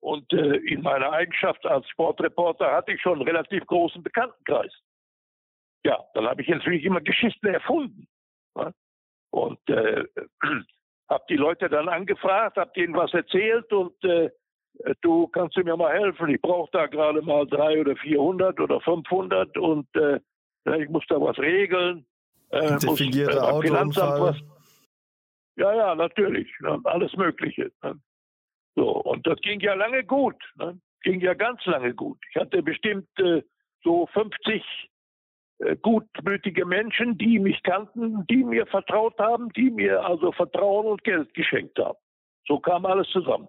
Und 0.00 0.32
äh, 0.32 0.56
in 0.56 0.82
meiner 0.82 1.10
Eigenschaft 1.10 1.64
als 1.66 1.88
Sportreporter 1.88 2.70
hatte 2.72 2.92
ich 2.92 3.00
schon 3.00 3.14
einen 3.14 3.28
relativ 3.28 3.66
großen 3.66 4.02
Bekanntenkreis. 4.02 4.72
Ja, 5.84 5.98
dann 6.14 6.26
habe 6.26 6.42
ich 6.42 6.48
natürlich 6.48 6.84
immer 6.84 7.00
Geschichten 7.00 7.46
erfunden. 7.46 8.06
Ne? 8.54 8.74
Und 9.30 9.58
äh, 9.68 10.04
habe 11.08 11.24
die 11.28 11.36
Leute 11.36 11.68
dann 11.68 11.88
angefragt, 11.88 12.56
habe 12.56 12.72
denen 12.76 12.94
was 12.94 13.12
erzählt 13.14 13.72
und 13.72 14.02
äh, 14.04 14.30
du 15.00 15.26
kannst 15.28 15.56
du 15.56 15.62
mir 15.62 15.76
mal 15.76 15.92
helfen. 15.92 16.28
Ich 16.28 16.40
brauche 16.40 16.70
da 16.72 16.86
gerade 16.86 17.22
mal 17.22 17.46
drei 17.46 17.80
oder 17.80 17.96
400 17.96 18.60
oder 18.60 18.80
500 18.80 19.56
und 19.58 19.88
äh, 19.96 20.20
ich 20.78 20.88
muss 20.88 21.04
da 21.08 21.20
was 21.20 21.38
regeln. 21.38 22.04
Äh, 22.50 22.72
muss, 22.72 23.00
äh, 23.00 23.26
Autounfall. 23.38 24.20
Was. 24.20 24.36
Ja, 25.56 25.74
ja, 25.74 25.94
natürlich. 25.94 26.48
Ne? 26.60 26.80
Alles 26.84 27.12
Mögliche. 27.14 27.72
Ne? 27.82 28.00
So, 28.76 28.90
und 28.90 29.26
das 29.26 29.40
ging 29.40 29.60
ja 29.60 29.74
lange 29.74 30.04
gut. 30.04 30.36
Ne? 30.56 30.80
Ging 31.02 31.20
ja 31.20 31.34
ganz 31.34 31.64
lange 31.66 31.94
gut. 31.94 32.18
Ich 32.30 32.36
hatte 32.40 32.62
bestimmt 32.62 33.08
äh, 33.18 33.42
so 33.82 34.06
50 34.12 34.54
äh, 34.54 34.62
gutmütige 35.82 36.64
Menschen, 36.64 37.18
die 37.18 37.38
mich 37.38 37.62
kannten, 37.62 38.26
die 38.28 38.44
mir 38.44 38.66
vertraut 38.66 39.18
haben, 39.18 39.48
die 39.54 39.70
mir 39.70 40.04
also 40.04 40.32
Vertrauen 40.32 40.86
und 40.86 41.04
Geld 41.04 41.32
geschenkt 41.34 41.78
haben. 41.78 41.98
So 42.46 42.58
kam 42.58 42.86
alles 42.86 43.08
zusammen. 43.12 43.48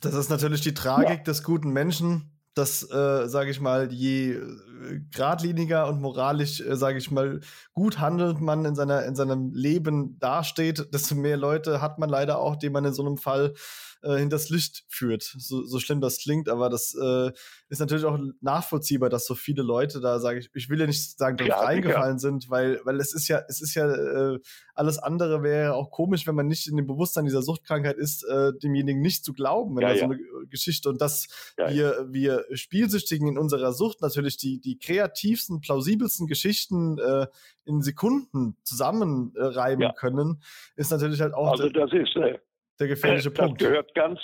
Das 0.00 0.14
ist 0.14 0.30
natürlich 0.30 0.62
die 0.62 0.74
Tragik 0.74 1.18
ja. 1.18 1.24
des 1.24 1.44
guten 1.44 1.72
Menschen, 1.72 2.40
dass, 2.54 2.82
äh, 2.90 3.28
sage 3.28 3.50
ich 3.50 3.60
mal, 3.60 3.92
je 3.92 4.32
äh, 4.32 5.00
geradliniger 5.14 5.86
und 5.88 6.00
moralisch, 6.00 6.60
äh, 6.60 6.74
sage 6.76 6.98
ich 6.98 7.10
mal, 7.10 7.40
gut 7.74 8.00
handelt 8.00 8.40
man 8.40 8.64
in, 8.64 8.74
seiner, 8.74 9.04
in 9.04 9.14
seinem 9.14 9.52
Leben 9.54 10.18
dasteht, 10.18 10.92
desto 10.92 11.14
mehr 11.14 11.36
Leute 11.36 11.80
hat 11.80 11.98
man 11.98 12.08
leider 12.08 12.38
auch, 12.38 12.56
die 12.56 12.70
man 12.70 12.84
in 12.84 12.92
so 12.92 13.04
einem 13.06 13.18
Fall 13.18 13.54
äh, 14.02 14.16
hinters 14.16 14.48
Licht 14.50 14.84
führt. 14.88 15.22
So, 15.22 15.64
so 15.64 15.78
schlimm 15.78 16.00
das 16.00 16.18
klingt, 16.18 16.48
aber 16.48 16.68
das 16.68 16.94
äh, 16.94 17.30
ist 17.68 17.80
natürlich 17.80 18.04
auch 18.04 18.18
nachvollziehbar, 18.40 19.08
dass 19.08 19.26
so 19.26 19.34
viele 19.34 19.62
Leute 19.62 20.00
da, 20.00 20.18
sage 20.18 20.40
ich, 20.40 20.50
ich 20.54 20.68
will 20.68 20.80
ja 20.80 20.86
nicht 20.86 21.18
sagen, 21.18 21.36
drauf 21.36 21.48
ja, 21.48 21.60
reingefallen 21.60 22.16
ja. 22.16 22.18
sind, 22.18 22.50
weil, 22.50 22.80
weil 22.84 22.98
es 23.00 23.14
ist 23.14 23.28
ja, 23.28 23.42
es 23.48 23.60
ist 23.60 23.74
ja, 23.74 23.90
äh, 23.90 24.38
alles 24.74 24.98
andere 24.98 25.42
wäre 25.42 25.74
auch 25.74 25.90
komisch, 25.90 26.26
wenn 26.26 26.34
man 26.34 26.46
nicht 26.46 26.66
in 26.66 26.76
dem 26.76 26.86
Bewusstsein 26.86 27.24
dieser 27.24 27.42
Suchtkrankheit 27.42 27.96
ist, 27.96 28.24
äh, 28.24 28.52
demjenigen 28.62 29.00
nicht 29.00 29.24
zu 29.24 29.32
glauben, 29.32 29.76
wenn 29.76 29.82
ja, 29.82 29.96
so 29.96 30.04
eine 30.04 30.18
Geschichte 30.48 30.88
und 30.88 31.00
dass 31.00 31.28
wir, 31.56 32.06
wir 32.10 32.44
Spielsüchtigen 32.52 33.28
in 33.28 33.38
unserer 33.38 33.72
Sucht 33.72 34.00
natürlich 34.00 34.36
die, 34.36 34.60
die 34.60 34.78
kreativsten, 34.78 35.60
plausibelsten 35.60 36.26
Geschichten 36.26 36.98
äh, 36.98 37.26
in 37.64 37.82
Sekunden 37.82 38.56
zusammenreiben 38.62 39.92
können, 39.96 40.42
ist 40.76 40.90
natürlich 40.90 41.20
halt 41.20 41.34
auch. 41.34 41.52
Also 41.52 41.68
das 41.68 41.92
ist, 41.92 42.16
äh, 42.16 42.38
der 42.80 42.88
gefährliche 42.88 43.30
Punkt. 43.30 43.60
Das 43.60 43.68
gehört 43.68 43.94
ganz, 43.94 44.20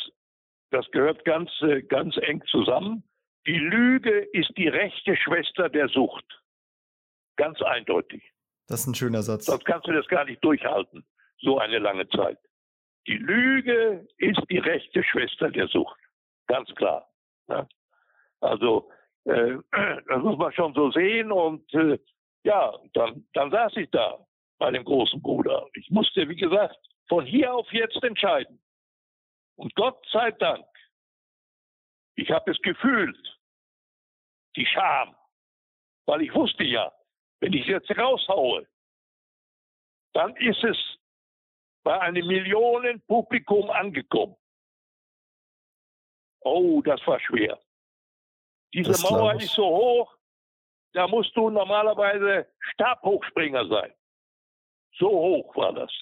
das 0.71 0.91
gehört 0.91 1.25
ganz, 1.25 1.51
äh, 1.63 1.83
ganz 1.83 2.17
eng 2.17 2.43
zusammen. 2.51 3.05
Die 3.47 3.59
Lüge 3.59 4.29
ist 4.33 4.51
die 4.57 4.69
rechte 4.69 5.17
Schwester 5.17 5.69
der 5.69 5.89
Sucht. 5.89 6.25
Ganz 7.37 7.61
eindeutig. 7.63 8.23
Das 8.67 8.81
ist 8.81 8.87
ein 8.89 8.95
schöner 8.95 9.23
Satz. 9.23 9.47
Sonst 9.47 9.65
kannst 9.65 9.87
du 9.87 9.93
das 9.93 10.07
gar 10.09 10.25
nicht 10.25 10.43
durchhalten, 10.43 11.05
so 11.39 11.59
eine 11.59 11.79
lange 11.79 12.09
Zeit. 12.09 12.39
Die 13.07 13.19
Lüge 13.19 14.09
ist 14.19 14.41
die 14.51 14.59
rechte 14.59 15.05
Schwester 15.05 15.51
der 15.51 15.69
Sucht. 15.69 16.01
Ganz 16.49 16.69
klar. 16.75 17.09
Ja. 17.49 17.69
Also, 18.41 18.91
äh, 19.25 19.57
das 20.09 20.23
muss 20.23 20.37
man 20.39 20.53
schon 20.53 20.75
so 20.75 20.91
sehen. 20.91 21.31
Und 21.31 21.73
äh, 21.75 21.99
ja, 22.43 22.73
dann, 22.95 23.25
dann 23.35 23.51
saß 23.51 23.77
ich 23.77 23.91
da 23.91 24.19
bei 24.59 24.71
dem 24.73 24.85
großen 24.85 25.23
Bruder. 25.23 25.67
Ich 25.75 25.91
musste, 25.91 26.29
wie 26.29 26.37
gesagt, 26.37 26.79
von 27.09 27.25
hier 27.25 27.55
auf 27.55 27.71
jetzt 27.73 28.03
entscheiden. 28.03 28.61
Und 29.57 29.75
Gott 29.75 30.05
sei 30.13 30.31
Dank, 30.33 30.67
ich 32.17 32.31
habe 32.31 32.51
es 32.51 32.59
gefühlt, 32.63 33.19
die 34.57 34.67
Scham, 34.67 35.17
weil 36.07 36.23
ich 36.23 36.35
wusste 36.35 36.65
ja, 36.65 36.93
wenn 37.41 37.53
ich 37.53 37.67
jetzt 37.67 37.91
raushaue, 37.91 38.67
dann 40.15 40.35
ist 40.37 40.63
es 40.65 40.77
bei 41.85 42.01
einem 42.01 42.27
Millionenpublikum 42.27 43.71
angekommen. 43.71 44.37
Oh, 46.41 46.81
das 46.83 47.05
war 47.07 47.21
schwer. 47.21 47.61
Diese 48.73 48.93
das 48.93 49.03
Mauer 49.03 49.35
ist 49.35 49.53
so 49.53 49.67
hoch, 49.67 50.17
da 50.93 51.07
musst 51.07 51.37
du 51.37 51.51
normalerweise 51.51 52.51
Stabhochspringer 52.73 53.69
sein. 53.69 53.95
So 54.99 55.11
hoch 55.11 55.55
war 55.57 55.73
das. 55.73 55.93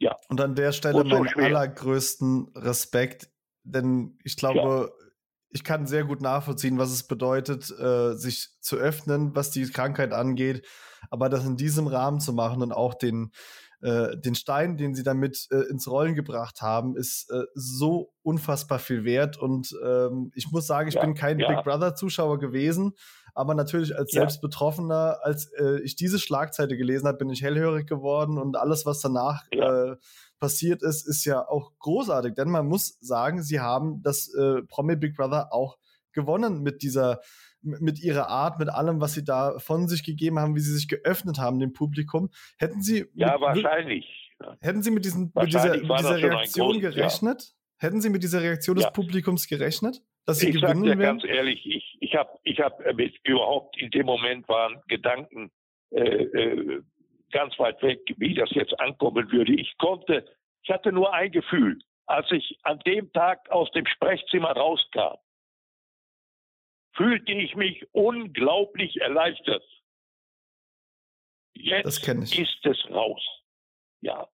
Ja. 0.00 0.16
Und 0.28 0.40
an 0.40 0.54
der 0.54 0.72
Stelle 0.72 0.98
so 0.98 1.04
meinen 1.04 1.28
schwer. 1.28 1.44
allergrößten 1.44 2.52
Respekt, 2.56 3.28
denn 3.62 4.18
ich 4.24 4.36
glaube, 4.36 4.90
ja. 4.90 5.06
ich 5.50 5.62
kann 5.62 5.86
sehr 5.86 6.04
gut 6.04 6.22
nachvollziehen, 6.22 6.78
was 6.78 6.90
es 6.90 7.06
bedeutet, 7.06 7.70
äh, 7.78 8.14
sich 8.14 8.48
zu 8.60 8.76
öffnen, 8.76 9.36
was 9.36 9.50
die 9.50 9.68
Krankheit 9.70 10.12
angeht, 10.12 10.66
aber 11.10 11.28
das 11.28 11.44
in 11.44 11.56
diesem 11.56 11.86
Rahmen 11.86 12.18
zu 12.18 12.32
machen 12.32 12.62
und 12.62 12.72
auch 12.72 12.94
den, 12.94 13.30
äh, 13.82 14.16
den 14.16 14.34
Stein, 14.34 14.76
den 14.76 14.94
sie 14.94 15.02
damit 15.02 15.48
äh, 15.50 15.70
ins 15.70 15.88
Rollen 15.88 16.14
gebracht 16.14 16.60
haben, 16.60 16.96
ist 16.96 17.30
äh, 17.30 17.44
so 17.54 18.12
unfassbar 18.22 18.78
viel 18.78 19.04
wert. 19.04 19.38
Und 19.38 19.74
ähm, 19.84 20.32
ich 20.34 20.50
muss 20.50 20.66
sagen, 20.66 20.88
ich 20.88 20.94
ja, 20.94 21.00
bin 21.00 21.14
kein 21.14 21.38
ja. 21.38 21.48
Big 21.48 21.64
Brother-Zuschauer 21.64 22.38
gewesen, 22.38 22.92
aber 23.34 23.54
natürlich 23.54 23.96
als 23.96 24.12
ja. 24.12 24.20
selbst 24.20 24.40
Betroffener, 24.40 25.18
als 25.22 25.50
äh, 25.58 25.80
ich 25.80 25.96
diese 25.96 26.18
Schlagzeile 26.18 26.76
gelesen 26.76 27.06
habe, 27.06 27.18
bin 27.18 27.30
ich 27.30 27.42
hellhörig 27.42 27.86
geworden 27.86 28.38
und 28.38 28.56
alles, 28.56 28.84
was 28.84 29.00
danach 29.00 29.44
äh, 29.52 29.96
passiert 30.38 30.82
ist, 30.82 31.06
ist 31.06 31.24
ja 31.24 31.46
auch 31.48 31.72
großartig. 31.78 32.34
Denn 32.34 32.50
man 32.50 32.66
muss 32.66 32.98
sagen, 33.00 33.42
sie 33.42 33.60
haben 33.60 34.02
das 34.02 34.32
äh, 34.34 34.62
Promi 34.62 34.96
Big 34.96 35.16
Brother 35.16 35.52
auch 35.52 35.78
gewonnen 36.12 36.62
mit 36.62 36.82
dieser 36.82 37.20
mit 37.62 38.00
ihrer 38.00 38.28
Art, 38.28 38.58
mit 38.58 38.68
allem, 38.68 39.00
was 39.00 39.14
sie 39.14 39.24
da 39.24 39.58
von 39.58 39.88
sich 39.88 40.04
gegeben 40.04 40.38
haben, 40.38 40.56
wie 40.56 40.60
sie 40.60 40.74
sich 40.74 40.88
geöffnet 40.88 41.38
haben 41.38 41.58
dem 41.58 41.72
Publikum. 41.72 42.30
Hätten 42.58 42.82
sie 42.82 43.06
ja 43.14 43.32
mit, 43.32 43.40
wahrscheinlich. 43.40 44.32
Hätten 44.60 44.82
sie 44.82 44.90
mit, 44.90 45.04
diesen, 45.04 45.32
mit 45.34 45.48
dieser, 45.48 45.76
mit 45.76 45.98
dieser 45.98 46.16
Reaktion 46.16 46.80
groß, 46.80 46.80
gerechnet? 46.80 47.42
Ja. 47.42 47.86
Hätten 47.86 48.00
sie 48.00 48.10
mit 48.10 48.22
dieser 48.22 48.42
Reaktion 48.42 48.76
des 48.76 48.90
Publikums 48.92 49.46
gerechnet? 49.46 50.02
dass 50.26 50.38
sie 50.38 50.50
ich 50.50 50.60
gewinnen 50.60 50.84
dir 50.84 50.96
ganz 50.96 51.24
ehrlich, 51.24 51.64
ich, 51.66 51.96
ich 52.00 52.14
habe 52.14 52.30
ich 52.44 52.60
hab 52.60 52.80
überhaupt 53.24 53.76
in 53.80 53.90
dem 53.90 54.06
Moment 54.06 54.48
waren 54.48 54.80
Gedanken 54.88 55.50
äh, 55.90 56.02
äh, 56.02 56.82
ganz 57.32 57.58
weit 57.58 57.82
weg, 57.82 58.00
wie 58.16 58.34
das 58.34 58.50
jetzt 58.52 58.78
ankommen 58.80 59.30
würde. 59.30 59.52
Ich 59.54 59.76
konnte, 59.78 60.24
ich 60.62 60.70
hatte 60.70 60.92
nur 60.92 61.12
ein 61.12 61.32
Gefühl, 61.32 61.78
als 62.06 62.30
ich 62.30 62.58
an 62.62 62.78
dem 62.80 63.12
Tag 63.12 63.50
aus 63.50 63.70
dem 63.72 63.86
Sprechzimmer 63.86 64.52
rauskam, 64.52 65.16
fühlte 66.94 67.32
ich 67.32 67.54
mich 67.56 67.86
unglaublich 67.92 69.00
erleichtert. 69.00 69.64
Jetzt 71.54 72.06
ist 72.06 72.66
es 72.66 72.90
raus. 72.90 73.22
Ja, 74.00 74.28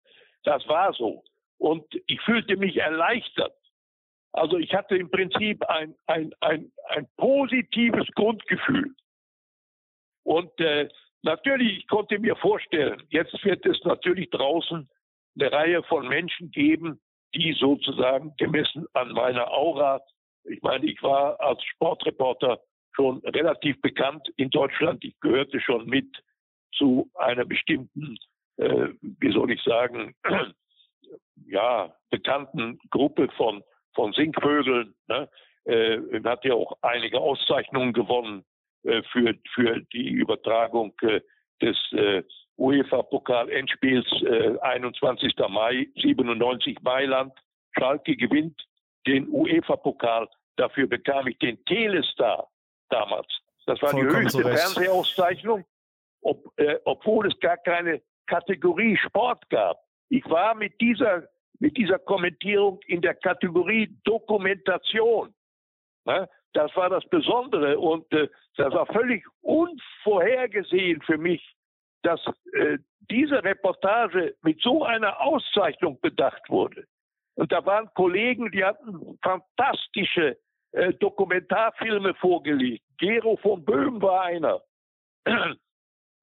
das 0.44 0.68
war 0.68 0.94
so. 0.94 1.24
Und 1.58 1.86
ich 2.08 2.22
fühlte 2.22 2.58
mich 2.58 2.78
erleichtert. 2.78 3.56
Also 4.34 4.58
ich 4.58 4.74
hatte 4.74 4.98
im 4.98 5.10
Prinzip 5.10 5.64
ein, 5.70 5.96
ein, 6.08 6.34
ein, 6.42 6.72
ein 6.90 7.08
positives 7.18 8.08
Grundgefühl. 8.16 8.94
Und 10.24 10.60
äh, 10.60 10.90
natürlich, 11.22 11.80
ich 11.80 11.88
konnte 11.88 12.20
mir 12.20 12.36
vorstellen, 12.36 13.02
jetzt 13.10 13.44
wird 13.46 13.66
es 13.66 13.82
natürlich 13.86 14.30
draußen 14.32 14.90
eine 15.40 15.52
Reihe 15.52 15.84
von 15.84 16.08
Menschen 16.08 16.52
geben, 16.52 17.00
die 17.34 17.54
sozusagen 17.54 18.36
gemessen 18.38 18.86
an 18.94 19.12
meiner 19.12 19.50
Aura, 19.52 20.02
ich 20.46 20.62
meine, 20.62 20.86
ich 20.86 21.02
war 21.04 21.40
als 21.40 21.64
Sportreporter 21.64 22.60
schon 22.96 23.20
relativ 23.26 23.80
bekannt 23.82 24.28
in 24.38 24.50
Deutschland. 24.50 25.04
Ich 25.04 25.20
gehörte 25.20 25.60
schon 25.60 25.86
mit 25.88 26.08
zu 26.74 27.10
einer 27.16 27.46
bestimmten, 27.46 28.18
äh, 28.58 28.90
wie 29.02 29.32
soll 29.32 29.52
ich 29.52 29.62
sagen, 29.64 30.16
ja, 31.48 31.94
bekannten 32.10 32.80
Gruppe 32.90 33.30
von 33.38 33.64
von 33.96 34.14
Singvögeln. 34.14 34.94
Ne? 35.08 35.28
Äh, 35.64 36.00
hat 36.24 36.46
ja 36.46 36.54
auch 36.54 36.78
einige 36.82 37.20
Auszeichnungen 37.20 37.94
gewonnen 37.94 38.46
äh, 38.84 39.02
für, 39.12 39.34
für 39.54 39.82
die 39.94 40.10
Übertragung 40.10 40.94
äh, 41.02 41.22
des 41.62 41.78
äh, 41.94 42.22
UEFA-Pokal-Endspiels 42.58 44.06
äh, 44.24 44.60
21. 44.60 45.34
Mai 45.50 45.88
97 45.96 46.82
Mailand. 46.84 47.34
Schalke 47.78 48.16
gewinnt 48.16 48.62
den 49.08 49.28
UEFA-Pokal 49.30 50.28
Dafür 50.56 50.88
bekam 50.88 51.28
ich 51.28 51.38
den 51.40 51.64
Telestar 51.66 52.48
damals. 52.90 53.28
Das 53.66 53.82
war 53.82 53.90
Vollkommen 53.90 54.12
die 54.12 54.24
höchste 54.24 54.42
zu 54.42 54.48
Recht. 54.48 54.60
Fernsehauszeichnung, 54.60 55.66
ob, 56.22 56.52
äh, 56.58 56.80
obwohl 56.86 57.28
es 57.28 57.40
gar 57.40 57.58
keine 57.58 58.02
Kategorie 58.28 58.98
Sport 58.98 59.50
gab. 59.50 59.80
Ich 60.10 60.28
war 60.30 60.56
mit 60.56 60.80
dieser, 60.80 61.28
mit 61.60 61.76
dieser 61.78 62.00
Kommentierung 62.00 62.80
in 62.88 63.02
der 63.02 63.16
Kategorie 63.16 63.98
Dokumentation. 64.04 65.34
Ne? 66.06 66.30
Das 66.54 66.74
war 66.76 66.90
das 66.90 67.04
Besondere 67.10 67.78
und 67.80 68.12
äh, 68.14 68.30
das 68.56 68.74
war 68.74 68.86
völlig 68.86 69.26
unvorhergesehen 69.42 71.02
für 71.02 71.18
mich, 71.18 71.56
dass 72.04 72.22
äh, 72.54 72.78
diese 73.10 73.44
Reportage 73.44 74.36
mit 74.42 74.62
so 74.62 74.86
einer 74.86 75.20
Auszeichnung 75.20 76.00
bedacht 76.00 76.50
wurde. 76.50 76.88
Und 77.36 77.52
da 77.52 77.66
waren 77.66 77.90
Kollegen, 77.94 78.52
die 78.52 78.64
hatten 78.64 79.18
fantastische 79.22 80.38
äh, 80.72 80.94
Dokumentarfilme 80.94 82.14
vorgelegt. 82.16 82.84
Gero 82.98 83.38
von 83.38 83.64
Böhm 83.64 84.02
war 84.02 84.24
einer. 84.24 84.62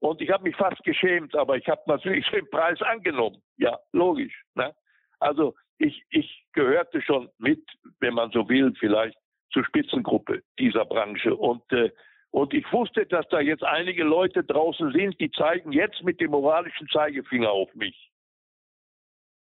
Und 0.01 0.21
ich 0.21 0.31
habe 0.31 0.43
mich 0.43 0.57
fast 0.57 0.83
geschämt, 0.83 1.35
aber 1.37 1.57
ich 1.57 1.69
habe 1.69 1.83
natürlich 1.87 2.29
den 2.31 2.49
Preis 2.51 2.81
angenommen. 2.83 3.41
Ja, 3.57 3.79
logisch. 3.93 4.43
Ne? 4.55 4.75
Also 5.21 5.55
ich, 5.79 6.03
ich 6.11 6.45
gehörte 6.53 7.01
schon 7.03 7.29
mit, 7.39 7.63
wenn 8.01 8.15
man 8.15 8.31
so 8.33 8.49
will, 8.49 8.75
vielleicht 8.81 9.17
zur 9.53 9.65
Spitzengruppe 9.65 10.43
dieser 10.59 10.85
Branche. 10.85 11.37
Und, 11.37 11.63
äh, 11.73 11.91
und 12.31 12.53
ich 12.53 12.71
wusste, 12.73 13.07
dass 13.07 13.29
da 13.29 13.41
jetzt 13.41 13.63
einige 13.63 14.05
Leute 14.05 14.43
draußen 14.43 14.93
sind, 14.93 15.21
die 15.21 15.31
zeigen 15.31 15.73
jetzt 15.73 16.03
mit 16.03 16.21
dem 16.21 16.33
moralischen 16.33 16.89
Zeigefinger 16.89 17.51
auf 17.51 17.73
mich. 17.75 18.12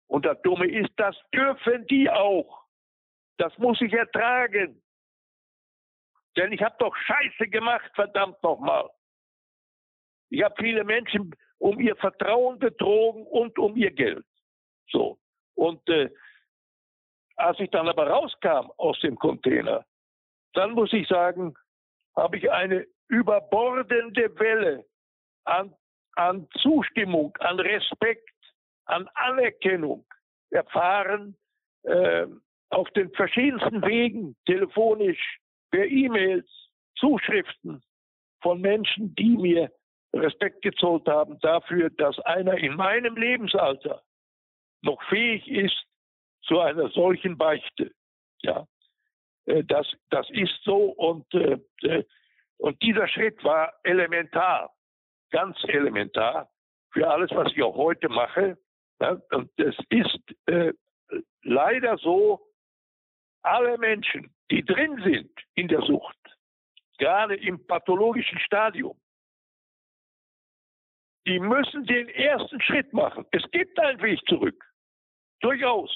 Und 0.10 0.26
das 0.26 0.42
Dumme 0.42 0.68
ist, 0.68 0.90
das 0.98 1.16
dürfen 1.34 1.86
die 1.88 2.10
auch. 2.10 2.66
Das 3.38 3.56
muss 3.60 3.80
ich 3.80 3.94
ertragen. 3.94 4.82
Denn 6.36 6.52
ich 6.52 6.62
habe 6.62 6.76
doch 6.80 6.96
Scheiße 6.96 7.48
gemacht, 7.48 7.90
verdammt 7.94 8.42
nochmal. 8.44 8.90
Ich 10.30 10.44
habe 10.44 10.56
viele 10.58 10.84
Menschen 10.84 11.36
um 11.60 11.80
ihr 11.80 11.96
Vertrauen 11.96 12.58
betrogen 12.58 13.26
und 13.28 13.58
um 13.60 13.76
ihr 13.76 13.92
Geld. 13.92 14.26
So. 14.90 15.20
Und 15.56 15.88
äh, 15.90 16.10
als 17.36 17.60
ich 17.60 17.70
dann 17.70 17.88
aber 17.88 18.08
rauskam 18.08 18.72
aus 18.78 19.00
dem 19.02 19.16
Container, 19.16 19.86
dann 20.54 20.72
muss 20.72 20.92
ich 20.92 21.08
sagen, 21.08 21.54
habe 22.16 22.38
ich 22.38 22.52
eine 22.52 22.88
überbordende 23.10 24.38
Welle 24.40 24.86
an, 25.46 25.76
an 26.16 26.48
Zustimmung, 26.62 27.36
an 27.40 27.60
Respekt, 27.60 28.30
an 28.90 29.08
Anerkennung 29.16 30.06
erfahren 30.50 31.36
äh, 31.84 32.26
auf 32.70 32.90
den 32.92 33.12
verschiedensten 33.12 33.82
Wegen, 33.84 34.36
telefonisch, 34.46 35.40
per 35.72 35.86
E-Mails, 35.86 36.48
Zuschriften 36.96 37.82
von 38.42 38.62
Menschen, 38.62 39.16
die 39.16 39.38
mir 39.38 39.72
Respekt 40.14 40.62
gezollt 40.62 41.08
haben 41.08 41.40
dafür, 41.40 41.90
dass 41.92 42.18
einer 42.20 42.58
in 42.58 42.76
meinem 42.76 43.16
Lebensalter 43.16 44.02
noch 44.82 45.02
fähig 45.04 45.48
ist 45.48 45.86
zu 46.44 46.60
einer 46.60 46.90
solchen 46.90 47.38
Beichte. 47.38 47.92
Ja, 48.42 48.66
äh, 49.46 49.64
das, 49.64 49.88
das 50.10 50.28
ist 50.32 50.64
so 50.64 50.78
und, 50.78 51.32
äh, 51.34 51.60
äh, 51.84 52.04
und 52.58 52.82
dieser 52.82 53.08
Schritt 53.08 53.44
war 53.44 53.74
elementar, 53.84 54.74
ganz 55.32 55.58
elementar 55.68 56.50
für 56.92 57.10
alles, 57.10 57.30
was 57.32 57.52
ich 57.52 57.62
auch 57.62 57.76
heute 57.76 58.10
mache. 58.10 58.58
Ja, 59.02 59.18
und 59.32 59.52
es 59.58 59.76
ist 59.90 60.20
äh, 60.48 60.74
leider 61.44 61.98
so, 61.98 62.46
alle 63.42 63.78
Menschen, 63.78 64.34
die 64.52 64.64
drin 64.64 65.02
sind 65.04 65.32
in 65.56 65.68
der 65.68 65.82
Sucht, 65.82 66.18
gerade 66.98 67.36
im 67.36 67.66
pathologischen 67.66 68.40
Stadium, 68.40 69.00
die 71.26 71.40
müssen 71.40 71.86
den 71.86 72.10
ersten 72.10 72.60
Schritt 72.62 72.92
machen. 72.92 73.26
Es 73.32 73.44
gibt 73.52 73.80
einen 73.80 74.02
Weg 74.02 74.20
zurück. 74.28 74.66
Durchaus. 75.42 75.96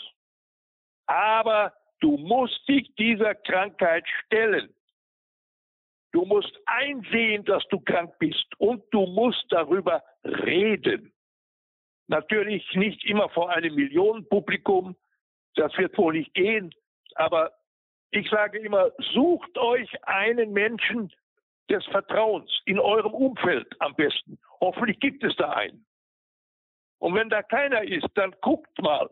Aber 1.08 1.74
du 2.00 2.18
musst 2.18 2.68
dich 2.68 2.94
dieser 2.96 3.36
Krankheit 3.36 4.08
stellen. 4.26 4.74
Du 6.12 6.24
musst 6.26 6.56
einsehen, 6.68 7.44
dass 7.46 7.64
du 7.70 7.80
krank 7.80 8.14
bist 8.20 8.46
und 8.60 8.84
du 8.92 9.08
musst 9.08 9.46
darüber 9.50 10.04
reden. 10.24 11.12
Natürlich 12.14 12.64
nicht 12.76 13.04
immer 13.06 13.28
vor 13.30 13.50
einem 13.50 13.74
Millionenpublikum, 13.74 14.96
das 15.56 15.76
wird 15.80 15.98
wohl 15.98 16.14
nicht 16.14 16.32
gehen, 16.36 16.72
aber 17.16 17.52
ich 18.12 18.30
sage 18.30 18.60
immer, 18.60 18.92
sucht 19.14 19.58
euch 19.58 19.90
einen 20.04 20.54
Menschen 20.54 21.12
des 21.72 21.84
Vertrauens 21.86 22.52
in 22.66 22.78
eurem 22.78 23.16
Umfeld 23.16 23.66
am 23.80 23.96
besten. 23.96 24.38
Hoffentlich 24.62 25.00
gibt 25.00 25.24
es 25.24 25.36
da 25.38 25.54
einen. 25.54 25.88
Und 27.00 27.16
wenn 27.16 27.30
da 27.30 27.42
keiner 27.42 27.82
ist, 27.82 28.10
dann 28.14 28.36
guckt 28.42 28.80
mal. 28.80 29.10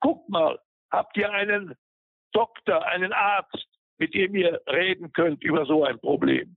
Guckt 0.00 0.28
mal. 0.28 0.60
Habt 0.90 1.16
ihr 1.16 1.30
einen 1.30 1.74
Doktor, 2.32 2.84
einen 2.84 3.14
Arzt, 3.14 3.66
mit 3.96 4.12
dem 4.12 4.34
ihr 4.34 4.60
reden 4.66 5.10
könnt 5.14 5.42
über 5.42 5.64
so 5.64 5.84
ein 5.84 5.98
Problem? 6.00 6.54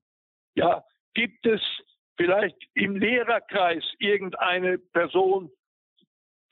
Ja, 0.56 0.84
gibt 1.14 1.46
es 1.46 1.62
vielleicht 2.18 2.58
im 2.74 2.96
Lehrerkreis 2.96 3.84
irgendeine 4.00 4.78
Person, 4.78 5.52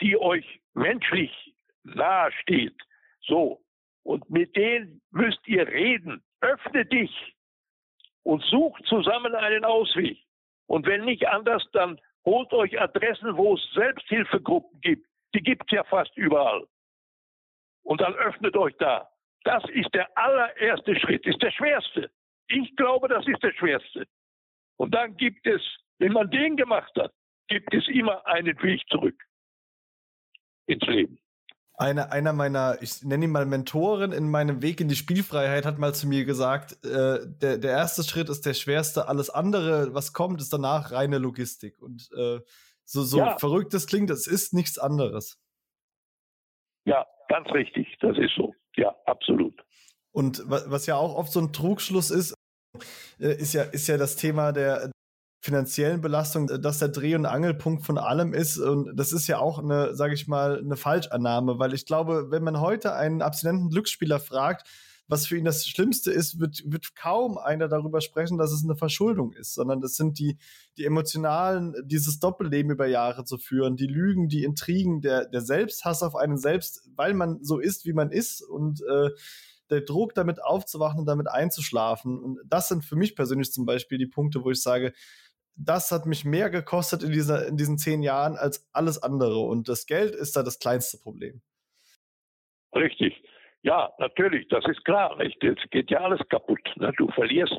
die 0.02 0.18
euch 0.18 0.62
menschlich 0.74 1.54
nahesteht? 1.84 2.76
So. 3.22 3.62
Und 4.04 4.30
mit 4.30 4.56
denen 4.56 5.02
müsst 5.12 5.48
ihr 5.48 5.68
reden. 5.68 6.24
Öffne 6.42 6.86
dich 6.86 7.36
und 8.24 8.44
sucht 8.44 8.86
zusammen 8.86 9.34
einen 9.36 9.66
Ausweg. 9.66 10.20
Und 10.68 10.86
wenn 10.86 11.06
nicht 11.06 11.28
anders, 11.28 11.64
dann 11.74 12.00
holt 12.26 12.52
euch 12.54 12.80
Adressen, 12.80 13.36
wo 13.38 13.56
es 13.56 13.74
Selbsthilfegruppen 13.74 14.80
gibt. 14.82 15.08
Die 15.34 15.42
gibt 15.42 15.64
es 15.66 15.76
ja 15.76 15.84
fast 15.84 16.16
überall. 16.18 16.66
Und 17.84 18.02
dann 18.02 18.14
öffnet 18.16 18.56
euch 18.58 18.76
da. 18.78 19.10
Das 19.44 19.64
ist 19.70 19.94
der 19.94 20.08
allererste 20.18 21.00
Schritt, 21.00 21.26
ist 21.26 21.42
der 21.42 21.52
schwerste. 21.52 22.10
Ich 22.48 22.76
glaube, 22.76 23.08
das 23.08 23.28
ist 23.28 23.44
der 23.44 23.54
schwerste. 23.54 24.08
Und 24.78 24.94
dann 24.94 25.16
gibt 25.18 25.46
es, 25.48 25.62
wenn 26.00 26.14
man 26.14 26.30
den 26.30 26.58
gemacht 26.58 26.92
hat, 26.98 27.14
gibt 27.48 27.74
es 27.74 27.88
immer 27.88 28.26
einen 28.26 28.62
Weg 28.62 28.82
zurück 28.90 29.16
ins 30.68 30.86
Leben. 30.88 31.20
Einer, 31.78 32.12
einer 32.12 32.32
meiner, 32.32 32.82
ich 32.82 33.04
nenne 33.04 33.26
ihn 33.26 33.32
mal 33.32 33.46
Mentoren 33.46 34.14
in 34.14 34.30
meinem 34.32 34.62
Weg 34.62 34.80
in 34.80 34.88
die 34.88 34.96
Spielfreiheit, 34.96 35.66
hat 35.66 35.78
mal 35.78 35.94
zu 35.94 36.08
mir 36.08 36.24
gesagt, 36.24 36.84
äh, 36.86 37.20
der, 37.42 37.58
der 37.58 37.72
erste 37.72 38.04
Schritt 38.04 38.30
ist 38.30 38.46
der 38.46 38.54
schwerste, 38.54 39.10
alles 39.10 39.30
andere, 39.30 39.94
was 39.94 40.14
kommt, 40.14 40.40
ist 40.40 40.54
danach 40.54 40.92
reine 40.94 41.18
Logistik. 41.18 41.82
Und 41.82 42.10
äh, 42.18 42.40
so, 42.86 43.04
so 43.04 43.18
Ja. 43.20 43.38
verrückt 43.40 43.74
es 43.74 43.88
klingt, 43.88 44.10
es 44.10 44.26
ist 44.26 44.54
nichts 44.54 44.78
anderes. 44.80 45.38
Ja, 46.86 47.06
ganz 47.28 47.50
richtig. 47.52 47.98
Das 48.00 48.18
ist 48.18 48.34
so. 48.38 48.54
Ja, 48.78 48.96
absolut. 49.06 49.62
Und 50.12 50.50
wa- 50.50 50.64
was 50.68 50.86
ja 50.86 50.96
auch 50.96 51.14
oft 51.16 51.32
so 51.32 51.42
ein 51.42 51.52
Trugschluss 51.52 52.10
ist, 52.10 52.35
ist 53.18 53.54
ja, 53.54 53.64
ist 53.64 53.88
ja 53.88 53.98
das 53.98 54.16
Thema 54.16 54.52
der 54.52 54.92
finanziellen 55.46 56.02
Belastung, 56.02 56.50
äh, 56.50 56.60
dass 56.60 56.80
der 56.80 56.90
Dreh- 56.90 57.16
und 57.16 57.26
Angelpunkt 57.26 57.86
von 57.86 57.98
allem 57.98 58.34
ist. 58.34 58.58
Und 58.58 58.98
das 58.98 59.14
ist 59.14 59.28
ja 59.28 59.38
auch 59.38 59.60
eine, 59.60 59.96
sage 59.96 60.16
ich 60.16 60.28
mal, 60.28 60.58
eine 60.60 60.76
Falschannahme, 60.76 61.60
weil 61.60 61.74
ich 61.74 61.86
glaube, 61.86 62.32
wenn 62.32 62.44
man 62.44 62.60
heute 62.60 62.94
einen 62.94 63.22
abstinenten 63.22 63.70
Glücksspieler 63.70 64.20
fragt, 64.20 64.68
was 65.08 65.28
für 65.28 65.38
ihn 65.38 65.46
das 65.46 65.68
Schlimmste 65.68 66.12
ist, 66.12 66.40
wird, 66.40 66.64
wird 66.66 66.96
kaum 66.96 67.38
einer 67.38 67.68
darüber 67.68 68.02
sprechen, 68.02 68.40
dass 68.40 68.52
es 68.52 68.64
eine 68.64 68.76
Verschuldung 68.76 69.34
ist, 69.34 69.54
sondern 69.54 69.80
das 69.80 69.96
sind 69.96 70.18
die, 70.18 70.40
die 70.78 70.86
emotionalen, 70.86 71.76
dieses 71.86 72.20
Doppelleben 72.20 72.72
über 72.72 72.88
Jahre 72.88 73.24
zu 73.24 73.38
führen, 73.38 73.76
die 73.76 73.86
Lügen, 73.86 74.30
die 74.30 74.44
Intrigen, 74.44 75.02
der, 75.02 75.26
der 75.26 75.42
Selbsthass 75.42 76.02
auf 76.02 76.16
einen 76.16 76.38
selbst, 76.38 76.90
weil 76.96 77.14
man 77.14 77.44
so 77.44 77.60
ist, 77.60 77.86
wie 77.86 77.94
man 77.94 78.10
ist 78.10 78.42
und 78.42 78.82
äh, 78.82 79.12
der 79.70 79.82
Druck, 79.82 80.14
damit 80.14 80.44
aufzuwachen 80.44 81.00
und 81.00 81.06
damit 81.06 81.28
einzuschlafen. 81.28 82.18
Und 82.20 82.40
das 82.46 82.68
sind 82.68 82.84
für 82.84 82.96
mich 82.96 83.16
persönlich 83.16 83.52
zum 83.52 83.66
Beispiel 83.66 83.98
die 83.98 84.08
Punkte, 84.08 84.44
wo 84.44 84.52
ich 84.52 84.62
sage, 84.62 84.94
das 85.58 85.92
hat 85.92 86.06
mich 86.06 86.26
mehr 86.26 86.50
gekostet 86.50 87.04
in, 87.04 87.12
dieser, 87.12 87.48
in 87.48 87.58
diesen 87.58 87.78
zehn 87.78 88.04
Jahren 88.04 88.36
als 88.36 88.68
alles 88.74 89.02
andere. 89.02 89.40
Und 89.40 89.70
das 89.70 89.86
Geld 89.86 90.14
ist 90.14 90.36
da 90.36 90.44
das 90.44 90.60
kleinste 90.60 90.98
Problem. 90.98 91.42
Richtig. 92.76 93.22
Ja, 93.62 93.92
natürlich, 93.98 94.48
das 94.50 94.66
ist 94.68 94.84
klar. 94.86 95.16
Nicht? 95.18 95.44
Es 95.44 95.58
geht 95.72 95.90
ja 95.90 96.00
alles 96.02 96.22
kaputt. 96.30 96.62
Ne? 96.76 96.92
Du 96.98 97.10
verlierst, 97.12 97.58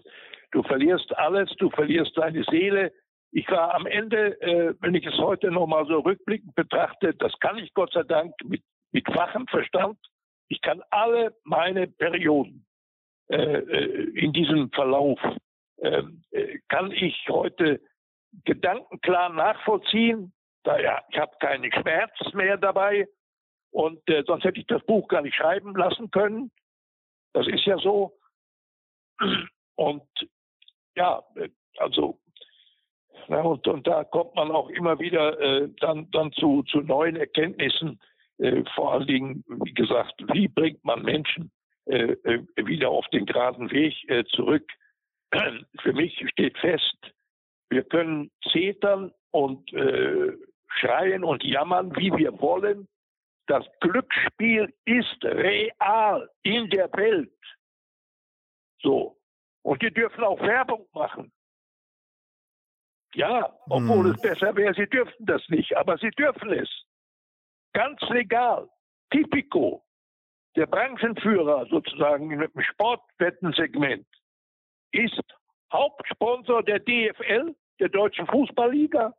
du 0.52 0.62
verlierst 0.62 1.16
alles, 1.16 1.50
du 1.58 1.70
verlierst 1.70 2.16
deine 2.16 2.44
Seele. 2.44 2.92
Ich 3.32 3.50
war 3.50 3.74
am 3.74 3.86
Ende, 3.86 4.40
äh, 4.40 4.74
wenn 4.80 4.94
ich 4.94 5.04
es 5.04 5.16
heute 5.18 5.50
nochmal 5.50 5.86
so 5.86 5.98
rückblickend 5.98 6.54
betrachte, 6.54 7.14
das 7.14 7.32
kann 7.40 7.58
ich 7.58 7.74
Gott 7.74 7.92
sei 7.92 8.02
Dank 8.02 8.34
mit, 8.44 8.62
mit 8.92 9.06
wachem 9.08 9.46
Verstand. 9.48 9.98
Ich 10.48 10.60
kann 10.60 10.82
alle 10.90 11.34
meine 11.44 11.86
Perioden 11.86 12.66
äh, 13.28 13.36
äh, 13.36 14.18
in 14.18 14.32
diesem 14.32 14.70
Verlauf, 14.70 15.18
äh, 15.78 16.02
äh, 16.30 16.58
kann 16.68 16.90
ich 16.92 17.26
heute 17.28 17.80
gedankenklar 18.44 19.30
nachvollziehen. 19.30 20.32
Da, 20.62 20.78
ja, 20.78 21.02
ich 21.10 21.18
habe 21.18 21.36
keinen 21.40 21.72
Schmerz 21.72 22.12
mehr 22.34 22.56
dabei. 22.56 23.08
Und 23.70 24.08
äh, 24.08 24.22
sonst 24.26 24.44
hätte 24.44 24.60
ich 24.60 24.66
das 24.66 24.84
Buch 24.84 25.08
gar 25.08 25.22
nicht 25.22 25.34
schreiben 25.34 25.74
lassen 25.74 26.10
können. 26.10 26.50
Das 27.32 27.46
ist 27.48 27.64
ja 27.64 27.78
so. 27.78 28.18
Und 29.74 30.08
ja, 30.94 31.22
also 31.78 32.18
ja, 33.28 33.40
und, 33.40 33.66
und 33.66 33.86
da 33.86 34.04
kommt 34.04 34.34
man 34.34 34.50
auch 34.50 34.68
immer 34.70 34.98
wieder 34.98 35.38
äh, 35.40 35.68
dann, 35.80 36.10
dann 36.12 36.32
zu, 36.32 36.62
zu 36.64 36.80
neuen 36.80 37.16
Erkenntnissen. 37.16 38.00
Äh, 38.38 38.64
vor 38.74 38.92
allen 38.92 39.06
Dingen, 39.06 39.44
wie 39.46 39.74
gesagt, 39.74 40.14
wie 40.32 40.48
bringt 40.48 40.84
man 40.84 41.02
Menschen 41.02 41.50
äh, 41.86 42.12
äh 42.24 42.44
wieder 42.56 42.90
auf 42.90 43.06
den 43.08 43.26
geraden 43.26 43.70
Weg 43.70 43.94
äh, 44.08 44.24
zurück? 44.24 44.70
Für 45.82 45.92
mich 45.92 46.22
steht 46.30 46.58
fest, 46.58 46.98
wir 47.70 47.82
können 47.84 48.30
zetern 48.52 49.12
und 49.32 49.72
äh, 49.72 50.32
schreien 50.78 51.24
und 51.24 51.42
jammern, 51.44 51.94
wie 51.96 52.12
wir 52.12 52.40
wollen. 52.40 52.88
Das 53.46 53.64
Glücksspiel 53.80 54.72
ist 54.84 55.24
real 55.24 56.28
in 56.42 56.68
der 56.70 56.92
Welt. 56.92 57.32
So. 58.82 59.18
Und 59.62 59.82
die 59.82 59.92
dürfen 59.92 60.24
auch 60.24 60.40
Werbung 60.40 60.86
machen. 60.92 61.32
Ja, 63.14 63.56
obwohl 63.70 64.06
hm. 64.06 64.12
es 64.12 64.20
besser 64.20 64.54
wäre, 64.56 64.74
sie 64.74 64.86
dürften 64.86 65.24
das 65.26 65.42
nicht, 65.48 65.76
aber 65.76 65.96
sie 65.98 66.10
dürfen 66.10 66.52
es. 66.52 66.68
Ganz 67.76 68.00
legal. 68.08 68.70
Tipico, 69.10 69.84
der 70.56 70.64
Branchenführer 70.64 71.66
sozusagen 71.66 72.30
im 72.30 72.62
Sportwettensegment, 72.62 74.06
ist 74.92 75.22
Hauptsponsor 75.70 76.62
der 76.62 76.78
DFL, 76.78 77.54
der 77.78 77.88
Deutschen 77.90 78.26
Fußballliga. 78.28 79.14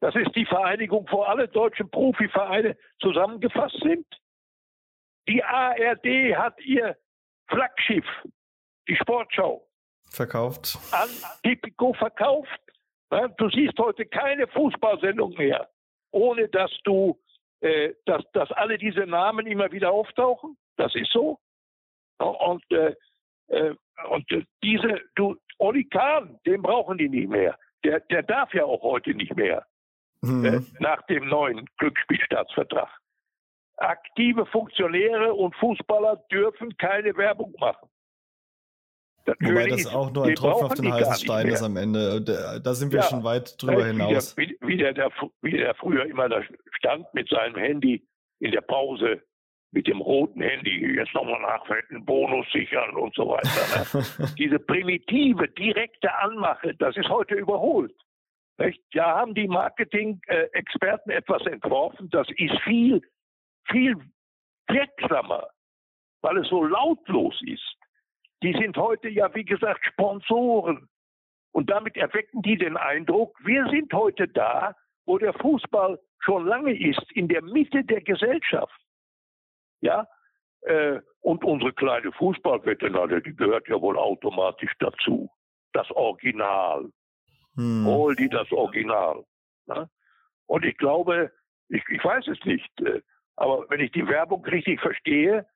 Das 0.00 0.14
ist 0.14 0.36
die 0.36 0.44
Vereinigung, 0.44 1.08
wo 1.10 1.22
alle 1.22 1.48
deutschen 1.48 1.88
Profivereine 1.90 2.76
zusammengefasst 3.00 3.80
sind. 3.82 4.06
Die 5.26 5.42
ARD 5.42 6.36
hat 6.36 6.60
ihr 6.60 6.98
Flaggschiff, 7.48 8.04
die 8.86 8.96
Sportschau, 8.96 9.66
verkauft. 10.10 10.78
An 10.92 11.08
Tipico 11.42 11.94
verkauft. 11.94 12.60
Du 13.38 13.48
siehst 13.48 13.78
heute 13.78 14.04
keine 14.04 14.46
Fußballsendung 14.48 15.32
mehr, 15.38 15.70
ohne 16.12 16.48
dass 16.48 16.70
du, 16.84 17.18
äh, 17.60 17.94
dass, 18.06 18.22
dass 18.32 18.50
alle 18.52 18.78
diese 18.78 19.06
Namen 19.06 19.46
immer 19.46 19.72
wieder 19.72 19.90
auftauchen. 19.90 20.56
Das 20.76 20.94
ist 20.94 21.10
so. 21.12 21.38
Und, 22.18 22.64
äh, 22.70 22.94
äh, 23.48 23.74
und 24.08 24.26
diese, 24.62 25.00
du, 25.16 25.36
Oli 25.58 25.84
Kahn, 25.84 26.38
den 26.46 26.62
brauchen 26.62 26.98
die 26.98 27.08
nicht 27.08 27.28
mehr. 27.28 27.58
Der, 27.84 28.00
der 28.00 28.22
darf 28.22 28.54
ja 28.54 28.64
auch 28.64 28.82
heute 28.82 29.14
nicht 29.14 29.34
mehr. 29.34 29.66
Mhm. 30.22 30.44
Äh, 30.44 30.60
nach 30.78 31.02
dem 31.06 31.28
neuen 31.28 31.68
Glücksspielstaatsvertrag. 31.78 32.88
Aktive 33.76 34.46
Funktionäre 34.46 35.34
und 35.34 35.56
Fußballer 35.56 36.16
dürfen 36.30 36.76
keine 36.76 37.16
Werbung 37.16 37.52
machen. 37.58 37.88
Wobei 39.26 39.68
das 39.68 39.86
auch 39.86 40.12
nur 40.12 40.26
ein 40.26 40.34
Tropfen 40.34 40.66
auf 40.66 40.74
den 40.74 40.92
heißen 40.92 41.24
Stein 41.24 41.48
ist 41.48 41.62
am 41.62 41.76
Ende. 41.76 42.20
Da 42.62 42.74
sind 42.74 42.92
wir 42.92 43.00
ja, 43.00 43.04
schon 43.04 43.24
weit 43.24 43.60
drüber 43.62 43.84
hinaus. 43.84 44.36
Wie 44.36 44.46
der, 44.48 44.68
wie, 44.68 44.76
der, 44.76 45.10
wie 45.42 45.50
der 45.52 45.74
früher 45.74 46.06
immer 46.06 46.28
da 46.28 46.42
stand 46.76 47.12
mit 47.14 47.28
seinem 47.28 47.56
Handy 47.56 48.06
in 48.40 48.52
der 48.52 48.60
Pause, 48.60 49.22
mit 49.70 49.86
dem 49.86 50.00
roten 50.00 50.42
Handy, 50.42 50.94
jetzt 50.96 51.14
nochmal 51.14 51.40
nachwenden, 51.40 52.04
Bonus 52.04 52.46
sichern 52.52 52.94
und 52.96 53.14
so 53.14 53.28
weiter. 53.28 53.98
Ne? 53.98 54.34
Diese 54.38 54.58
primitive, 54.58 55.48
direkte 55.48 56.12
Anmache, 56.14 56.74
das 56.74 56.96
ist 56.96 57.08
heute 57.08 57.34
überholt. 57.34 57.94
Nicht? 58.58 58.82
Ja, 58.92 59.16
haben 59.16 59.34
die 59.34 59.48
Marketing-Experten 59.48 61.10
etwas 61.10 61.44
entworfen, 61.46 62.10
das 62.10 62.28
ist 62.36 62.58
viel, 62.64 63.00
viel 63.70 63.96
wirksamer, 64.68 65.48
weil 66.20 66.38
es 66.38 66.48
so 66.48 66.64
lautlos 66.64 67.40
ist 67.46 67.76
die 68.42 68.52
sind 68.52 68.76
heute 68.76 69.08
ja, 69.08 69.34
wie 69.34 69.44
gesagt, 69.44 69.84
Sponsoren. 69.86 70.88
Und 71.52 71.70
damit 71.70 71.96
erwecken 71.96 72.42
die 72.42 72.56
den 72.56 72.76
Eindruck, 72.76 73.38
wir 73.44 73.66
sind 73.68 73.92
heute 73.92 74.26
da, 74.28 74.74
wo 75.04 75.18
der 75.18 75.34
Fußball 75.34 75.98
schon 76.20 76.46
lange 76.46 76.72
ist, 76.72 77.04
in 77.12 77.28
der 77.28 77.42
Mitte 77.42 77.84
der 77.84 78.00
Gesellschaft. 78.00 78.78
Ja, 79.80 80.06
äh, 80.62 81.00
und 81.20 81.44
unsere 81.44 81.72
kleine 81.72 82.12
Fußballwettenade, 82.12 83.22
die 83.22 83.34
gehört 83.34 83.68
ja 83.68 83.80
wohl 83.80 83.98
automatisch 83.98 84.72
dazu. 84.78 85.30
Das 85.72 85.90
Original. 85.90 86.90
Hm. 87.56 87.84
Hol 87.86 88.14
die 88.16 88.28
das 88.28 88.50
Original. 88.52 89.24
Ne? 89.66 89.88
Und 90.46 90.64
ich 90.64 90.76
glaube, 90.78 91.32
ich, 91.68 91.82
ich 91.88 92.04
weiß 92.04 92.28
es 92.28 92.44
nicht, 92.44 92.70
äh, 92.80 93.02
aber 93.36 93.66
wenn 93.70 93.80
ich 93.80 93.92
die 93.92 94.06
Werbung 94.06 94.44
richtig 94.44 94.80
verstehe, 94.80 95.46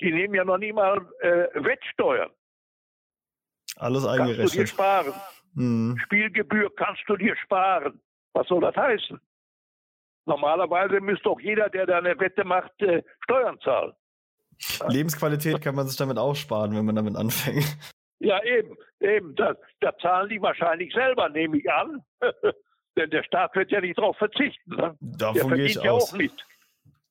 die 0.00 0.12
nehmen 0.12 0.34
ja 0.34 0.44
noch 0.44 0.58
nie 0.58 0.72
mal 0.72 0.98
äh, 1.20 1.48
Wettsteuern. 1.54 2.30
Alles 3.76 4.04
eingerechnet. 4.04 4.38
Kannst 4.38 4.54
du 4.54 4.58
dir 4.58 4.66
sparen. 4.66 5.14
Hm. 5.54 5.98
Spielgebühr 6.04 6.74
kannst 6.76 7.02
du 7.06 7.16
dir 7.16 7.36
sparen. 7.36 8.00
Was 8.32 8.46
soll 8.48 8.60
das 8.60 8.76
heißen? 8.76 9.20
Normalerweise 10.26 11.00
müsste 11.00 11.24
doch 11.24 11.40
jeder, 11.40 11.68
der 11.68 11.86
da 11.86 11.98
eine 11.98 12.18
Wette 12.18 12.44
macht, 12.44 12.70
äh, 12.82 13.02
Steuern 13.24 13.58
zahlen. 13.60 13.92
Lebensqualität 14.88 15.60
kann 15.62 15.74
man 15.74 15.88
sich 15.88 15.96
damit 15.96 16.18
auch 16.18 16.34
sparen, 16.34 16.76
wenn 16.76 16.84
man 16.84 16.94
damit 16.94 17.16
anfängt. 17.16 17.64
Ja, 18.18 18.42
eben, 18.44 18.76
eben. 19.00 19.34
Da, 19.34 19.56
da 19.80 19.96
zahlen 19.96 20.28
die 20.28 20.42
wahrscheinlich 20.42 20.92
selber, 20.92 21.30
nehme 21.30 21.58
ich 21.58 21.70
an. 21.72 22.04
Denn 22.96 23.08
der 23.10 23.22
Staat 23.22 23.56
wird 23.56 23.70
ja 23.70 23.80
nicht 23.80 23.96
darauf 23.98 24.16
verzichten. 24.18 24.76
Ne? 24.76 24.94
Davon 25.00 25.54
gehe 25.54 25.64
ich 25.64 25.76
ja 25.76 25.92
aus. 25.92 26.12
auch 26.12 26.18
nicht. 26.18 26.46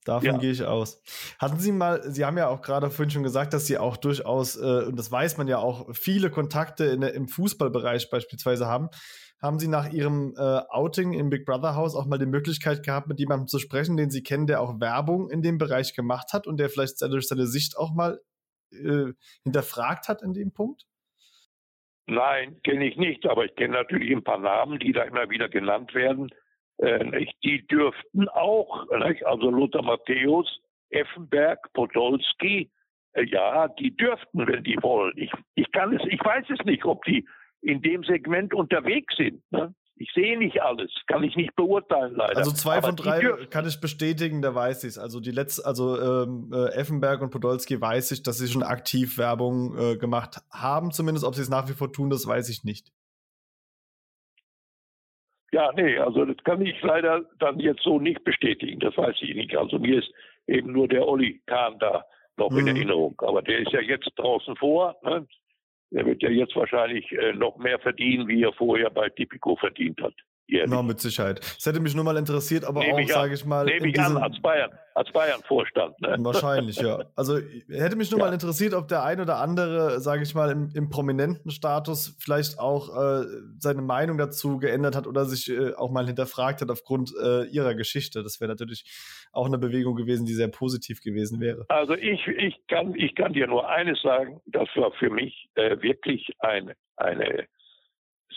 Davon 0.05 0.25
ja. 0.25 0.37
gehe 0.37 0.51
ich 0.51 0.63
aus. 0.63 1.01
Hatten 1.39 1.59
Sie 1.59 1.71
mal, 1.71 2.01
Sie 2.03 2.25
haben 2.25 2.37
ja 2.37 2.47
auch 2.47 2.61
gerade 2.61 2.89
vorhin 2.89 3.09
schon 3.09 3.23
gesagt, 3.23 3.53
dass 3.53 3.65
Sie 3.65 3.77
auch 3.77 3.97
durchaus, 3.97 4.55
äh, 4.55 4.85
und 4.85 4.97
das 4.97 5.11
weiß 5.11 5.37
man 5.37 5.47
ja 5.47 5.57
auch, 5.57 5.93
viele 5.93 6.29
Kontakte 6.29 6.85
in, 6.85 7.01
im 7.01 7.27
Fußballbereich 7.27 8.09
beispielsweise 8.09 8.67
haben. 8.67 8.89
Haben 9.41 9.59
Sie 9.59 9.67
nach 9.67 9.91
Ihrem 9.91 10.33
äh, 10.37 10.61
Outing 10.69 11.13
im 11.13 11.29
Big 11.29 11.45
Brother 11.45 11.75
Haus 11.75 11.95
auch 11.95 12.05
mal 12.05 12.17
die 12.17 12.25
Möglichkeit 12.25 12.83
gehabt, 12.83 13.07
mit 13.07 13.19
jemandem 13.19 13.47
zu 13.47 13.59
sprechen, 13.59 13.97
den 13.97 14.09
Sie 14.09 14.23
kennen, 14.23 14.47
der 14.47 14.61
auch 14.61 14.79
Werbung 14.79 15.29
in 15.29 15.41
dem 15.41 15.57
Bereich 15.57 15.93
gemacht 15.93 16.33
hat 16.33 16.47
und 16.47 16.59
der 16.59 16.69
vielleicht 16.69 17.01
durch 17.01 17.27
seine 17.27 17.45
Sicht 17.47 17.77
auch 17.77 17.93
mal 17.93 18.19
äh, 18.71 19.13
hinterfragt 19.43 20.07
hat 20.07 20.21
in 20.21 20.33
dem 20.33 20.53
Punkt? 20.53 20.83
Nein, 22.07 22.59
kenne 22.63 22.87
ich 22.87 22.97
nicht, 22.97 23.27
aber 23.27 23.45
ich 23.45 23.55
kenne 23.55 23.73
natürlich 23.73 24.11
ein 24.11 24.23
paar 24.23 24.39
Namen, 24.39 24.79
die 24.79 24.91
da 24.91 25.03
immer 25.03 25.29
wieder 25.29 25.47
genannt 25.47 25.93
werden. 25.93 26.29
Äh, 26.79 27.25
die 27.43 27.65
dürften 27.67 28.29
auch, 28.29 28.87
also 28.89 29.49
Lothar 29.49 29.83
Matthäus, 29.83 30.47
Effenberg, 30.89 31.59
Podolski, 31.73 32.71
äh, 33.13 33.25
ja, 33.25 33.67
die 33.67 33.95
dürften, 33.95 34.47
wenn 34.47 34.63
die 34.63 34.77
wollen. 34.81 35.13
Ich, 35.17 35.31
ich 35.55 35.71
kann 35.71 35.93
es, 35.93 36.01
ich 36.09 36.23
weiß 36.23 36.45
es 36.49 36.65
nicht, 36.65 36.85
ob 36.85 37.03
die 37.05 37.27
in 37.61 37.81
dem 37.81 38.03
Segment 38.03 38.53
unterwegs 38.53 39.13
sind. 39.17 39.41
Ne? 39.51 39.73
Ich 39.95 40.09
sehe 40.13 40.37
nicht 40.37 40.61
alles, 40.61 40.89
kann 41.07 41.23
ich 41.23 41.35
nicht 41.35 41.53
beurteilen 41.57 42.15
leider. 42.15 42.37
Also 42.37 42.53
zwei 42.53 42.77
Aber 42.77 42.87
von 42.87 42.95
drei 42.95 43.19
kann 43.49 43.67
ich 43.67 43.81
bestätigen, 43.81 44.41
da 44.41 44.55
weiß 44.55 44.85
ich 44.85 44.91
es. 44.91 44.97
Also 44.97 45.19
die 45.19 45.31
letzte, 45.31 45.65
also 45.65 45.99
ähm, 45.99 46.51
äh, 46.53 46.73
Effenberg 46.75 47.21
und 47.21 47.31
Podolski 47.31 47.81
weiß 47.81 48.11
ich, 48.11 48.23
dass 48.23 48.37
sie 48.37 48.47
schon 48.47 48.63
aktiv 48.63 49.17
Werbung 49.17 49.77
äh, 49.77 49.97
gemacht 49.97 50.37
haben. 50.49 50.91
Zumindest, 50.91 51.25
ob 51.25 51.35
sie 51.35 51.41
es 51.41 51.49
nach 51.49 51.67
wie 51.67 51.73
vor 51.73 51.91
tun, 51.91 52.09
das 52.09 52.25
weiß 52.25 52.47
ich 52.47 52.63
nicht. 52.63 52.93
Ja, 55.51 55.71
nee, 55.75 55.97
also 55.97 56.25
das 56.25 56.37
kann 56.43 56.61
ich 56.61 56.79
leider 56.81 57.25
dann 57.39 57.59
jetzt 57.59 57.81
so 57.81 57.99
nicht 57.99 58.23
bestätigen. 58.23 58.79
Das 58.79 58.95
weiß 58.95 59.15
ich 59.21 59.35
nicht. 59.35 59.55
Also 59.55 59.79
mir 59.79 59.99
ist 59.99 60.11
eben 60.47 60.71
nur 60.71 60.87
der 60.87 61.07
Olli 61.07 61.41
Kahn 61.47 61.79
da 61.79 62.05
noch 62.37 62.51
mhm. 62.51 62.59
in 62.59 62.67
Erinnerung. 62.67 63.15
Aber 63.19 63.41
der 63.41 63.59
ist 63.59 63.71
ja 63.71 63.81
jetzt 63.81 64.09
draußen 64.15 64.55
vor. 64.55 64.95
Ne? 65.03 65.27
Der 65.91 66.05
wird 66.05 66.21
ja 66.21 66.29
jetzt 66.29 66.55
wahrscheinlich 66.55 67.11
äh, 67.11 67.33
noch 67.33 67.57
mehr 67.57 67.79
verdienen, 67.79 68.27
wie 68.27 68.43
er 68.43 68.53
vorher 68.53 68.89
bei 68.89 69.09
Tipico 69.09 69.55
verdient 69.55 70.01
hat. 70.01 70.13
Ja, 70.51 70.81
mit 70.81 70.99
Sicherheit. 70.99 71.41
Es 71.41 71.65
hätte 71.67 71.79
mich 71.79 71.93
nur 71.93 72.03
mal 72.03 72.17
interessiert, 72.17 72.65
aber 72.65 72.81
auch, 72.81 73.07
sage 73.07 73.35
ich 73.35 73.45
mal. 73.45 73.65
Nehme 73.65 73.89
ich 73.89 73.99
an, 73.99 74.17
als 74.17 74.41
Bayern, 74.41 74.71
als 74.95 75.11
Bayern-Vorstand. 75.11 76.01
Ne? 76.01 76.15
Wahrscheinlich, 76.19 76.77
ja. 76.77 77.05
Also 77.15 77.37
hätte 77.69 77.95
mich 77.95 78.09
nur 78.09 78.19
ja. 78.19 78.25
mal 78.25 78.33
interessiert, 78.33 78.73
ob 78.73 78.87
der 78.87 79.03
ein 79.03 79.21
oder 79.21 79.37
andere, 79.37 79.99
sage 79.99 80.23
ich 80.23 80.33
mal, 80.33 80.49
im, 80.49 80.71
im, 80.73 80.89
prominenten 80.89 81.51
Status 81.51 82.17
vielleicht 82.19 82.57
auch 82.57 82.89
äh, 82.89 83.25
seine 83.59 83.83
Meinung 83.83 84.17
dazu 84.17 84.57
geändert 84.57 84.95
hat 84.95 85.05
oder 85.05 85.25
sich 85.25 85.51
äh, 85.51 85.75
auch 85.75 85.91
mal 85.91 86.07
hinterfragt 86.07 86.61
hat 86.61 86.71
aufgrund 86.71 87.13
äh, 87.23 87.43
ihrer 87.43 87.75
Geschichte. 87.75 88.23
Das 88.23 88.41
wäre 88.41 88.49
natürlich 88.49 88.85
auch 89.31 89.45
eine 89.45 89.59
Bewegung 89.59 89.95
gewesen, 89.95 90.25
die 90.25 90.33
sehr 90.33 90.47
positiv 90.47 91.03
gewesen 91.03 91.39
wäre. 91.39 91.65
Also 91.69 91.93
ich, 91.93 92.25
ich, 92.27 92.55
kann, 92.67 92.95
ich 92.95 93.13
kann 93.13 93.33
dir 93.33 93.45
nur 93.45 93.69
eines 93.69 94.01
sagen, 94.01 94.41
das 94.47 94.67
war 94.75 94.91
für 94.93 95.11
mich 95.11 95.47
äh, 95.53 95.79
wirklich 95.81 96.31
eine, 96.39 96.73
eine 96.97 97.45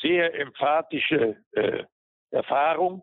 sehr 0.02 0.38
emphatische 0.38 1.36
äh, 1.52 1.84
Erfahrung. 2.32 3.02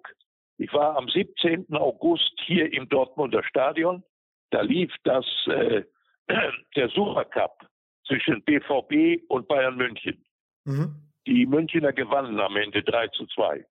Ich 0.58 0.72
war 0.74 0.98
am 0.98 1.08
17. 1.08 1.68
August 1.74 2.34
hier 2.46 2.72
im 2.74 2.90
Dortmunder 2.90 3.44
Stadion. 3.44 4.04
Da 4.50 4.62
lief 4.62 4.94
das 5.04 5.26
äh, 5.48 5.84
der 6.76 6.90
Supercup 6.90 7.66
zwischen 8.06 8.44
BVB 8.44 9.24
und 9.30 9.48
Bayern 9.48 9.78
München. 9.78 10.26
Mhm. 10.66 10.96
Die 11.28 11.46
Münchner 11.46 11.94
gewannen 11.94 12.40
am 12.40 12.58
Ende 12.58 12.84
3 12.84 13.08
zu 13.10 13.28
2. 13.28 13.66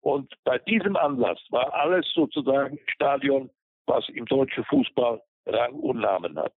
Und 0.00 0.32
bei 0.44 0.58
diesem 0.58 0.96
Anlass 0.96 1.40
war 1.50 1.72
alles 1.74 2.06
sozusagen 2.14 2.78
Stadion, 2.88 3.50
was 3.86 4.08
im 4.10 4.26
deutschen 4.26 4.64
Fußball 4.64 5.22
Rang 5.46 5.74
und 5.74 5.98
Namen 5.98 6.38
hat. 6.38 6.54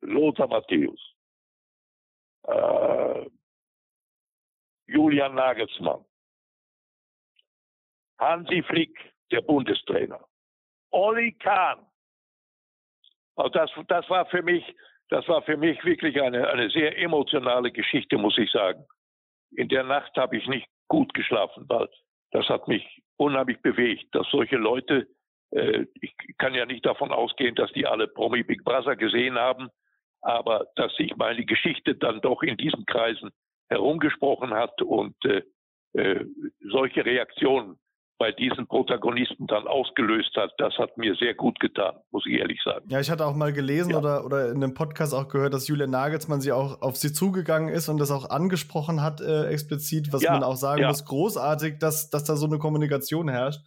Lothar 0.00 0.48
Matthäus, 0.48 1.00
äh, 2.46 3.26
Julian 4.86 5.34
Nagelsmann, 5.34 6.04
Hansi 8.24 8.62
Flick, 8.62 8.98
der 9.30 9.42
Bundestrainer, 9.42 10.20
Olli 10.90 11.32
Kahn. 11.32 11.86
Also 13.36 13.50
das, 13.50 13.70
das 13.88 14.08
war 14.08 14.26
für 14.26 14.42
mich, 14.42 14.64
das 15.10 15.26
war 15.28 15.42
für 15.42 15.56
mich 15.56 15.84
wirklich 15.84 16.20
eine, 16.20 16.48
eine 16.48 16.70
sehr 16.70 16.96
emotionale 16.98 17.70
Geschichte, 17.70 18.16
muss 18.16 18.38
ich 18.38 18.50
sagen. 18.50 18.84
In 19.56 19.68
der 19.68 19.84
Nacht 19.84 20.16
habe 20.16 20.36
ich 20.36 20.46
nicht 20.46 20.66
gut 20.88 21.12
geschlafen, 21.14 21.64
weil 21.68 21.88
das 22.30 22.48
hat 22.48 22.66
mich 22.68 23.02
unheimlich 23.16 23.60
bewegt, 23.60 24.14
dass 24.14 24.26
solche 24.30 24.56
Leute, 24.56 25.06
äh, 25.50 25.86
ich 26.00 26.14
kann 26.38 26.54
ja 26.54 26.64
nicht 26.64 26.86
davon 26.86 27.12
ausgehen, 27.12 27.54
dass 27.54 27.72
die 27.72 27.86
alle 27.86 28.08
Promi 28.08 28.42
Big 28.42 28.64
Brother 28.64 28.96
gesehen 28.96 29.38
haben, 29.38 29.68
aber 30.22 30.66
dass 30.76 30.94
sich 30.96 31.14
meine 31.16 31.44
Geschichte 31.44 31.94
dann 31.94 32.20
doch 32.20 32.42
in 32.42 32.56
diesen 32.56 32.86
Kreisen 32.86 33.30
herumgesprochen 33.68 34.54
hat 34.54 34.80
und 34.80 35.16
äh, 35.24 35.42
äh, 35.92 36.24
solche 36.60 37.04
Reaktionen 37.04 37.78
bei 38.18 38.30
diesen 38.32 38.66
Protagonisten 38.68 39.46
dann 39.46 39.66
ausgelöst 39.66 40.34
hat, 40.36 40.52
das 40.58 40.76
hat 40.78 40.96
mir 40.96 41.14
sehr 41.16 41.34
gut 41.34 41.58
getan, 41.58 41.96
muss 42.10 42.24
ich 42.26 42.34
ehrlich 42.34 42.60
sagen. 42.62 42.88
Ja, 42.88 43.00
ich 43.00 43.10
hatte 43.10 43.26
auch 43.26 43.34
mal 43.34 43.52
gelesen 43.52 43.90
ja. 43.90 43.98
oder, 43.98 44.24
oder 44.24 44.50
in 44.50 44.62
einem 44.62 44.74
Podcast 44.74 45.14
auch 45.14 45.28
gehört, 45.28 45.52
dass 45.52 45.66
Julian 45.66 45.90
Nagelsmann 45.90 46.40
sie 46.40 46.52
auch 46.52 46.80
auf 46.80 46.96
sie 46.96 47.12
zugegangen 47.12 47.68
ist 47.68 47.88
und 47.88 47.98
das 47.98 48.10
auch 48.10 48.30
angesprochen 48.30 49.02
hat, 49.02 49.20
äh, 49.20 49.48
explizit, 49.48 50.12
was 50.12 50.22
ja, 50.22 50.32
man 50.32 50.44
auch 50.44 50.56
sagen 50.56 50.82
ja. 50.82 50.88
muss, 50.88 51.04
großartig, 51.04 51.78
dass, 51.78 52.10
dass 52.10 52.24
da 52.24 52.36
so 52.36 52.46
eine 52.46 52.58
Kommunikation 52.58 53.28
herrscht. 53.28 53.60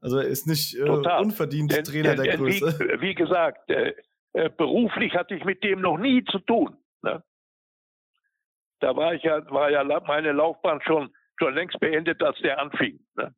Also 0.00 0.18
er 0.18 0.26
ist 0.26 0.46
nicht 0.46 0.74
äh, 0.78 0.88
unverdient 0.88 1.72
denn, 1.74 1.84
Trainer 1.84 2.14
denn, 2.14 2.24
der 2.24 2.36
Größe. 2.36 2.78
Wie, 2.78 3.00
wie 3.08 3.14
gesagt, 3.14 3.70
äh, 3.70 3.92
äh, 4.32 4.50
beruflich 4.50 5.14
hatte 5.14 5.34
ich 5.34 5.44
mit 5.44 5.62
dem 5.62 5.80
noch 5.80 5.98
nie 5.98 6.24
zu 6.24 6.38
tun. 6.40 6.76
Ne? 7.02 7.22
Da 8.80 8.96
war 8.96 9.14
ich 9.14 9.22
ja, 9.22 9.48
war 9.50 9.70
ja 9.70 9.84
meine 10.06 10.32
Laufbahn 10.32 10.80
schon, 10.82 11.10
schon 11.38 11.54
längst 11.54 11.78
beendet, 11.80 12.22
als 12.22 12.38
der 12.40 12.58
anfing. 12.60 13.00
Ne? 13.16 13.34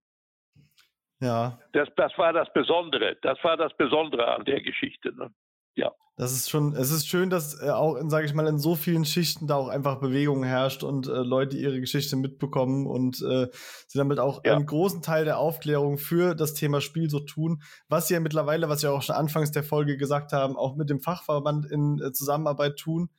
Ja. 1.21 1.59
Das, 1.73 1.89
das 1.97 2.13
war 2.17 2.33
das 2.33 2.53
Besondere. 2.53 3.17
Das 3.23 3.39
war 3.43 3.57
das 3.57 3.77
Besondere 3.77 4.29
an 4.29 4.45
der 4.45 4.63
Geschichte. 4.63 5.13
Ne? 5.15 5.31
Ja. 5.75 5.93
Das 6.17 6.33
ist 6.33 6.51
schon, 6.51 6.75
es 6.75 6.91
ist 6.91 7.07
schön, 7.07 7.31
dass 7.31 7.63
äh, 7.63 7.71
auch, 7.71 7.97
sage 8.09 8.27
ich 8.27 8.35
mal, 8.35 8.49
in 8.49 8.59
so 8.59 8.75
vielen 8.75 9.05
Schichten 9.05 9.47
da 9.47 9.55
auch 9.55 9.69
einfach 9.69 10.01
Bewegung 10.01 10.43
herrscht 10.43 10.83
und 10.83 11.07
äh, 11.07 11.23
Leute 11.23 11.57
ihre 11.57 11.79
Geschichte 11.81 12.17
mitbekommen 12.17 12.89
und 12.89 13.23
äh, 13.23 13.47
sie 13.87 13.99
damit 13.99 14.19
auch 14.19 14.45
ja. 14.45 14.57
einen 14.57 14.67
großen 14.67 15.01
Teil 15.01 15.25
der 15.25 15.39
Aufklärung 15.39 15.97
für 15.97 16.35
das 16.35 16.55
Thema 16.55 16.81
Spiel 16.81 17.09
so 17.09 17.21
tun, 17.21 17.63
was 17.89 18.09
sie 18.09 18.15
ja 18.15 18.21
mittlerweile, 18.21 18.69
was 18.69 18.83
wir 18.83 18.93
auch 18.93 19.03
schon 19.03 19.15
anfangs 19.15 19.53
der 19.53 19.63
Folge 19.63 19.97
gesagt 19.97 20.33
haben, 20.33 20.57
auch 20.57 20.75
mit 20.75 20.91
dem 20.91 21.01
Fachverband 21.01 21.71
in 21.71 22.01
äh, 22.03 22.11
Zusammenarbeit 22.11 22.77
tun. 22.77 23.11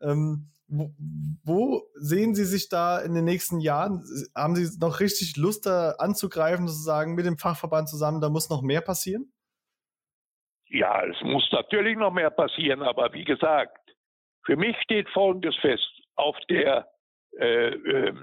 Ähm, 0.00 0.48
wo, 0.68 1.82
sehen 1.94 2.34
Sie 2.34 2.44
sich 2.44 2.68
da 2.68 3.00
in 3.00 3.14
den 3.14 3.24
nächsten 3.24 3.60
Jahren? 3.60 4.02
Haben 4.36 4.54
Sie 4.54 4.78
noch 4.78 5.00
richtig 5.00 5.36
Lust, 5.36 5.66
da 5.66 5.92
anzugreifen, 5.98 6.68
sozusagen 6.68 7.14
mit 7.14 7.24
dem 7.24 7.38
Fachverband 7.38 7.88
zusammen? 7.88 8.20
Da 8.20 8.28
muss 8.28 8.50
noch 8.50 8.62
mehr 8.62 8.82
passieren? 8.82 9.32
Ja, 10.68 11.02
es 11.06 11.16
muss 11.22 11.48
natürlich 11.52 11.96
noch 11.96 12.12
mehr 12.12 12.30
passieren, 12.30 12.82
aber 12.82 13.12
wie 13.14 13.24
gesagt, 13.24 13.78
für 14.44 14.56
mich 14.56 14.76
steht 14.82 15.08
Folgendes 15.10 15.56
fest. 15.56 15.88
Auf 16.16 16.36
der, 16.50 16.88
äh, 17.38 17.68
äh, 17.68 18.14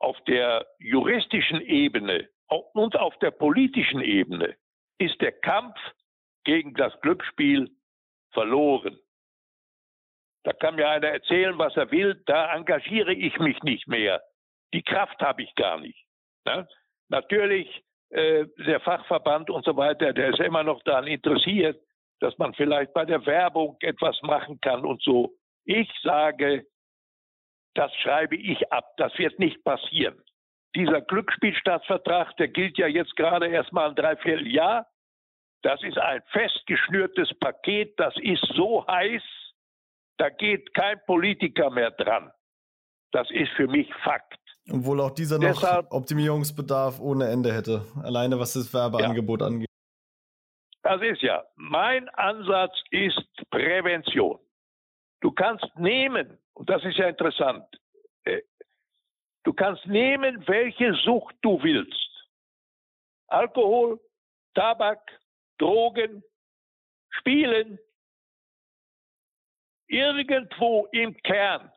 auf 0.00 0.16
der 0.26 0.66
juristischen 0.78 1.60
Ebene 1.62 2.28
und 2.74 2.96
auf 2.96 3.16
der 3.20 3.30
politischen 3.30 4.00
Ebene 4.00 4.56
ist 4.98 5.20
der 5.20 5.32
Kampf 5.32 5.76
gegen 6.44 6.74
das 6.74 6.92
Glücksspiel 7.00 7.70
verloren. 8.32 8.98
Da 10.44 10.52
kann 10.52 10.76
mir 10.76 10.88
einer 10.88 11.08
erzählen, 11.08 11.58
was 11.58 11.76
er 11.76 11.90
will, 11.90 12.22
da 12.26 12.54
engagiere 12.54 13.12
ich 13.12 13.38
mich 13.38 13.62
nicht 13.62 13.88
mehr. 13.88 14.22
Die 14.72 14.82
Kraft 14.82 15.20
habe 15.20 15.42
ich 15.42 15.54
gar 15.54 15.80
nicht. 15.80 16.06
Ne? 16.44 16.68
Natürlich, 17.08 17.82
äh, 18.10 18.46
der 18.58 18.80
Fachverband 18.80 19.50
und 19.50 19.64
so 19.64 19.76
weiter, 19.76 20.12
der 20.12 20.30
ist 20.30 20.40
immer 20.40 20.62
noch 20.62 20.82
daran 20.82 21.06
interessiert, 21.06 21.80
dass 22.20 22.36
man 22.38 22.54
vielleicht 22.54 22.92
bei 22.92 23.04
der 23.04 23.24
Werbung 23.26 23.76
etwas 23.80 24.20
machen 24.22 24.60
kann 24.60 24.84
und 24.84 25.02
so. 25.02 25.34
Ich 25.64 25.90
sage, 26.02 26.66
das 27.74 27.92
schreibe 27.96 28.36
ich 28.36 28.70
ab. 28.70 28.92
Das 28.98 29.16
wird 29.18 29.38
nicht 29.38 29.64
passieren. 29.64 30.20
Dieser 30.76 31.00
Glücksspielstaatsvertrag, 31.00 32.36
der 32.36 32.48
gilt 32.48 32.78
ja 32.78 32.86
jetzt 32.86 33.16
gerade 33.16 33.48
erstmal 33.48 33.90
ein 33.90 33.94
Dreivierteljahr. 33.94 34.86
Das 35.62 35.82
ist 35.82 35.98
ein 35.98 36.22
festgeschnürtes 36.32 37.32
Paket. 37.38 37.98
Das 37.98 38.14
ist 38.18 38.44
so 38.54 38.86
heiß, 38.86 39.22
da 40.18 40.30
geht 40.30 40.74
kein 40.74 41.00
Politiker 41.06 41.70
mehr 41.70 41.90
dran. 41.90 42.32
Das 43.12 43.30
ist 43.30 43.50
für 43.56 43.68
mich 43.68 43.92
Fakt. 44.02 44.38
Obwohl 44.70 45.00
auch 45.00 45.10
dieser 45.10 45.38
noch 45.38 45.48
Deshalb, 45.48 45.92
Optimierungsbedarf 45.92 46.98
ohne 47.00 47.28
Ende 47.28 47.52
hätte, 47.52 47.84
alleine 48.02 48.38
was 48.38 48.54
das 48.54 48.72
Werbeangebot 48.72 49.40
ja. 49.40 49.46
angeht. 49.46 49.68
Das 50.82 51.00
ist 51.02 51.22
ja, 51.22 51.44
mein 51.56 52.08
Ansatz 52.10 52.72
ist 52.90 53.24
Prävention. 53.50 54.38
Du 55.20 55.32
kannst 55.32 55.66
nehmen, 55.76 56.38
und 56.54 56.68
das 56.68 56.84
ist 56.84 56.98
ja 56.98 57.08
interessant, 57.08 57.64
äh, 58.24 58.42
du 59.44 59.52
kannst 59.52 59.86
nehmen, 59.86 60.46
welche 60.46 60.94
Sucht 61.04 61.36
du 61.42 61.62
willst. 61.62 62.10
Alkohol, 63.28 64.00
Tabak, 64.54 65.00
Drogen, 65.58 66.22
Spielen, 67.18 67.78
Irgendwo 69.86 70.88
im 70.92 71.16
Kern 71.22 71.70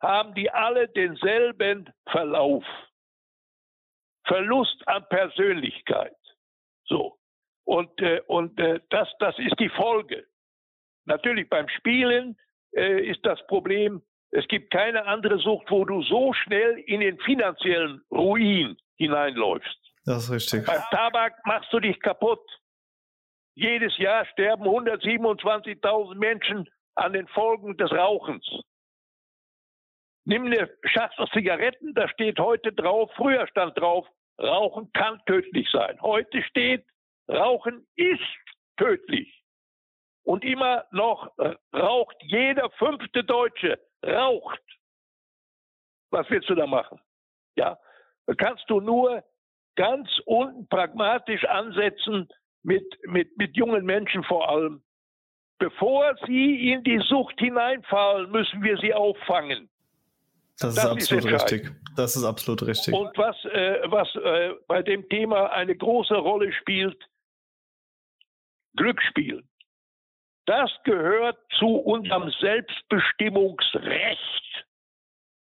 haben 0.00 0.34
die 0.34 0.50
alle 0.50 0.88
denselben 0.88 1.92
Verlauf. 2.10 2.64
Verlust 4.26 4.86
an 4.86 5.06
Persönlichkeit. 5.08 6.16
So. 6.84 7.18
Und, 7.64 8.00
äh, 8.00 8.20
und 8.26 8.58
äh, 8.58 8.80
das, 8.90 9.08
das 9.18 9.38
ist 9.38 9.58
die 9.58 9.70
Folge. 9.70 10.26
Natürlich 11.06 11.48
beim 11.48 11.68
Spielen 11.68 12.36
äh, 12.74 13.10
ist 13.10 13.24
das 13.24 13.44
Problem, 13.46 14.02
es 14.30 14.46
gibt 14.48 14.72
keine 14.72 15.06
andere 15.06 15.38
Sucht, 15.38 15.70
wo 15.70 15.84
du 15.84 16.02
so 16.02 16.32
schnell 16.32 16.78
in 16.86 17.00
den 17.00 17.18
finanziellen 17.20 18.02
Ruin 18.10 18.76
hineinläufst. 18.96 19.78
Das 20.04 20.24
ist 20.24 20.30
richtig. 20.32 20.66
Beim 20.66 20.82
Tabak 20.90 21.34
machst 21.46 21.72
du 21.72 21.80
dich 21.80 21.98
kaputt. 22.00 22.42
Jedes 23.54 23.96
Jahr 23.98 24.26
sterben 24.26 24.64
127.000 24.64 26.16
Menschen 26.16 26.68
an 26.94 27.12
den 27.12 27.26
Folgen 27.28 27.76
des 27.76 27.90
Rauchens. 27.90 28.46
Nimm 30.26 30.46
eine 30.46 30.70
Schachtel 30.84 31.28
Zigaretten, 31.32 31.94
da 31.94 32.08
steht 32.08 32.38
heute 32.38 32.72
drauf, 32.72 33.10
früher 33.16 33.46
stand 33.48 33.78
drauf, 33.78 34.06
Rauchen 34.40 34.90
kann 34.92 35.20
tödlich 35.26 35.68
sein. 35.70 36.00
Heute 36.00 36.42
steht, 36.42 36.84
Rauchen 37.28 37.86
ist 37.94 38.20
tödlich. 38.76 39.42
Und 40.24 40.44
immer 40.44 40.86
noch 40.90 41.36
äh, 41.38 41.54
raucht 41.74 42.16
jeder 42.20 42.70
fünfte 42.70 43.22
Deutsche, 43.22 43.78
raucht. 44.04 44.62
Was 46.10 46.28
willst 46.30 46.48
du 46.48 46.54
da 46.54 46.66
machen? 46.66 47.00
Ja, 47.56 47.78
da 48.26 48.34
kannst 48.34 48.68
du 48.68 48.80
nur 48.80 49.22
ganz 49.76 50.08
unten 50.24 50.66
pragmatisch 50.68 51.44
ansetzen 51.44 52.28
mit, 52.62 52.84
mit, 53.04 53.36
mit 53.36 53.56
jungen 53.56 53.84
Menschen 53.84 54.24
vor 54.24 54.48
allem 54.48 54.82
Bevor 55.58 56.14
sie 56.26 56.72
in 56.72 56.82
die 56.82 56.98
Sucht 56.98 57.38
hineinfallen, 57.38 58.30
müssen 58.30 58.62
wir 58.62 58.76
sie 58.78 58.92
auffangen. 58.92 59.68
Das, 60.58 60.74
das 60.74 60.84
ist 60.84 60.90
absolut 60.90 61.24
ist 61.24 61.32
richtig. 61.32 61.72
Das 61.96 62.16
ist 62.16 62.24
absolut 62.24 62.66
richtig. 62.66 62.92
Und 62.94 63.16
was, 63.16 63.36
äh, 63.46 63.78
was 63.86 64.14
äh, 64.16 64.50
bei 64.66 64.82
dem 64.82 65.08
Thema 65.08 65.52
eine 65.52 65.76
große 65.76 66.14
Rolle 66.14 66.52
spielt, 66.52 66.96
Glücksspiel. 68.76 69.42
Das 70.46 70.70
gehört 70.84 71.38
zu 71.58 71.66
unserem 71.66 72.30
Selbstbestimmungsrecht. 72.40 74.66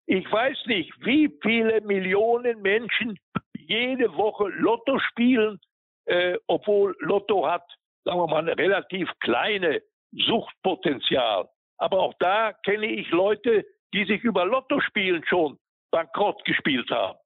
Ich 0.08 0.30
weiß 0.32 0.58
nicht, 0.66 0.91
wie 1.05 1.30
viele 1.41 1.82
Millionen 1.82 2.62
Menschen 2.62 3.20
jede 3.58 4.16
Woche 4.16 4.47
Lotto 4.49 4.97
spielen, 4.99 5.60
äh, 6.05 6.38
obwohl 6.47 6.95
Lotto 6.99 7.45
hat, 7.45 7.66
sagen 8.05 8.18
wir 8.18 8.28
mal, 8.28 8.39
eine 8.39 8.58
relativ 8.58 9.10
kleine 9.20 9.82
Suchtpotenzial. 10.12 11.49
Aber 11.78 11.99
auch 11.99 12.14
da 12.20 12.53
kenne 12.53 12.88
ich 12.88 13.10
Leute, 13.12 13.66
die 13.93 14.05
sich 14.05 14.24
über 14.24 14.45
Lottospielen 14.45 15.24
schon 15.28 15.58
bankrott 15.91 16.43
gespielt 16.45 16.89
haben. 16.89 17.18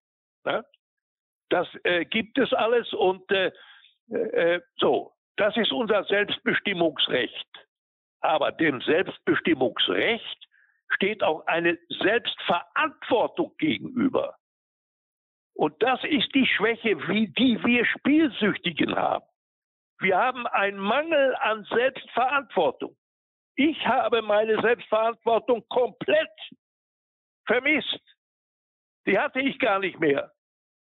Ne? 0.46 0.66
Das 1.50 1.68
äh, 1.84 2.06
gibt 2.06 2.38
es 2.38 2.54
alles 2.54 2.92
und 2.94 3.30
äh, 3.32 3.52
äh, 4.10 4.62
so, 4.78 5.14
das 5.38 5.56
ist 5.58 5.72
unser 5.72 6.04
Selbstbestimmungsrecht. 6.06 7.48
Aber 8.22 8.52
dem 8.52 8.82
Selbstbestimmungsrecht 8.82 10.48
steht 10.90 11.24
auch 11.24 11.46
eine 11.48 11.78
Selbstverantwortung 11.90 13.56
gegenüber. 13.58 14.38
Und 15.54 15.82
das 15.82 16.04
ist 16.04 16.34
die 16.34 16.46
Schwäche, 16.46 17.08
wie 17.08 17.28
die 17.28 17.64
wir 17.64 17.86
Spielsüchtigen 17.86 18.96
haben. 18.96 19.26
Wir 20.02 20.18
haben 20.18 20.48
einen 20.48 20.80
Mangel 20.80 21.36
an 21.36 21.64
Selbstverantwortung. 21.66 22.98
Ich 23.56 23.86
habe 23.86 24.24
meine 24.24 24.60
Selbstverantwortung 24.60 25.64
komplett 25.70 26.32
vermisst. 27.46 28.02
Die 29.06 29.20
hatte 29.20 29.42
ich 29.42 29.60
gar 29.60 29.78
nicht 29.78 30.00
mehr. 30.00 30.32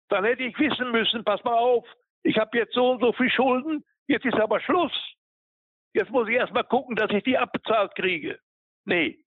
Dann 0.09 0.25
hätte 0.25 0.45
ich 0.45 0.57
wissen 0.57 0.93
müssen, 0.93 1.25
pass 1.25 1.43
mal 1.43 1.57
auf, 1.57 1.85
ich 2.23 2.39
habe 2.39 2.57
jetzt 2.57 2.75
so 2.75 2.93
und 2.93 3.01
so 3.01 3.13
viel 3.13 3.31
Schulden, 3.31 3.85
jetzt 4.07 4.25
ist 4.25 4.39
aber 4.39 4.61
Schluss. 4.61 4.93
Jetzt 5.95 6.11
muss 6.11 6.29
ich 6.29 6.37
erst 6.37 6.53
mal 6.53 6.63
gucken, 6.63 6.95
dass 6.95 7.11
ich 7.11 7.25
die 7.25 7.37
abbezahlt 7.37 7.95
kriege. 7.97 8.39
Nee, 8.85 9.19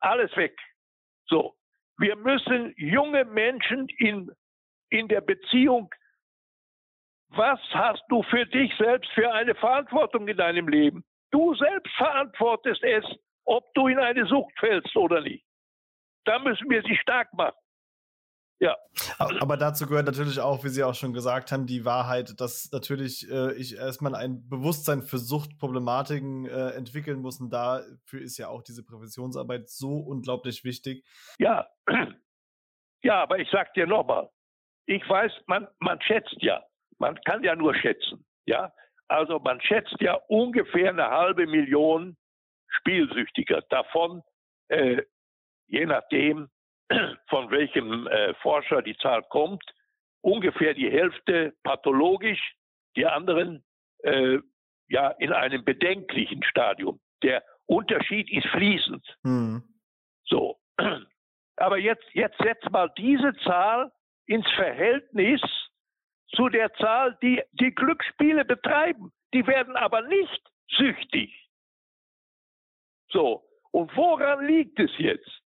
alles 0.00 0.34
weg. 0.36 0.58
So, 1.26 1.54
wir 1.98 2.16
müssen 2.16 2.72
junge 2.78 3.26
Menschen 3.26 3.88
in, 3.98 4.30
in 4.88 5.08
der 5.08 5.20
Beziehung, 5.20 5.90
was 7.30 7.60
hast 7.72 8.02
du 8.08 8.22
für 8.24 8.46
dich 8.46 8.72
selbst 8.78 9.10
für 9.12 9.32
eine 9.32 9.54
Verantwortung 9.54 10.28
in 10.28 10.36
deinem 10.36 10.68
Leben? 10.68 11.04
Du 11.30 11.54
selbst 11.54 11.92
verantwortest 11.96 12.82
es, 12.82 13.04
ob 13.44 13.72
du 13.74 13.88
in 13.88 13.98
eine 13.98 14.26
Sucht 14.26 14.52
fällst 14.58 14.96
oder 14.96 15.20
nicht. 15.20 15.44
Da 16.24 16.38
müssen 16.38 16.68
wir 16.70 16.82
sie 16.82 16.96
stark 16.96 17.32
machen. 17.34 17.56
Ja. 18.58 18.76
Aber 19.18 19.56
dazu 19.56 19.86
gehört 19.86 20.06
natürlich 20.06 20.40
auch, 20.40 20.64
wie 20.64 20.70
Sie 20.70 20.82
auch 20.82 20.94
schon 20.94 21.12
gesagt 21.12 21.52
haben, 21.52 21.66
die 21.66 21.84
Wahrheit, 21.84 22.40
dass 22.40 22.70
natürlich 22.72 23.30
äh, 23.30 23.52
ich 23.54 23.76
erstmal 23.76 24.14
ein 24.14 24.48
Bewusstsein 24.48 25.02
für 25.02 25.18
Suchtproblematiken 25.18 26.46
äh, 26.46 26.70
entwickeln 26.70 27.20
muss. 27.20 27.38
Und 27.38 27.50
dafür 27.50 28.22
ist 28.22 28.38
ja 28.38 28.48
auch 28.48 28.62
diese 28.62 28.82
Präventionsarbeit 28.82 29.68
so 29.68 29.98
unglaublich 29.98 30.64
wichtig. 30.64 31.04
Ja, 31.38 31.68
ja, 33.02 33.22
aber 33.22 33.38
ich 33.38 33.48
sag 33.50 33.74
dir 33.74 33.86
nochmal, 33.86 34.30
ich 34.86 35.06
weiß, 35.06 35.32
man, 35.46 35.68
man 35.80 36.00
schätzt 36.00 36.36
ja, 36.38 36.64
man 36.98 37.20
kann 37.22 37.42
ja 37.44 37.54
nur 37.54 37.74
schätzen, 37.74 38.24
ja. 38.46 38.72
Also 39.08 39.38
man 39.38 39.60
schätzt 39.60 39.96
ja 40.00 40.14
ungefähr 40.28 40.90
eine 40.90 41.08
halbe 41.08 41.46
Million 41.46 42.16
Spielsüchtiger. 42.68 43.62
Davon, 43.68 44.22
äh, 44.68 45.02
je 45.68 45.86
nachdem, 45.86 46.48
von 47.28 47.50
welchem 47.50 48.06
äh, 48.08 48.34
Forscher 48.34 48.82
die 48.82 48.96
Zahl 48.96 49.22
kommt, 49.30 49.62
ungefähr 50.22 50.74
die 50.74 50.90
Hälfte 50.90 51.54
pathologisch, 51.62 52.56
die 52.96 53.06
anderen 53.06 53.64
äh, 54.02 54.38
ja 54.88 55.10
in 55.18 55.32
einem 55.32 55.64
bedenklichen 55.64 56.42
Stadium. 56.42 57.00
Der 57.22 57.44
Unterschied 57.66 58.30
ist 58.30 58.46
fließend. 58.48 59.04
Mhm. 59.22 59.62
So. 60.24 60.58
Aber 61.56 61.78
jetzt, 61.78 62.04
jetzt 62.12 62.36
setzt 62.38 62.70
mal 62.70 62.90
diese 62.98 63.34
Zahl 63.44 63.90
ins 64.26 64.50
Verhältnis 64.52 65.40
zu 66.34 66.48
der 66.48 66.72
Zahl, 66.74 67.16
die 67.22 67.42
die 67.52 67.74
Glücksspiele 67.74 68.44
betreiben. 68.44 69.12
Die 69.34 69.46
werden 69.46 69.76
aber 69.76 70.02
nicht 70.02 70.42
süchtig. 70.68 71.32
So. 73.10 73.42
Und 73.70 73.94
woran 73.96 74.46
liegt 74.46 74.78
es 74.80 74.90
jetzt? 74.98 75.42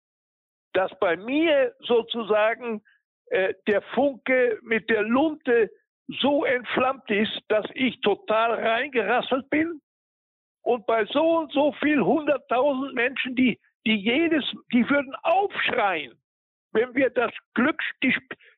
dass 0.72 0.96
bei 0.98 1.16
mir 1.16 1.74
sozusagen 1.80 2.82
äh, 3.26 3.54
der 3.66 3.82
Funke 3.94 4.58
mit 4.62 4.88
der 4.90 5.02
Lunte 5.02 5.70
so 6.20 6.44
entflammt 6.44 7.08
ist, 7.10 7.40
dass 7.48 7.66
ich 7.74 8.00
total 8.00 8.54
reingerasselt 8.54 9.48
bin. 9.50 9.80
Und 10.62 10.86
bei 10.86 11.04
so 11.06 11.38
und 11.38 11.52
so 11.52 11.72
viel 11.72 12.00
hunderttausend 12.00 12.94
Menschen, 12.94 13.34
die, 13.34 13.58
die 13.86 13.96
jedes, 13.96 14.44
die 14.72 14.88
würden 14.88 15.14
aufschreien, 15.22 16.20
wenn 16.72 16.94
wir 16.94 17.10
das 17.10 17.32
Glück, 17.54 17.80
die, 18.02 18.14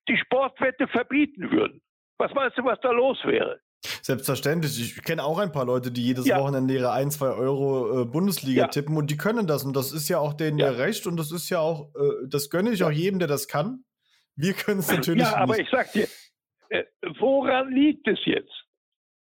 die 0.08 0.16
Sportwette 0.16 0.88
verbieten 0.88 1.50
würden. 1.50 1.80
Was 2.22 2.32
meinst 2.34 2.56
du, 2.56 2.64
was 2.64 2.78
da 2.82 2.92
los 2.92 3.18
wäre? 3.24 3.58
Selbstverständlich. 3.80 4.80
Ich 4.80 5.02
kenne 5.02 5.24
auch 5.24 5.40
ein 5.40 5.50
paar 5.50 5.64
Leute, 5.64 5.90
die 5.90 6.04
jedes 6.04 6.24
ja. 6.24 6.38
Wochenende 6.38 6.72
ihre 6.72 6.92
1, 6.92 7.18
2 7.18 7.26
Euro 7.30 8.02
äh, 8.02 8.04
Bundesliga 8.04 8.62
ja. 8.62 8.68
tippen 8.68 8.96
und 8.96 9.10
die 9.10 9.16
können 9.16 9.48
das 9.48 9.64
und 9.64 9.74
das 9.74 9.90
ist 9.90 10.08
ja 10.08 10.20
auch 10.20 10.32
denen 10.32 10.58
ja, 10.58 10.70
recht 10.70 11.08
und 11.08 11.16
das 11.16 11.32
ist 11.32 11.50
ja 11.50 11.58
auch, 11.58 11.92
äh, 11.96 12.28
das 12.28 12.48
gönne 12.48 12.70
ich 12.70 12.84
auch 12.84 12.92
jedem, 12.92 13.18
der 13.18 13.26
das 13.26 13.48
kann. 13.48 13.82
Wir 14.36 14.52
können 14.52 14.78
es 14.78 14.88
natürlich 14.88 15.24
nicht. 15.24 15.32
Ja, 15.32 15.36
aber 15.36 15.58
ich 15.58 15.68
sag 15.68 15.90
dir, 15.90 16.06
äh, 16.68 16.84
woran 17.18 17.72
liegt 17.72 18.06
es 18.06 18.20
jetzt, 18.24 18.54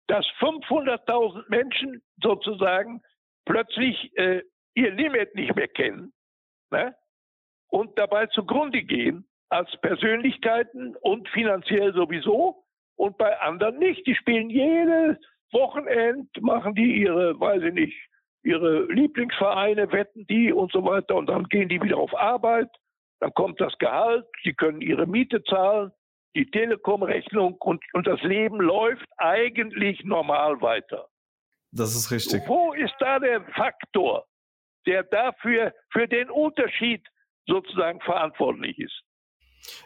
dass 0.08 0.26
500.000 0.40 1.44
Menschen 1.50 2.02
sozusagen 2.24 3.02
plötzlich 3.44 4.18
äh, 4.18 4.42
ihr 4.74 4.92
Limit 4.92 5.36
nicht 5.36 5.54
mehr 5.54 5.68
kennen 5.68 6.14
ne? 6.72 6.96
und 7.68 8.00
dabei 8.00 8.28
zugrunde 8.28 8.84
gehen 8.84 9.28
als 9.50 9.70
Persönlichkeiten 9.82 10.96
und 11.02 11.28
finanziell 11.28 11.94
sowieso? 11.94 12.65
Und 12.96 13.18
bei 13.18 13.40
anderen 13.40 13.80
nicht. 13.80 14.06
Die 14.08 14.16
spielen 14.16 14.50
jedes 14.50 15.18
Wochenend, 15.52 16.30
machen 16.42 16.76
die 16.76 17.02
ihre, 17.02 17.40
weiß 17.40 17.64
ich 17.64 17.74
nicht, 17.74 18.10
ihre 18.44 18.86
Lieblingsvereine, 18.92 19.92
wetten 19.92 20.26
die 20.28 20.52
und 20.52 20.72
so 20.72 20.84
weiter 20.86 21.16
und 21.16 21.28
dann 21.28 21.46
gehen 21.46 21.70
die 21.70 21.82
wieder 21.82 21.98
auf 21.98 22.16
Arbeit, 22.16 22.70
dann 23.20 23.34
kommt 23.34 23.60
das 23.60 23.76
Gehalt, 23.80 24.26
sie 24.44 24.54
können 24.54 24.82
ihre 24.82 25.08
Miete 25.08 25.44
zahlen, 25.44 25.92
die 26.36 26.46
Telekom-Rechnung 26.46 27.56
und, 27.60 27.84
und 27.94 28.08
das 28.08 28.22
Leben 28.22 28.60
läuft 28.60 29.08
eigentlich 29.18 30.04
normal 30.04 30.62
weiter. 30.62 31.08
Das 31.72 31.96
ist 31.96 32.12
richtig. 32.12 32.44
Wo 32.48 32.74
ist 32.74 32.94
da 33.00 33.20
der 33.20 33.42
Faktor, 33.54 34.26
der 34.86 35.04
dafür, 35.04 35.74
für 35.92 36.08
den 36.08 36.30
Unterschied 36.30 37.06
sozusagen 37.48 38.00
verantwortlich 38.02 38.78
ist? 38.80 39.05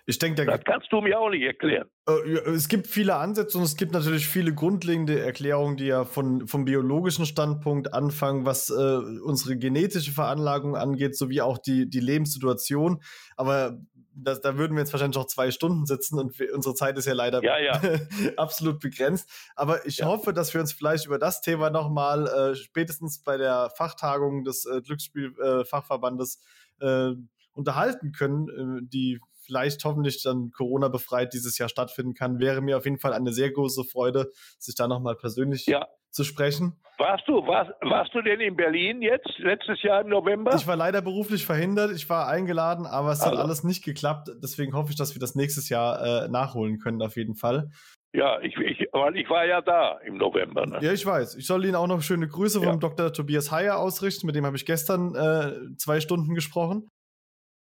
Ich 0.06 0.20
denke, 0.20 0.46
das 0.46 0.64
kannst 0.64 0.92
du 0.92 1.02
mir 1.02 1.20
auch 1.20 1.30
nicht 1.30 1.44
erklären. 1.44 1.90
Äh, 2.08 2.12
es 2.50 2.68
gibt 2.68 2.88
viele 2.88 3.16
Ansätze 3.16 3.58
und 3.58 3.64
es 3.64 3.76
gibt 3.78 3.94
natürlich 3.94 4.28
viele 4.28 4.54
grundlegende 4.54 5.20
Erklärungen, 5.20 5.78
die 5.78 5.86
ja 5.86 6.06
von, 6.06 6.48
vom 6.48 6.66
biologischen 6.66 7.26
Standpunkt 7.26 7.94
anfangen, 7.94 8.46
was 8.46 8.70
äh, 8.70 8.74
unsere 8.74 9.58
genetische 9.58 10.12
Veranlagung 10.12 10.76
angeht, 10.76 11.16
sowie 11.16 11.42
auch 11.42 11.58
die, 11.58 11.90
die 11.90 12.00
Lebenssituation. 12.00 13.02
Aber 13.36 13.80
das, 14.24 14.42
da 14.42 14.58
würden 14.58 14.76
wir 14.76 14.82
jetzt 14.82 14.94
wahrscheinlich 14.94 15.18
noch 15.18 15.28
zwei 15.28 15.52
Stunden 15.52 15.86
sitzen 15.86 16.20
und 16.20 16.38
wir, 16.40 16.54
unsere 16.54 16.76
Zeit 16.76 16.98
ist 16.98 17.06
ja 17.06 17.14
leider 17.14 17.44
ja, 17.44 17.58
ja. 17.60 17.82
absolut 18.38 18.80
begrenzt. 18.80 19.30
Aber 19.56 19.86
ich 19.86 20.00
ja. 20.00 20.06
hoffe, 20.06 20.34
dass 20.34 20.54
wir 20.54 20.62
uns 20.62 20.74
vielleicht 20.74 21.06
über 21.06 21.20
das 21.20 21.42
Thema 21.42 21.70
nochmal 21.70 22.28
äh, 22.28 22.56
spätestens 22.56 23.24
bei 23.24 23.38
der 23.38 23.72
Fachtagung 23.76 24.44
des 24.44 24.66
äh, 24.66 24.82
Glücksspielfachverbandes 24.82 26.42
äh, 26.80 27.12
unterhalten 27.54 28.12
können, 28.12 28.50
äh, 28.50 28.82
die 28.88 29.20
vielleicht 29.50 29.84
hoffentlich 29.84 30.22
dann 30.22 30.52
Corona 30.52 30.90
befreit 30.90 31.34
dieses 31.34 31.58
Jahr 31.58 31.70
stattfinden 31.70 32.14
kann. 32.14 32.40
Wäre 32.40 32.62
mir 32.62 32.78
auf 32.78 32.86
jeden 32.86 33.00
Fall 33.00 33.14
eine 33.14 33.34
sehr 33.34 33.52
große 33.52 33.84
Freude, 33.84 34.30
sich 34.60 34.76
da 34.76 34.88
nochmal 34.88 35.16
persönlich 35.16 35.66
ja. 35.66 35.88
zu 36.12 36.24
sprechen. 36.24 36.80
Warst 37.00 37.28
du, 37.28 37.48
warst, 37.48 37.72
warst 37.82 38.14
du 38.14 38.22
denn 38.22 38.42
in 38.42 38.56
Berlin 38.56 39.02
jetzt, 39.02 39.30
letztes 39.40 39.82
Jahr 39.82 40.02
im 40.02 40.10
November? 40.10 40.54
Ich 40.56 40.68
war 40.68 40.76
leider 40.76 41.02
beruflich 41.02 41.46
verhindert. 41.46 41.92
Ich 41.96 42.10
war 42.10 42.28
eingeladen, 42.28 42.86
aber 42.86 43.12
es 43.12 43.22
also. 43.22 43.38
hat 43.38 43.44
alles 43.44 43.64
nicht 43.64 43.84
geklappt. 43.84 44.30
Deswegen 44.44 44.74
hoffe 44.74 44.92
ich, 44.92 44.98
dass 44.98 45.16
wir 45.16 45.20
das 45.20 45.34
nächstes 45.34 45.70
Jahr 45.70 46.26
äh, 46.26 46.28
nachholen 46.28 46.78
können, 46.78 47.02
auf 47.02 47.16
jeden 47.16 47.36
Fall. 47.36 47.72
Ja, 48.14 48.40
ich, 48.42 48.58
ich, 48.58 48.88
weil 48.92 49.16
ich 49.18 49.30
war 49.30 49.46
ja 49.46 49.62
da 49.62 50.00
im 50.06 50.18
November. 50.18 50.66
Ne? 50.66 50.80
Ja, 50.82 50.92
ich 50.92 51.06
weiß. 51.06 51.36
Ich 51.36 51.48
soll 51.48 51.64
Ihnen 51.64 51.76
auch 51.76 51.88
noch 51.88 52.02
schöne 52.02 52.28
Grüße 52.28 52.60
ja. 52.60 52.70
vom 52.70 52.80
Dr. 52.80 53.14
Tobias 53.14 53.52
Heyer 53.52 53.80
ausrichten. 53.80 54.26
Mit 54.26 54.36
dem 54.36 54.46
habe 54.46 54.58
ich 54.58 54.66
gestern 54.66 55.16
äh, 55.16 55.76
zwei 55.78 56.00
Stunden 56.00 56.34
gesprochen. 56.34 56.90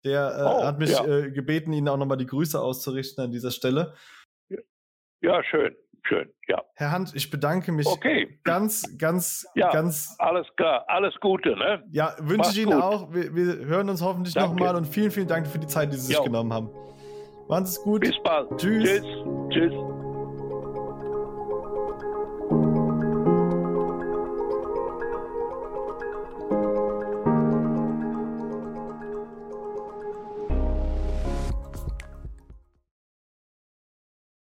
Der 0.03 0.35
äh, 0.37 0.41
oh, 0.43 0.63
hat 0.63 0.79
mich 0.79 0.91
ja. 0.91 1.05
äh, 1.05 1.31
gebeten, 1.31 1.73
Ihnen 1.73 1.87
auch 1.87 1.97
nochmal 1.97 2.17
die 2.17 2.25
Grüße 2.25 2.59
auszurichten 2.59 3.23
an 3.23 3.31
dieser 3.31 3.51
Stelle. 3.51 3.93
Ja, 5.21 5.41
schön, 5.41 5.73
schön, 6.05 6.29
ja. 6.49 6.61
Herr 6.75 6.91
Hand, 6.91 7.13
ich 7.15 7.29
bedanke 7.29 7.71
mich 7.71 7.87
okay. 7.87 8.39
ganz, 8.43 8.97
ganz, 8.97 9.47
ja, 9.55 9.71
ganz. 9.71 10.15
Alles 10.19 10.47
klar, 10.57 10.83
alles 10.87 11.15
Gute, 11.21 11.55
ne? 11.55 11.81
Ja, 11.91 12.13
wünsche 12.19 12.51
ich 12.51 12.59
Ihnen 12.59 12.73
gut. 12.73 12.83
auch. 12.83 13.13
Wir, 13.13 13.33
wir, 13.33 13.65
hören 13.65 13.89
uns 13.89 14.01
hoffentlich 14.01 14.35
nochmal 14.35 14.75
und 14.75 14.85
vielen, 14.85 15.11
vielen 15.11 15.27
Dank 15.27 15.47
für 15.47 15.59
die 15.59 15.67
Zeit, 15.67 15.93
die 15.93 15.97
Sie 15.97 16.07
sich 16.07 16.17
jo. 16.17 16.23
genommen 16.23 16.51
haben. 16.51 16.69
Machen 17.47 17.65
Sie 17.65 17.77
es 17.77 17.83
gut. 17.83 18.01
Bis 18.01 18.21
bald. 18.23 18.49
Tschüss. 18.57 18.83
Tschüss. 18.83 19.05
Tschüss. 19.49 19.92